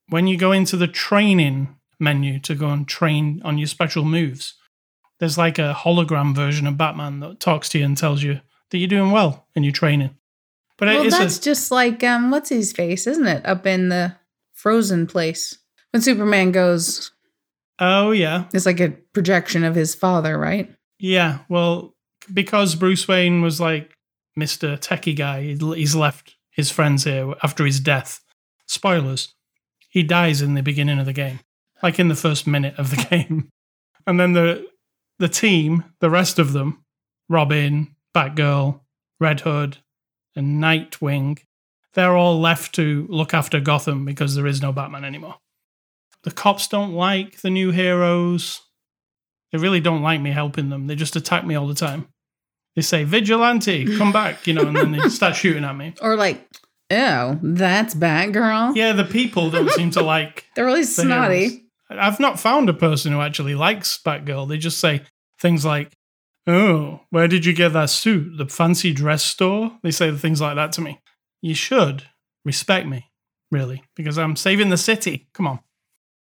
When 0.10 0.28
you 0.28 0.38
go 0.38 0.52
into 0.52 0.76
the 0.76 0.88
training 0.88 1.78
menu 1.98 2.38
to 2.40 2.54
go 2.54 2.68
and 2.70 2.86
train 2.86 3.42
on 3.46 3.58
your 3.58 3.68
special 3.68 4.04
moves, 4.04 4.56
there's 5.20 5.38
like 5.38 5.58
a 5.58 5.74
hologram 5.78 6.36
version 6.36 6.68
of 6.68 6.78
Batman 6.78 7.22
that 7.22 7.40
talks 7.40 7.70
to 7.70 7.80
you 7.80 7.86
and 7.86 7.98
tells 7.98 8.22
you 8.22 8.42
that 8.70 8.78
you're 8.78 8.90
doing 8.90 9.12
well 9.12 9.48
in 9.56 9.64
your 9.64 9.72
training. 9.72 10.18
But 10.78 10.90
Well, 10.90 11.06
it's 11.06 11.18
that's 11.18 11.38
a, 11.38 11.42
just 11.42 11.72
like 11.72 12.04
um, 12.04 12.32
what's 12.32 12.50
his 12.50 12.74
face, 12.74 13.08
isn't 13.08 13.28
it? 13.28 13.46
Up 13.46 13.66
in 13.66 13.88
the 13.88 14.16
frozen 14.54 15.08
place. 15.08 15.58
When 15.92 16.02
Superman 16.02 16.52
goes, 16.52 17.12
oh 17.80 18.12
yeah, 18.12 18.46
it's 18.54 18.66
like 18.66 18.82
a 18.82 18.90
projection 19.14 19.64
of 19.64 19.76
his 19.76 19.96
father, 19.96 20.38
right? 20.38 20.70
Yeah, 21.00 21.40
well, 21.48 21.96
because 22.34 22.76
Bruce 22.76 23.08
Wayne 23.08 23.42
was 23.42 23.62
like 23.62 23.96
Mr. 24.38 24.78
Techie 24.78 25.16
guy, 25.16 25.44
he's 25.76 25.96
left 25.96 26.36
his 26.60 26.70
friends 26.72 27.06
here 27.06 27.34
after 27.42 27.66
his 27.66 27.80
death. 27.80 28.20
Spoilers. 28.68 29.34
He 29.90 30.04
dies 30.04 30.42
in 30.42 30.54
the 30.54 30.62
beginning 30.62 31.00
of 31.00 31.06
the 31.06 31.14
game, 31.14 31.40
like 31.82 32.00
in 32.00 32.10
the 32.10 32.16
first 32.16 32.46
minute 32.46 32.78
of 32.78 32.92
the 32.92 33.08
game. 33.10 33.50
And 34.06 34.20
then 34.20 34.34
the 34.34 34.68
the 35.18 35.30
team, 35.30 35.86
the 36.00 36.10
rest 36.10 36.38
of 36.40 36.54
them, 36.54 36.84
Robin, 37.28 37.96
Batgirl, 38.16 38.82
Red 39.20 39.42
Hood, 39.42 39.78
and 40.36 40.62
Nightwing, 40.62 41.40
they're 41.94 42.16
all 42.16 42.40
left 42.40 42.76
to 42.76 43.08
look 43.10 43.34
after 43.34 43.60
Gotham 43.60 44.06
because 44.06 44.36
there 44.36 44.48
is 44.48 44.62
no 44.62 44.72
Batman 44.72 45.04
anymore. 45.04 45.36
The 46.24 46.32
cops 46.32 46.68
don't 46.68 46.94
like 46.94 47.42
the 47.42 47.50
new 47.50 47.72
heroes. 47.72 48.62
They 49.52 49.58
really 49.58 49.80
don't 49.80 50.04
like 50.04 50.22
me 50.22 50.32
helping 50.32 50.70
them. 50.70 50.88
They 50.88 50.96
just 50.96 51.16
attack 51.16 51.46
me 51.46 51.56
all 51.56 51.68
the 51.68 51.74
time. 51.74 52.08
They 52.80 52.84
say, 52.84 53.04
Vigilante, 53.04 53.98
come 53.98 54.14
back, 54.14 54.48
you 54.48 54.54
know, 54.54 54.62
and 54.62 54.74
then 54.74 54.94
they 54.94 55.10
start 55.10 55.36
shooting 55.36 55.66
at 55.66 55.76
me. 55.76 55.96
Or 56.02 56.16
like, 56.16 56.48
oh, 56.90 57.38
that's 57.44 57.94
Batgirl. 57.94 58.74
Yeah, 58.74 58.94
the 58.94 59.04
people 59.04 59.50
don't 59.52 59.70
seem 59.72 59.92
to 59.92 60.02
like 60.02 60.46
They're 60.56 60.64
really 60.64 60.84
the 60.84 60.88
snotty. 60.88 61.40
heroes. 61.50 61.60
I've 61.90 62.22
not 62.22 62.40
found 62.40 62.70
a 62.70 62.74
person 62.74 63.12
who 63.12 63.20
actually 63.20 63.54
likes 63.54 64.00
Batgirl. 64.02 64.48
They 64.48 64.58
just 64.58 64.80
say 64.80 65.02
things 65.42 65.66
like, 65.66 65.92
Oh, 66.48 67.02
where 67.10 67.28
did 67.28 67.44
you 67.46 67.52
get 67.52 67.74
that 67.74 67.90
suit? 67.90 68.38
The 68.38 68.46
fancy 68.48 68.94
dress 68.94 69.24
store? 69.24 69.78
They 69.84 69.92
say 69.92 70.10
things 70.16 70.40
like 70.40 70.56
that 70.56 70.72
to 70.74 70.82
me. 70.82 71.02
You 71.42 71.56
should 71.56 72.04
respect 72.46 72.88
me, 72.88 73.12
really, 73.52 73.84
because 73.98 74.18
I'm 74.18 74.38
saving 74.38 74.70
the 74.70 74.78
city. 74.78 75.28
Come 75.34 75.48
on. 75.48 75.60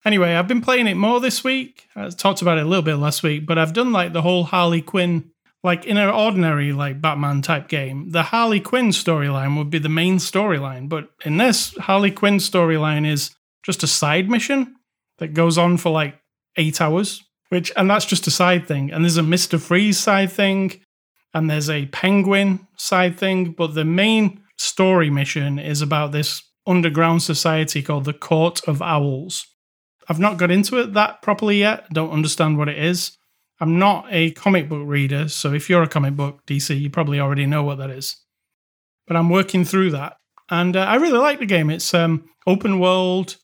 Anyway, 0.03 0.33
I've 0.33 0.47
been 0.47 0.61
playing 0.61 0.87
it 0.87 0.95
more 0.95 1.19
this 1.19 1.43
week. 1.43 1.85
I 1.95 2.09
talked 2.09 2.41
about 2.41 2.57
it 2.57 2.65
a 2.65 2.67
little 2.67 2.81
bit 2.81 2.95
last 2.95 3.21
week, 3.21 3.45
but 3.45 3.59
I've 3.59 3.73
done 3.73 3.91
like 3.91 4.11
the 4.11 4.23
whole 4.23 4.45
Harley 4.45 4.81
Quinn, 4.81 5.29
like 5.63 5.85
in 5.85 5.97
an 5.97 6.09
ordinary 6.09 6.73
like 6.73 7.01
Batman 7.01 7.41
type 7.41 7.67
game. 7.67 8.09
The 8.11 8.23
Harley 8.23 8.59
Quinn 8.59 8.89
storyline 8.89 9.57
would 9.57 9.69
be 9.69 9.79
the 9.79 9.89
main 9.89 10.17
storyline, 10.17 10.89
but 10.89 11.09
in 11.23 11.37
this, 11.37 11.75
Harley 11.77 12.11
Quinn 12.11 12.37
storyline 12.37 13.07
is 13.07 13.35
just 13.63 13.83
a 13.83 13.87
side 13.87 14.29
mission 14.29 14.75
that 15.19 15.33
goes 15.33 15.57
on 15.57 15.77
for 15.77 15.91
like 15.91 16.15
eight 16.57 16.81
hours, 16.81 17.23
which 17.49 17.71
and 17.75 17.89
that's 17.89 18.05
just 18.05 18.27
a 18.27 18.31
side 18.31 18.67
thing. 18.67 18.91
And 18.91 19.03
there's 19.03 19.17
a 19.17 19.23
Mister 19.23 19.59
Freeze 19.59 19.99
side 19.99 20.31
thing, 20.31 20.81
and 21.33 21.49
there's 21.49 21.69
a 21.69 21.85
Penguin 21.87 22.67
side 22.77 23.17
thing, 23.17 23.51
but 23.51 23.75
the 23.75 23.85
main 23.85 24.41
story 24.57 25.09
mission 25.09 25.59
is 25.59 25.81
about 25.81 26.11
this 26.11 26.43
underground 26.67 27.23
society 27.23 27.81
called 27.81 28.05
the 28.05 28.13
Court 28.13 28.61
of 28.67 28.81
Owls. 28.81 29.45
I've 30.09 30.19
not 30.19 30.37
got 30.37 30.51
into 30.51 30.77
it 30.77 30.93
that 30.93 31.21
properly 31.21 31.59
yet. 31.59 31.87
Don't 31.93 32.11
understand 32.11 32.57
what 32.57 32.69
it 32.69 32.77
is. 32.77 33.17
I'm 33.61 33.77
not 33.79 34.07
a 34.09 34.31
comic 34.31 34.67
book 34.67 34.81
reader, 34.85 35.29
so 35.29 35.53
if 35.53 35.69
you're 35.69 35.83
a 35.83 35.87
comic 35.87 36.15
book 36.15 36.41
DC, 36.47 36.77
you 36.79 36.89
probably 36.89 37.19
already 37.19 37.45
know 37.45 37.63
what 37.63 37.77
that 37.77 37.91
is. 37.91 38.17
But 39.07 39.15
I'm 39.17 39.29
working 39.29 39.63
through 39.63 39.91
that, 39.91 40.17
and 40.49 40.75
uh, 40.75 40.81
I 40.81 40.95
really 40.95 41.19
like 41.19 41.39
the 41.39 41.45
game. 41.45 41.69
It's 41.69 41.93
um, 41.93 42.25
open 42.47 42.79
world. 42.79 43.37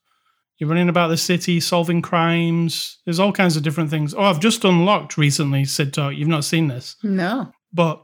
You're 0.57 0.69
running 0.69 0.89
about 0.89 1.09
the 1.09 1.17
city, 1.17 1.59
solving 1.59 2.01
crimes. 2.01 2.97
There's 3.05 3.19
all 3.19 3.31
kinds 3.31 3.55
of 3.57 3.61
different 3.63 3.91
things. 3.91 4.15
Oh, 4.15 4.23
I've 4.23 4.39
just 4.39 4.65
unlocked 4.65 5.15
recently, 5.17 5.65
Sid 5.65 5.93
Talk. 5.93 6.15
You've 6.15 6.27
not 6.27 6.43
seen 6.45 6.67
this, 6.67 6.95
No. 7.03 7.51
but 7.71 8.03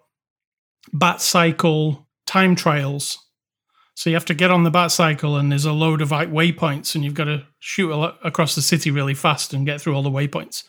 Bat 0.94 1.20
Cycle 1.20 2.08
time 2.28 2.56
trials. 2.56 3.18
So 3.96 4.10
you 4.10 4.16
have 4.16 4.26
to 4.26 4.34
get 4.36 4.52
on 4.52 4.64
the 4.64 4.72
Bat 4.72 4.92
Cycle, 4.92 5.36
and 5.38 5.52
there's 5.52 5.66
a 5.66 5.74
load 5.74 6.02
of 6.02 6.12
like 6.12 6.30
waypoints, 6.30 6.94
and 6.94 7.04
you've 7.04 7.14
got 7.16 7.24
to 7.26 7.44
shoot 7.60 7.92
across 8.24 8.54
the 8.54 8.62
city 8.62 8.92
really 8.92 9.14
fast 9.16 9.54
and 9.54 9.66
get 9.66 9.82
through 9.82 9.96
all 9.96 10.04
the 10.04 10.12
waypoints. 10.12 10.64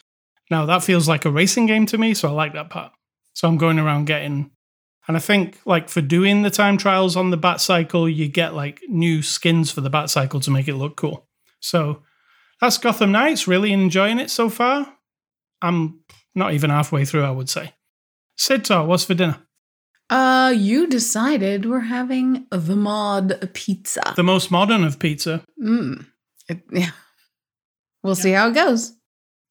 Now 0.50 0.66
that 0.66 0.84
feels 0.84 1.08
like 1.08 1.24
a 1.24 1.30
racing 1.30 1.66
game 1.66 1.86
to 1.86 1.98
me, 1.98 2.14
so 2.14 2.28
I 2.28 2.32
like 2.32 2.52
that 2.52 2.70
part. 2.70 2.92
So 3.34 3.48
I'm 3.48 3.56
going 3.56 3.78
around 3.78 4.04
getting, 4.06 4.50
and 5.08 5.16
I 5.16 5.20
think 5.20 5.58
like 5.64 5.88
for 5.88 6.00
doing 6.00 6.42
the 6.42 6.50
time 6.50 6.76
trials 6.76 7.16
on 7.16 7.30
the 7.30 7.36
Bat 7.36 7.60
Cycle, 7.60 8.08
you 8.08 8.28
get 8.28 8.54
like 8.54 8.80
new 8.88 9.22
skins 9.22 9.70
for 9.70 9.80
the 9.80 9.90
Bat 9.90 10.10
Cycle 10.10 10.40
to 10.40 10.50
make 10.50 10.68
it 10.68 10.74
look 10.76 10.96
cool. 10.96 11.26
So 11.60 12.02
that's 12.60 12.78
Gotham 12.78 13.12
Knights. 13.12 13.48
Really 13.48 13.72
enjoying 13.72 14.18
it 14.18 14.30
so 14.30 14.48
far. 14.48 14.94
I'm 15.62 16.00
not 16.34 16.52
even 16.52 16.70
halfway 16.70 17.04
through, 17.04 17.24
I 17.24 17.30
would 17.30 17.48
say. 17.48 17.72
Sid 18.36 18.64
Talk, 18.64 18.86
what's 18.86 19.04
for 19.04 19.14
dinner? 19.14 19.38
Uh, 20.10 20.52
you 20.54 20.86
decided 20.86 21.64
we're 21.64 21.80
having 21.80 22.46
the 22.50 22.76
mod 22.76 23.50
pizza. 23.54 24.12
The 24.16 24.22
most 24.22 24.50
modern 24.50 24.84
of 24.84 24.98
pizza. 24.98 25.42
Mm. 25.62 26.06
It- 26.48 26.62
yeah. 26.70 26.90
We'll 28.02 28.14
see 28.14 28.32
how 28.32 28.48
it 28.48 28.54
goes. 28.54 28.92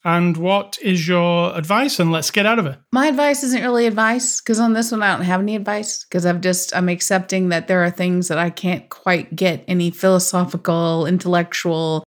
And 0.05 0.35
what 0.35 0.77
is 0.81 1.07
your 1.07 1.55
advice? 1.57 1.99
And 1.99 2.11
let's 2.11 2.29
get 2.29 2.45
out 2.45 2.59
of 2.59 2.65
it. 2.65 2.77
My 2.91 3.07
advice 3.07 3.41
isn't 3.43 3.61
really 3.61 3.87
advice 3.87 4.41
because 4.41 4.59
on 4.59 4.73
this 4.73 4.91
one 4.91 5.01
I 5.01 5.15
don't 5.15 5.25
have 5.25 5.39
any 5.39 5.55
advice 5.55 6.03
because 6.03 6.25
I've 6.25 6.41
just 6.41 6.75
I'm 6.75 6.89
accepting 6.89 7.49
that 7.49 7.67
there 7.67 7.83
are 7.83 7.89
things 7.89 8.27
that 8.27 8.37
I 8.37 8.49
can't 8.49 8.89
quite 8.89 9.35
get 9.35 9.63
any 9.67 9.91
philosophical, 9.91 11.05
intellectual, 11.05 12.03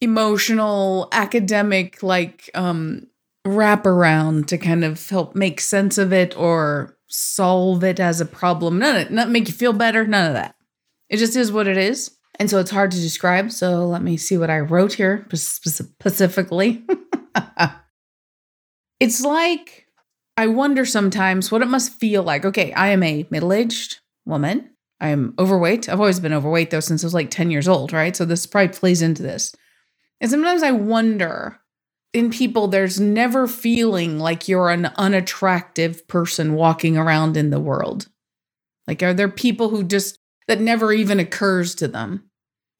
emotional, 0.00 1.08
academic 1.12 2.02
like 2.02 2.50
um 2.54 3.06
wrap 3.46 3.86
around 3.86 4.48
to 4.48 4.58
kind 4.58 4.84
of 4.84 5.08
help 5.08 5.36
make 5.36 5.60
sense 5.60 5.98
of 5.98 6.12
it 6.12 6.36
or 6.36 6.96
solve 7.06 7.84
it 7.84 8.00
as 8.00 8.20
a 8.20 8.26
problem. 8.26 8.80
None 8.80 8.96
of 8.96 9.02
it, 9.02 9.12
not 9.12 9.30
make 9.30 9.46
you 9.46 9.54
feel 9.54 9.72
better, 9.72 10.04
none 10.04 10.26
of 10.26 10.34
that. 10.34 10.56
It 11.08 11.18
just 11.18 11.36
is 11.36 11.52
what 11.52 11.68
it 11.68 11.76
is. 11.76 12.10
And 12.38 12.50
so 12.50 12.58
it's 12.58 12.70
hard 12.70 12.90
to 12.90 13.00
describe. 13.00 13.50
So 13.50 13.86
let 13.86 14.02
me 14.02 14.16
see 14.16 14.36
what 14.36 14.50
I 14.50 14.60
wrote 14.60 14.94
here 14.94 15.26
specifically. 15.32 16.84
it's 19.00 19.22
like 19.22 19.86
I 20.36 20.48
wonder 20.48 20.84
sometimes 20.84 21.50
what 21.50 21.62
it 21.62 21.68
must 21.68 21.94
feel 21.94 22.22
like. 22.22 22.44
Okay, 22.44 22.72
I 22.74 22.88
am 22.88 23.02
a 23.02 23.26
middle 23.30 23.52
aged 23.52 24.00
woman. 24.26 24.70
I 25.00 25.08
am 25.08 25.34
overweight. 25.38 25.88
I've 25.88 26.00
always 26.00 26.20
been 26.20 26.32
overweight 26.32 26.70
though 26.70 26.80
since 26.80 27.02
I 27.02 27.06
was 27.06 27.14
like 27.14 27.30
10 27.30 27.50
years 27.50 27.68
old, 27.68 27.92
right? 27.92 28.14
So 28.14 28.24
this 28.24 28.46
probably 28.46 28.68
plays 28.68 29.02
into 29.02 29.22
this. 29.22 29.54
And 30.20 30.30
sometimes 30.30 30.62
I 30.62 30.72
wonder 30.72 31.60
in 32.16 32.30
people, 32.30 32.68
there's 32.68 32.98
never 32.98 33.46
feeling 33.46 34.18
like 34.18 34.48
you're 34.48 34.70
an 34.70 34.86
unattractive 34.96 36.08
person 36.08 36.54
walking 36.54 36.96
around 36.96 37.36
in 37.36 37.50
the 37.50 37.60
world. 37.60 38.08
Like, 38.86 39.02
are 39.02 39.12
there 39.12 39.28
people 39.28 39.68
who 39.68 39.84
just, 39.84 40.18
that 40.48 40.60
never 40.60 40.92
even 40.92 41.20
occurs 41.20 41.74
to 41.76 41.88
them 41.88 42.30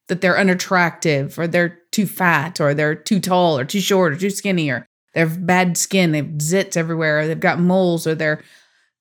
that 0.07 0.21
they're 0.21 0.37
unattractive 0.37 1.37
or 1.37 1.47
they're 1.47 1.79
too 1.91 2.05
fat 2.05 2.61
or 2.61 2.73
they're 2.73 2.95
too 2.95 3.19
tall 3.19 3.57
or 3.57 3.65
too 3.65 3.81
short 3.81 4.13
or 4.13 4.17
too 4.17 4.29
skinny 4.29 4.69
or 4.69 4.87
they 5.13 5.21
have 5.21 5.45
bad 5.45 5.77
skin, 5.77 6.11
they 6.11 6.19
have 6.19 6.27
zits 6.27 6.77
everywhere, 6.77 7.19
or 7.19 7.27
they've 7.27 7.39
got 7.39 7.59
moles 7.59 8.05
or 8.05 8.13
they're 8.13 8.43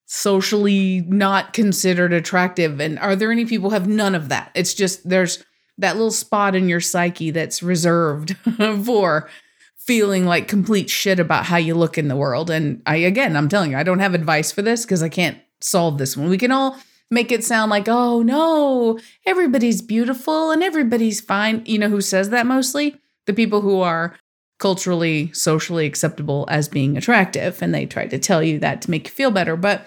socially 0.07 1.03
not 1.03 1.53
considered 1.53 2.13
attractive. 2.13 2.81
And 2.81 2.99
are 3.01 3.15
there 3.17 3.31
any 3.31 3.45
people 3.45 3.71
have 3.71 3.87
none 3.87 4.15
of 4.15 4.29
that? 4.31 4.51
It's 4.55 4.73
just 4.73 5.07
there's 5.07 5.45
that 5.79 5.97
little 5.97 6.11
spot 6.11 6.55
in 6.55 6.69
your 6.69 6.81
psyche 6.81 7.31
that's 7.33 7.63
reserved 7.63 8.37
for 8.85 9.29
feeling 9.77 10.25
like 10.25 10.49
complete 10.49 10.89
shit 10.89 11.21
about 11.21 11.45
how 11.45 11.59
you 11.59 11.75
look 11.75 11.99
in 11.99 12.09
the 12.09 12.17
world. 12.17 12.51
And 12.51 12.81
I 12.87 12.97
again, 12.97 13.37
I'm 13.37 13.49
telling 13.49 13.73
you, 13.73 13.77
I 13.77 13.83
don't 13.83 13.99
have 13.99 14.15
advice 14.15 14.51
for 14.51 14.63
this 14.63 14.87
because 14.87 15.03
I 15.03 15.09
can't 15.09 15.39
solve 15.61 15.99
this 15.99 16.17
one. 16.17 16.31
We 16.31 16.39
can 16.39 16.51
all 16.51 16.79
make 17.11 17.31
it 17.31 17.45
sound 17.45 17.71
like, 17.71 17.89
oh 17.89 18.23
no, 18.23 18.99
everybody's 19.25 19.83
beautiful 19.83 20.51
and 20.51 20.63
everybody's 20.63 21.21
fine. 21.21 21.63
You 21.65 21.79
know 21.79 21.89
who 21.89 22.01
says 22.01 22.31
that 22.31 22.47
mostly? 22.47 22.97
The 23.27 23.33
people 23.33 23.61
who 23.61 23.81
are 23.81 24.17
culturally, 24.59 25.31
socially 25.33 25.87
acceptable 25.87 26.47
as 26.51 26.69
being 26.69 26.97
attractive. 26.97 27.61
And 27.61 27.75
they 27.75 27.87
try 27.87 28.07
to 28.07 28.19
tell 28.19 28.43
you 28.43 28.59
that 28.61 28.83
to 28.83 28.91
make 28.91 29.07
you 29.09 29.13
feel 29.13 29.31
better. 29.31 29.57
But 29.57 29.87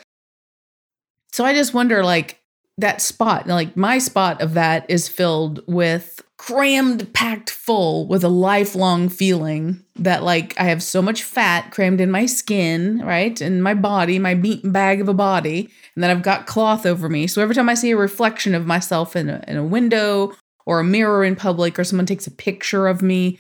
so 1.32 1.44
I 1.46 1.54
just 1.54 1.74
wonder 1.74 2.04
like 2.04 2.40
that 2.78 3.02
spot, 3.02 3.48
like 3.48 3.76
my 3.76 3.98
spot 3.98 4.42
of 4.42 4.54
that 4.54 4.86
is 4.90 5.08
filled 5.08 5.62
with 5.68 6.22
crammed, 6.40 7.14
packed 7.14 7.50
full 7.50 8.08
with 8.08 8.24
a 8.24 8.30
lifelong 8.30 9.10
feeling 9.10 9.84
that 9.98 10.24
like 10.24 10.58
I 10.58 10.64
have 10.64 10.82
so 10.82 11.02
much 11.02 11.22
fat 11.22 11.70
crammed 11.70 12.00
in 12.00 12.10
my 12.10 12.26
skin, 12.26 13.02
right? 13.06 13.40
In 13.42 13.62
my 13.62 13.74
body, 13.74 14.18
my 14.20 14.36
meat 14.36 14.62
bag 14.64 15.02
of 15.02 15.10
a 15.10 15.14
body, 15.14 15.70
and 15.94 16.04
then 16.04 16.10
I've 16.10 16.24
got 16.24 16.48
cloth 16.48 16.86
over 16.86 17.10
me. 17.10 17.28
So 17.28 17.42
every 17.42 17.56
time 17.56 17.68
I 17.68 17.74
see 17.74 17.92
a 17.92 17.98
reflection 17.98 18.56
of 18.56 18.66
myself 18.66 19.18
in 19.18 19.30
a, 19.30 19.44
in 19.50 19.58
a 19.58 19.66
window 19.66 20.34
or 20.66 20.80
a 20.80 20.84
mirror 20.84 21.26
in 21.26 21.36
public 21.36 21.78
or 21.78 21.84
someone 21.84 22.06
takes 22.06 22.26
a 22.26 22.32
picture 22.32 22.88
of 22.88 23.02
me, 23.02 23.38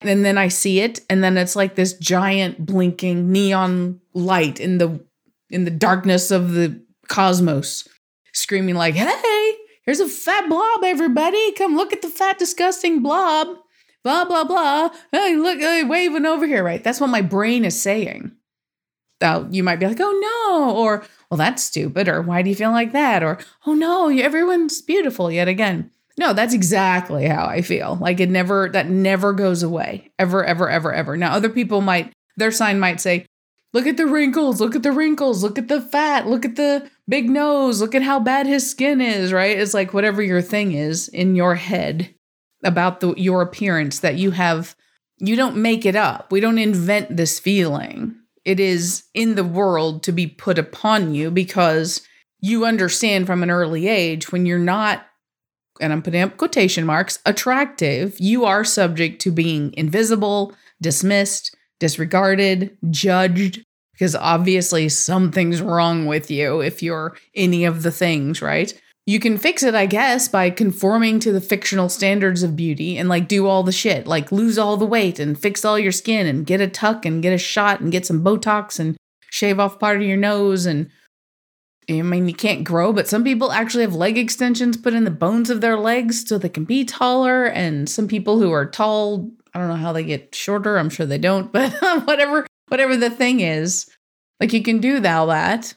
and 0.00 0.24
then 0.24 0.38
I 0.38 0.46
see 0.46 0.78
it, 0.78 1.00
and 1.10 1.24
then 1.24 1.36
it's 1.36 1.56
like 1.56 1.74
this 1.74 1.94
giant 1.94 2.64
blinking 2.64 3.32
neon 3.32 4.00
light 4.14 4.60
in 4.60 4.78
the 4.78 5.04
in 5.50 5.64
the 5.64 5.70
darkness 5.72 6.30
of 6.30 6.52
the 6.52 6.80
cosmos, 7.08 7.88
screaming 8.32 8.76
like, 8.76 8.94
"Hey, 8.94 9.56
here's 9.86 10.00
a 10.00 10.08
fat 10.08 10.48
blob, 10.48 10.84
everybody! 10.84 11.52
Come 11.52 11.76
look 11.76 11.92
at 11.92 12.02
the 12.02 12.08
fat, 12.08 12.38
disgusting 12.38 13.02
blob!" 13.02 13.48
Blah 14.04 14.24
blah 14.24 14.44
blah. 14.44 14.90
Hey, 15.10 15.34
look, 15.34 15.58
hey, 15.58 15.82
waving 15.82 16.26
over 16.26 16.46
here, 16.46 16.62
right? 16.62 16.84
That's 16.84 17.00
what 17.00 17.10
my 17.10 17.22
brain 17.22 17.64
is 17.64 17.80
saying. 17.80 18.32
Now 19.20 19.48
you 19.50 19.62
might 19.62 19.80
be 19.80 19.86
like, 19.86 20.00
"Oh 20.00 20.46
no," 20.48 20.76
or 20.76 21.04
"Well, 21.30 21.38
that's 21.38 21.64
stupid," 21.64 22.08
or 22.08 22.20
"Why 22.22 22.42
do 22.42 22.50
you 22.50 22.56
feel 22.56 22.70
like 22.70 22.92
that?" 22.92 23.22
or 23.22 23.38
"Oh 23.66 23.74
no, 23.74 24.08
everyone's 24.08 24.82
beautiful 24.82 25.30
yet 25.30 25.48
again." 25.48 25.90
No, 26.18 26.32
that's 26.32 26.54
exactly 26.54 27.26
how 27.26 27.46
I 27.46 27.60
feel. 27.62 27.98
Like 28.00 28.20
it 28.20 28.30
never, 28.30 28.70
that 28.70 28.88
never 28.88 29.32
goes 29.32 29.62
away. 29.62 30.12
Ever, 30.18 30.44
ever, 30.44 30.70
ever, 30.70 30.92
ever. 30.92 31.16
Now, 31.16 31.32
other 31.32 31.50
people 31.50 31.82
might, 31.82 32.12
their 32.36 32.50
sign 32.50 32.80
might 32.80 33.00
say, 33.00 33.26
look 33.76 33.86
at 33.86 33.98
the 33.98 34.06
wrinkles, 34.06 34.58
look 34.58 34.74
at 34.74 34.82
the 34.82 34.90
wrinkles, 34.90 35.42
look 35.42 35.58
at 35.58 35.68
the 35.68 35.82
fat, 35.82 36.26
look 36.26 36.46
at 36.46 36.56
the 36.56 36.90
big 37.06 37.28
nose, 37.28 37.78
look 37.78 37.94
at 37.94 38.02
how 38.02 38.18
bad 38.18 38.46
his 38.46 38.70
skin 38.70 39.02
is, 39.02 39.34
right? 39.34 39.58
It's 39.58 39.74
like 39.74 39.92
whatever 39.92 40.22
your 40.22 40.40
thing 40.40 40.72
is 40.72 41.08
in 41.08 41.36
your 41.36 41.56
head 41.56 42.14
about 42.64 43.00
the, 43.00 43.12
your 43.18 43.42
appearance 43.42 43.98
that 43.98 44.14
you 44.14 44.30
have, 44.30 44.74
you 45.18 45.36
don't 45.36 45.58
make 45.58 45.84
it 45.84 45.94
up. 45.94 46.32
We 46.32 46.40
don't 46.40 46.56
invent 46.56 47.18
this 47.18 47.38
feeling. 47.38 48.16
It 48.46 48.60
is 48.60 49.04
in 49.12 49.34
the 49.34 49.44
world 49.44 50.02
to 50.04 50.12
be 50.12 50.26
put 50.26 50.58
upon 50.58 51.14
you 51.14 51.30
because 51.30 52.00
you 52.40 52.64
understand 52.64 53.26
from 53.26 53.42
an 53.42 53.50
early 53.50 53.88
age 53.88 54.32
when 54.32 54.46
you're 54.46 54.58
not 54.58 55.04
and 55.82 55.92
I'm 55.92 56.00
putting 56.00 56.22
up 56.22 56.38
quotation 56.38 56.86
marks, 56.86 57.18
attractive, 57.26 58.18
you 58.18 58.46
are 58.46 58.64
subject 58.64 59.20
to 59.20 59.30
being 59.30 59.74
invisible, 59.74 60.54
dismissed, 60.80 61.54
disregarded, 61.78 62.78
judged, 62.88 63.65
because 63.96 64.14
obviously 64.14 64.88
something's 64.88 65.62
wrong 65.62 66.04
with 66.04 66.30
you 66.30 66.60
if 66.60 66.82
you're 66.82 67.16
any 67.34 67.64
of 67.64 67.82
the 67.82 67.90
things, 67.90 68.42
right? 68.42 68.78
You 69.06 69.20
can 69.20 69.38
fix 69.38 69.62
it, 69.62 69.74
I 69.74 69.86
guess, 69.86 70.28
by 70.28 70.50
conforming 70.50 71.20
to 71.20 71.32
the 71.32 71.40
fictional 71.40 71.88
standards 71.88 72.42
of 72.42 72.56
beauty 72.56 72.98
and 72.98 73.08
like 73.08 73.28
do 73.28 73.46
all 73.46 73.62
the 73.62 73.72
shit, 73.72 74.06
like 74.06 74.32
lose 74.32 74.58
all 74.58 74.76
the 74.76 74.84
weight 74.84 75.18
and 75.18 75.38
fix 75.38 75.64
all 75.64 75.78
your 75.78 75.92
skin 75.92 76.26
and 76.26 76.44
get 76.44 76.60
a 76.60 76.68
tuck 76.68 77.06
and 77.06 77.22
get 77.22 77.32
a 77.32 77.38
shot 77.38 77.80
and 77.80 77.92
get 77.92 78.04
some 78.04 78.22
Botox 78.22 78.78
and 78.78 78.96
shave 79.30 79.60
off 79.60 79.78
part 79.78 79.96
of 79.96 80.02
your 80.02 80.16
nose 80.16 80.66
and 80.66 80.90
I 81.88 82.02
mean, 82.02 82.26
you 82.26 82.34
can't 82.34 82.64
grow, 82.64 82.92
but 82.92 83.06
some 83.06 83.22
people 83.22 83.52
actually 83.52 83.84
have 83.84 83.94
leg 83.94 84.18
extensions 84.18 84.76
put 84.76 84.92
in 84.92 85.04
the 85.04 85.10
bones 85.10 85.50
of 85.50 85.60
their 85.60 85.78
legs 85.78 86.28
so 86.28 86.36
they 86.36 86.48
can 86.48 86.64
be 86.64 86.84
taller. 86.84 87.44
And 87.44 87.88
some 87.88 88.08
people 88.08 88.40
who 88.40 88.50
are 88.50 88.66
tall, 88.66 89.30
I 89.54 89.60
don't 89.60 89.68
know 89.68 89.76
how 89.76 89.92
they 89.92 90.02
get 90.02 90.34
shorter. 90.34 90.78
I'm 90.78 90.90
sure 90.90 91.06
they 91.06 91.18
don't, 91.18 91.52
but 91.52 91.80
um, 91.84 92.02
whatever, 92.02 92.44
whatever 92.68 92.96
the 92.96 93.10
thing 93.10 93.40
is, 93.40 93.88
like 94.40 94.52
you 94.52 94.62
can 94.62 94.78
do 94.78 95.04
all 95.06 95.28
that. 95.28 95.74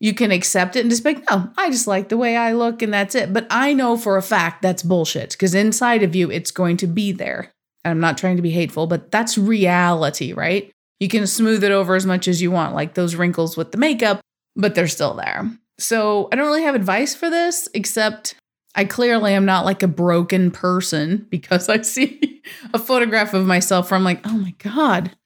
You 0.00 0.14
can 0.14 0.30
accept 0.30 0.76
it 0.76 0.80
and 0.80 0.90
just 0.90 1.02
be 1.02 1.14
like, 1.14 1.28
no, 1.28 1.50
I 1.56 1.70
just 1.70 1.88
like 1.88 2.08
the 2.08 2.16
way 2.16 2.36
I 2.36 2.52
look 2.52 2.82
and 2.82 2.94
that's 2.94 3.16
it. 3.16 3.32
But 3.32 3.48
I 3.50 3.72
know 3.72 3.96
for 3.96 4.16
a 4.16 4.22
fact 4.22 4.62
that's 4.62 4.82
bullshit 4.82 5.32
because 5.32 5.54
inside 5.54 6.04
of 6.04 6.14
you, 6.14 6.30
it's 6.30 6.52
going 6.52 6.76
to 6.78 6.86
be 6.86 7.10
there. 7.10 7.52
And 7.84 7.90
I'm 7.90 8.00
not 8.00 8.16
trying 8.16 8.36
to 8.36 8.42
be 8.42 8.50
hateful, 8.50 8.86
but 8.86 9.10
that's 9.10 9.36
reality, 9.36 10.32
right? 10.32 10.70
You 11.00 11.08
can 11.08 11.26
smooth 11.26 11.64
it 11.64 11.72
over 11.72 11.96
as 11.96 12.06
much 12.06 12.28
as 12.28 12.40
you 12.40 12.52
want, 12.52 12.76
like 12.76 12.94
those 12.94 13.16
wrinkles 13.16 13.56
with 13.56 13.72
the 13.72 13.78
makeup 13.78 14.20
but 14.58 14.74
they're 14.74 14.88
still 14.88 15.14
there. 15.14 15.50
So 15.78 16.28
I 16.30 16.36
don't 16.36 16.46
really 16.46 16.64
have 16.64 16.74
advice 16.74 17.14
for 17.14 17.30
this, 17.30 17.68
except 17.72 18.34
I 18.74 18.84
clearly 18.84 19.32
am 19.32 19.46
not 19.46 19.64
like 19.64 19.82
a 19.82 19.88
broken 19.88 20.50
person 20.50 21.26
because 21.30 21.70
I 21.70 21.80
see 21.80 22.42
a 22.74 22.78
photograph 22.78 23.32
of 23.32 23.46
myself 23.46 23.90
where 23.90 23.96
I'm 23.96 24.04
like, 24.04 24.20
oh 24.26 24.36
my 24.36 24.54
God, 24.58 25.16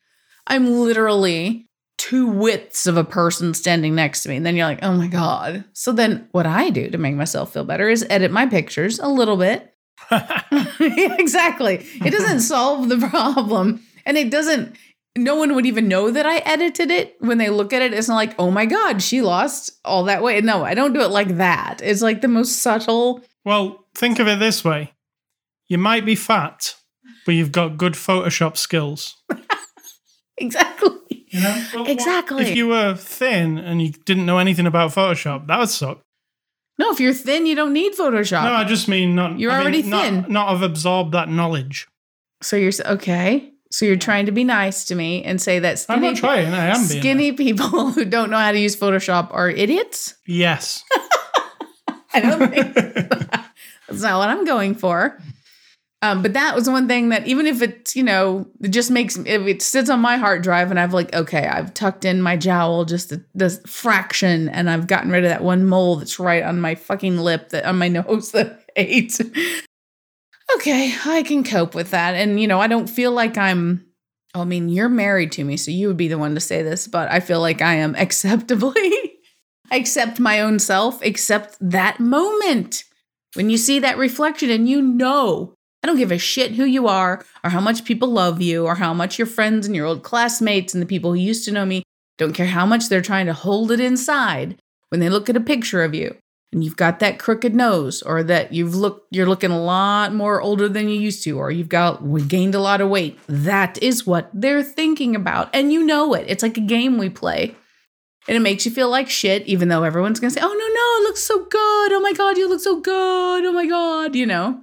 I'm 0.47 0.67
literally 0.67 1.67
two 1.99 2.27
widths 2.27 2.87
of 2.87 2.97
a 2.97 3.05
person 3.05 3.55
standing 3.55 3.95
next 3.95 4.23
to 4.23 4.29
me. 4.29 4.37
And 4.37 4.45
then 4.45 4.57
you're 4.57 4.67
like, 4.67 4.83
oh 4.83 4.93
my 4.93 5.07
God. 5.07 5.65
So 5.73 5.93
then 5.93 6.29
what 6.33 6.47
I 6.47 6.71
do 6.71 6.91
to 6.91 6.99
make 6.99 7.15
myself 7.15 7.53
feel 7.53 7.65
better 7.65 7.89
is 7.89 8.05
edit 8.11 8.33
my 8.33 8.47
pictures 8.47 8.99
a 8.99 9.09
little 9.09 9.37
bit. 9.37 9.73
exactly. 10.11 11.87
It 12.05 12.11
doesn't 12.11 12.41
solve 12.55 12.89
the 12.89 12.99
problem. 13.09 13.83
And 14.05 14.19
it 14.19 14.31
doesn't, 14.31 14.75
no 15.17 15.37
one 15.37 15.55
would 15.55 15.65
even 15.65 15.87
know 15.87 16.11
that 16.11 16.27
I 16.27 16.39
edited 16.39 16.91
it 16.91 17.15
when 17.21 17.39
they 17.39 17.51
look 17.51 17.73
at 17.73 17.83
it. 17.83 17.95
It's 17.95 18.09
not 18.09 18.17
like, 18.17 18.35
oh 18.37 18.51
my 18.51 18.67
God, 18.67 19.01
she 19.01 19.23
lost 19.23 19.71
all 19.85 20.03
that 20.05 20.25
weight. 20.25 20.43
No, 20.43 20.65
I 20.65 20.75
don't 20.75 20.95
do 20.95 21.03
it 21.03 21.11
like 21.11 21.37
that. 21.37 21.81
It's 21.85 22.03
like 22.03 22.21
the 22.21 22.29
most 22.29 22.63
subtle. 22.63 23.23
Well, 23.45 23.87
think 23.95 24.19
of 24.19 24.27
it 24.27 24.41
this 24.41 24.65
way 24.65 24.93
you 25.69 25.79
might 25.79 26.05
be 26.05 26.17
fat, 26.17 26.75
but 27.25 27.33
you've 27.33 27.53
got 27.53 27.79
good 27.79 27.95
Photoshop 27.95 28.57
skills. 28.57 29.17
Exactly. 30.37 31.27
You 31.29 31.41
know? 31.41 31.67
Well, 31.75 31.87
exactly. 31.87 32.45
If 32.45 32.57
you 32.57 32.69
were 32.69 32.95
thin 32.95 33.59
and 33.59 33.81
you 33.81 33.91
didn't 33.91 34.27
know 34.27 34.39
anything 34.39 34.67
about 34.67 34.91
Photoshop, 34.91 35.47
that 35.47 35.59
would 35.59 35.69
suck. 35.69 36.01
No, 36.79 36.91
if 36.91 37.01
you're 37.01 37.15
thin, 37.15 37.47
you 37.47 37.55
don't 37.55 37.73
need 37.73 37.95
Photoshop. 37.95 38.45
No, 38.45 38.53
I 38.53 38.65
just 38.65 38.89
mean 38.89 39.15
not. 39.15 39.39
You're 39.39 39.53
I 39.53 39.61
already 39.61 39.83
not, 39.83 40.05
thin. 40.05 40.27
Not 40.29 40.49
have 40.49 40.63
absorbed 40.63 41.13
that 41.13 41.29
knowledge. 41.29 41.87
So 42.43 42.57
you're 42.57 42.73
okay. 42.85 43.53
So 43.71 43.87
you're 43.87 43.97
trying 43.97 44.27
to 44.27 44.33
be 44.33 44.45
nice 44.45 44.85
to 44.87 44.95
me 44.95 45.25
and 45.25 45.41
say 45.41 45.59
that 45.59 45.87
I'm 45.89 46.03
not 46.03 46.17
trying. 46.17 46.49
I 46.49 46.67
am 46.67 46.87
being. 46.89 47.01
skinny 47.01 47.33
people 47.33 47.91
who 47.93 48.05
don't 48.05 48.31
know 48.31 48.37
how 48.37 48.53
to 48.53 48.59
use 48.59 48.77
Photoshop 48.77 49.29
are 49.31 49.49
idiots. 49.49 50.15
Yes. 50.27 50.85
I 52.15 52.21
don't 52.21 52.51
think 52.51 52.75
that's 52.75 54.03
not 54.03 54.19
what 54.19 54.29
I'm 54.29 54.45
going 54.45 54.75
for. 54.75 55.19
Um, 56.05 56.21
but 56.21 56.33
that 56.33 56.57
was 56.57 56.69
one 56.69 56.89
thing 56.89 57.11
that 57.11 57.29
even 57.29 57.47
if 57.47 57.63
it's 57.63 57.95
you 57.95 58.03
know 58.03 58.45
it 58.61 58.71
just 58.71 58.91
makes 58.91 59.17
if 59.17 59.47
it 59.47 59.63
sits 59.63 59.89
on 59.89 60.01
my 60.01 60.17
hard 60.17 60.43
drive 60.43 60.71
and 60.71 60.81
I've 60.81 60.93
like 60.93 61.15
okay 61.15 61.47
I've 61.47 61.73
tucked 61.75 62.05
in 62.05 62.21
my 62.21 62.37
jowl 62.37 62.85
just 62.85 63.11
the, 63.11 63.51
fraction 63.69 64.49
and 64.49 64.69
I've 64.69 64.89
gotten 64.89 65.13
rid 65.13 65.23
of 65.23 65.31
that 65.31 65.45
one 65.45 65.65
mole 65.65 65.97
that's 65.97 66.19
right 66.19 66.43
on 66.43 66.61
my 66.61 66.75
fucking 66.75 67.19
lip 67.19 67.51
that 67.51 67.65
on 67.65 67.79
my 67.79 67.87
nose 67.89 68.33
that 68.33 68.65
I 68.77 68.83
hate. 68.83 69.21
okay, 70.57 70.95
I 71.05 71.23
can 71.23 71.45
cope 71.45 71.75
with 71.75 71.91
that, 71.91 72.15
and 72.15 72.41
you 72.41 72.49
know 72.49 72.61
I 72.61 72.67
don't 72.67 72.91
feel 72.91 73.13
like 73.13 73.39
I'm. 73.39 73.87
I 74.35 74.45
mean, 74.45 74.71
you're 74.71 74.89
married 74.89 75.31
to 75.33 75.45
me, 75.45 75.59
so 75.59 75.71
you 75.71 75.89
would 75.89 75.99
be 75.99 76.09
the 76.09 76.17
one 76.17 76.35
to 76.35 76.41
say 76.41 76.63
this, 76.63 76.89
but 76.89 77.11
I 77.11 77.21
feel 77.21 77.41
like 77.41 77.61
I 77.61 77.75
am 77.75 77.95
acceptably. 77.99 79.19
I 79.71 79.77
accept 79.77 80.19
my 80.19 80.41
own 80.41 80.59
self, 80.59 81.03
accept 81.05 81.57
that 81.61 82.01
moment. 82.01 82.85
When 83.35 83.51
you 83.51 83.57
see 83.57 83.79
that 83.79 83.97
reflection 83.97 84.51
and 84.51 84.69
you 84.69 84.83
know, 84.83 85.55
I 85.83 85.89
don't 85.89 85.97
give 85.97 86.13
a 86.13 86.19
shit 86.19 86.53
who 86.53 86.65
you 86.65 86.87
are 86.87 87.25
or 87.43 87.51
how 87.51 87.61
much 87.61 87.85
people 87.85 88.09
love 88.09 88.41
you 88.41 88.67
or 88.67 88.77
how 88.77 88.95
much 88.95 89.19
your 89.19 89.27
friends 89.27 89.67
and 89.67 89.75
your 89.75 89.87
old 89.87 90.03
classmates 90.03 90.75
and 90.75 90.83
the 90.83 90.87
people 90.87 91.11
who 91.13 91.19
used 91.19 91.45
to 91.47 91.53
know 91.53 91.67
me 91.67 91.83
don't 92.19 92.35
care 92.35 92.47
how 92.47 92.65
much 92.65 92.89
they're 92.89 93.01
trying 93.01 93.27
to 93.27 93.33
hold 93.33 93.73
it 93.73 93.81
inside 93.81 94.57
when 94.91 95.01
they 95.01 95.09
look 95.09 95.29
at 95.29 95.37
a 95.37 95.41
picture 95.41 95.83
of 95.83 95.95
you 95.95 96.17
and 96.53 96.63
you've 96.63 96.77
got 96.77 97.01
that 97.01 97.19
crooked 97.19 97.55
nose 97.55 98.03
or 98.03 98.23
that 98.23 98.53
you've 98.53 98.75
looked 98.75 99.07
you're 99.11 99.27
looking 99.27 99.51
a 99.51 99.61
lot 99.61 100.15
more 100.15 100.41
older 100.41 100.69
than 100.69 100.89
you 100.89 101.01
used 101.01 101.25
to 101.25 101.39
or 101.39 101.51
you've 101.51 101.69
got 101.69 102.03
we 102.03 102.23
gained 102.23 102.55
a 102.55 102.61
lot 102.61 102.81
of 102.81 102.89
weight. 102.89 103.19
That 103.27 103.83
is 103.83 104.07
what 104.07 104.31
they're 104.33 104.63
thinking 104.63 105.17
about 105.17 105.51
and 105.55 105.73
you 105.73 105.85
know 105.85 106.15
it. 106.15 106.27
It's 106.29 106.43
like 106.43 106.57
a 106.57 106.61
game 106.61 106.99
we 106.99 107.09
play 107.09 107.57
and 108.29 108.37
it 108.37 108.41
makes 108.41 108.65
you 108.65 108.71
feel 108.71 108.89
like 108.89 109.11
shit, 109.11 109.45
even 109.47 109.69
though 109.69 109.83
everyone's 109.83 110.21
gonna 110.21 110.31
say, 110.31 110.41
oh 110.43 110.47
no, 110.47 110.53
no, 110.53 111.03
it 111.03 111.09
looks 111.09 111.23
so 111.23 111.45
good. 111.45 111.93
Oh 111.93 112.01
my 112.01 112.13
God, 112.13 112.37
you 112.37 112.49
look 112.49 112.61
so 112.61 112.81
good. 112.81 113.45
Oh 113.45 113.53
my 113.53 113.67
God, 113.67 114.15
you 114.15 114.27
know? 114.27 114.63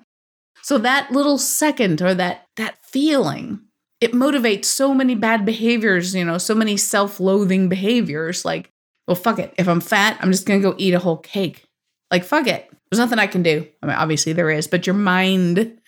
So 0.69 0.77
that 0.77 1.11
little 1.11 1.39
second 1.39 1.99
or 1.99 2.13
that 2.13 2.45
that 2.57 2.77
feeling, 2.85 3.61
it 4.01 4.11
motivates 4.11 4.65
so 4.65 4.93
many 4.93 5.15
bad 5.15 5.43
behaviors, 5.43 6.13
you 6.13 6.23
know, 6.23 6.37
so 6.37 6.53
many 6.53 6.77
self-loathing 6.77 7.69
behaviors. 7.69 8.45
Like, 8.45 8.69
well, 9.07 9.15
fuck 9.15 9.39
it. 9.39 9.51
If 9.57 9.67
I'm 9.67 9.81
fat, 9.81 10.19
I'm 10.21 10.31
just 10.31 10.45
gonna 10.45 10.59
go 10.59 10.75
eat 10.77 10.93
a 10.93 10.99
whole 10.99 11.17
cake. 11.17 11.65
Like, 12.11 12.23
fuck 12.23 12.45
it. 12.45 12.69
There's 12.91 12.99
nothing 12.99 13.17
I 13.17 13.25
can 13.25 13.41
do. 13.41 13.65
I 13.81 13.87
mean, 13.87 13.95
obviously 13.95 14.31
there 14.31 14.51
is, 14.51 14.67
but 14.67 14.85
your 14.85 14.93
mind 14.93 15.79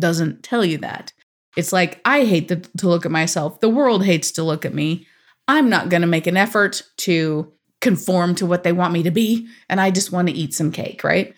doesn't 0.00 0.42
tell 0.42 0.64
you 0.64 0.78
that. 0.78 1.12
It's 1.56 1.72
like, 1.72 2.00
I 2.04 2.24
hate 2.24 2.48
to, 2.48 2.56
to 2.56 2.88
look 2.88 3.06
at 3.06 3.12
myself. 3.12 3.60
The 3.60 3.68
world 3.68 4.04
hates 4.04 4.32
to 4.32 4.42
look 4.42 4.64
at 4.64 4.74
me. 4.74 5.06
I'm 5.46 5.70
not 5.70 5.90
going 5.90 6.00
to 6.00 6.08
make 6.08 6.26
an 6.26 6.36
effort 6.36 6.82
to 6.96 7.52
conform 7.80 8.34
to 8.34 8.46
what 8.46 8.64
they 8.64 8.72
want 8.72 8.94
me 8.94 9.04
to 9.04 9.12
be 9.12 9.46
and 9.68 9.80
I 9.80 9.92
just 9.92 10.10
want 10.10 10.26
to 10.26 10.34
eat 10.34 10.54
some 10.54 10.72
cake, 10.72 11.04
right? 11.04 11.34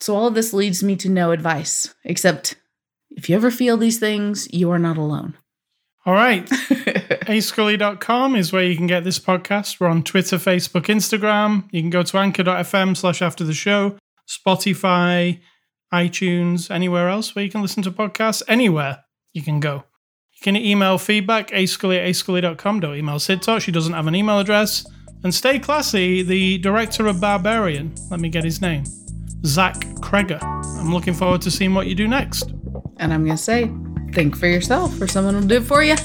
So 0.00 0.14
all 0.14 0.26
of 0.26 0.34
this 0.34 0.52
leads 0.52 0.82
me 0.82 0.96
to 0.96 1.08
no 1.08 1.30
advice 1.30 1.94
except 2.04 2.56
if 3.10 3.28
you 3.28 3.36
ever 3.36 3.50
feel 3.50 3.76
these 3.76 3.98
things, 3.98 4.52
you 4.52 4.70
are 4.70 4.78
not 4.78 4.98
alone. 4.98 5.36
All 6.04 6.14
right. 6.14 6.46
ascully.com 7.26 8.36
is 8.36 8.52
where 8.52 8.62
you 8.62 8.76
can 8.76 8.86
get 8.86 9.04
this 9.04 9.18
podcast. 9.18 9.80
We're 9.80 9.88
on 9.88 10.04
Twitter, 10.04 10.36
Facebook, 10.36 10.84
Instagram. 10.84 11.68
You 11.72 11.80
can 11.82 11.90
go 11.90 12.02
to 12.02 12.18
anchor.fm 12.18 12.96
slash 12.96 13.22
after 13.22 13.42
the 13.42 13.54
show, 13.54 13.96
Spotify, 14.28 15.40
iTunes, 15.92 16.70
anywhere 16.70 17.08
else 17.08 17.34
where 17.34 17.44
you 17.44 17.50
can 17.50 17.62
listen 17.62 17.82
to 17.82 17.90
podcasts. 17.90 18.42
Anywhere 18.46 19.04
you 19.32 19.42
can 19.42 19.58
go. 19.58 19.84
You 20.32 20.42
can 20.42 20.56
email 20.56 20.98
feedback, 20.98 21.50
ascully 21.50 21.98
at 21.98 22.06
ascully.com. 22.06 22.80
Don't 22.80 22.94
email 22.94 23.18
Sid 23.18 23.42
Talk. 23.42 23.62
She 23.62 23.72
doesn't 23.72 23.94
have 23.94 24.06
an 24.06 24.14
email 24.14 24.38
address. 24.38 24.86
And 25.24 25.34
stay 25.34 25.58
classy, 25.58 26.22
the 26.22 26.58
director 26.58 27.06
of 27.06 27.20
Barbarian, 27.20 27.94
let 28.10 28.20
me 28.20 28.28
get 28.28 28.44
his 28.44 28.60
name, 28.60 28.84
Zach 29.46 29.76
Cregger. 30.00 30.42
I'm 30.42 30.92
looking 30.92 31.14
forward 31.14 31.40
to 31.42 31.50
seeing 31.50 31.72
what 31.72 31.86
you 31.86 31.94
do 31.94 32.08
next. 32.08 32.50
And 32.98 33.12
I'm 33.12 33.24
going 33.24 33.36
to 33.36 33.42
say, 33.42 33.70
think 34.12 34.36
for 34.36 34.46
yourself 34.46 35.00
or 35.00 35.06
someone 35.06 35.34
will 35.34 35.46
do 35.46 35.56
it 35.56 35.64
for 35.64 35.82
you. 35.82 35.96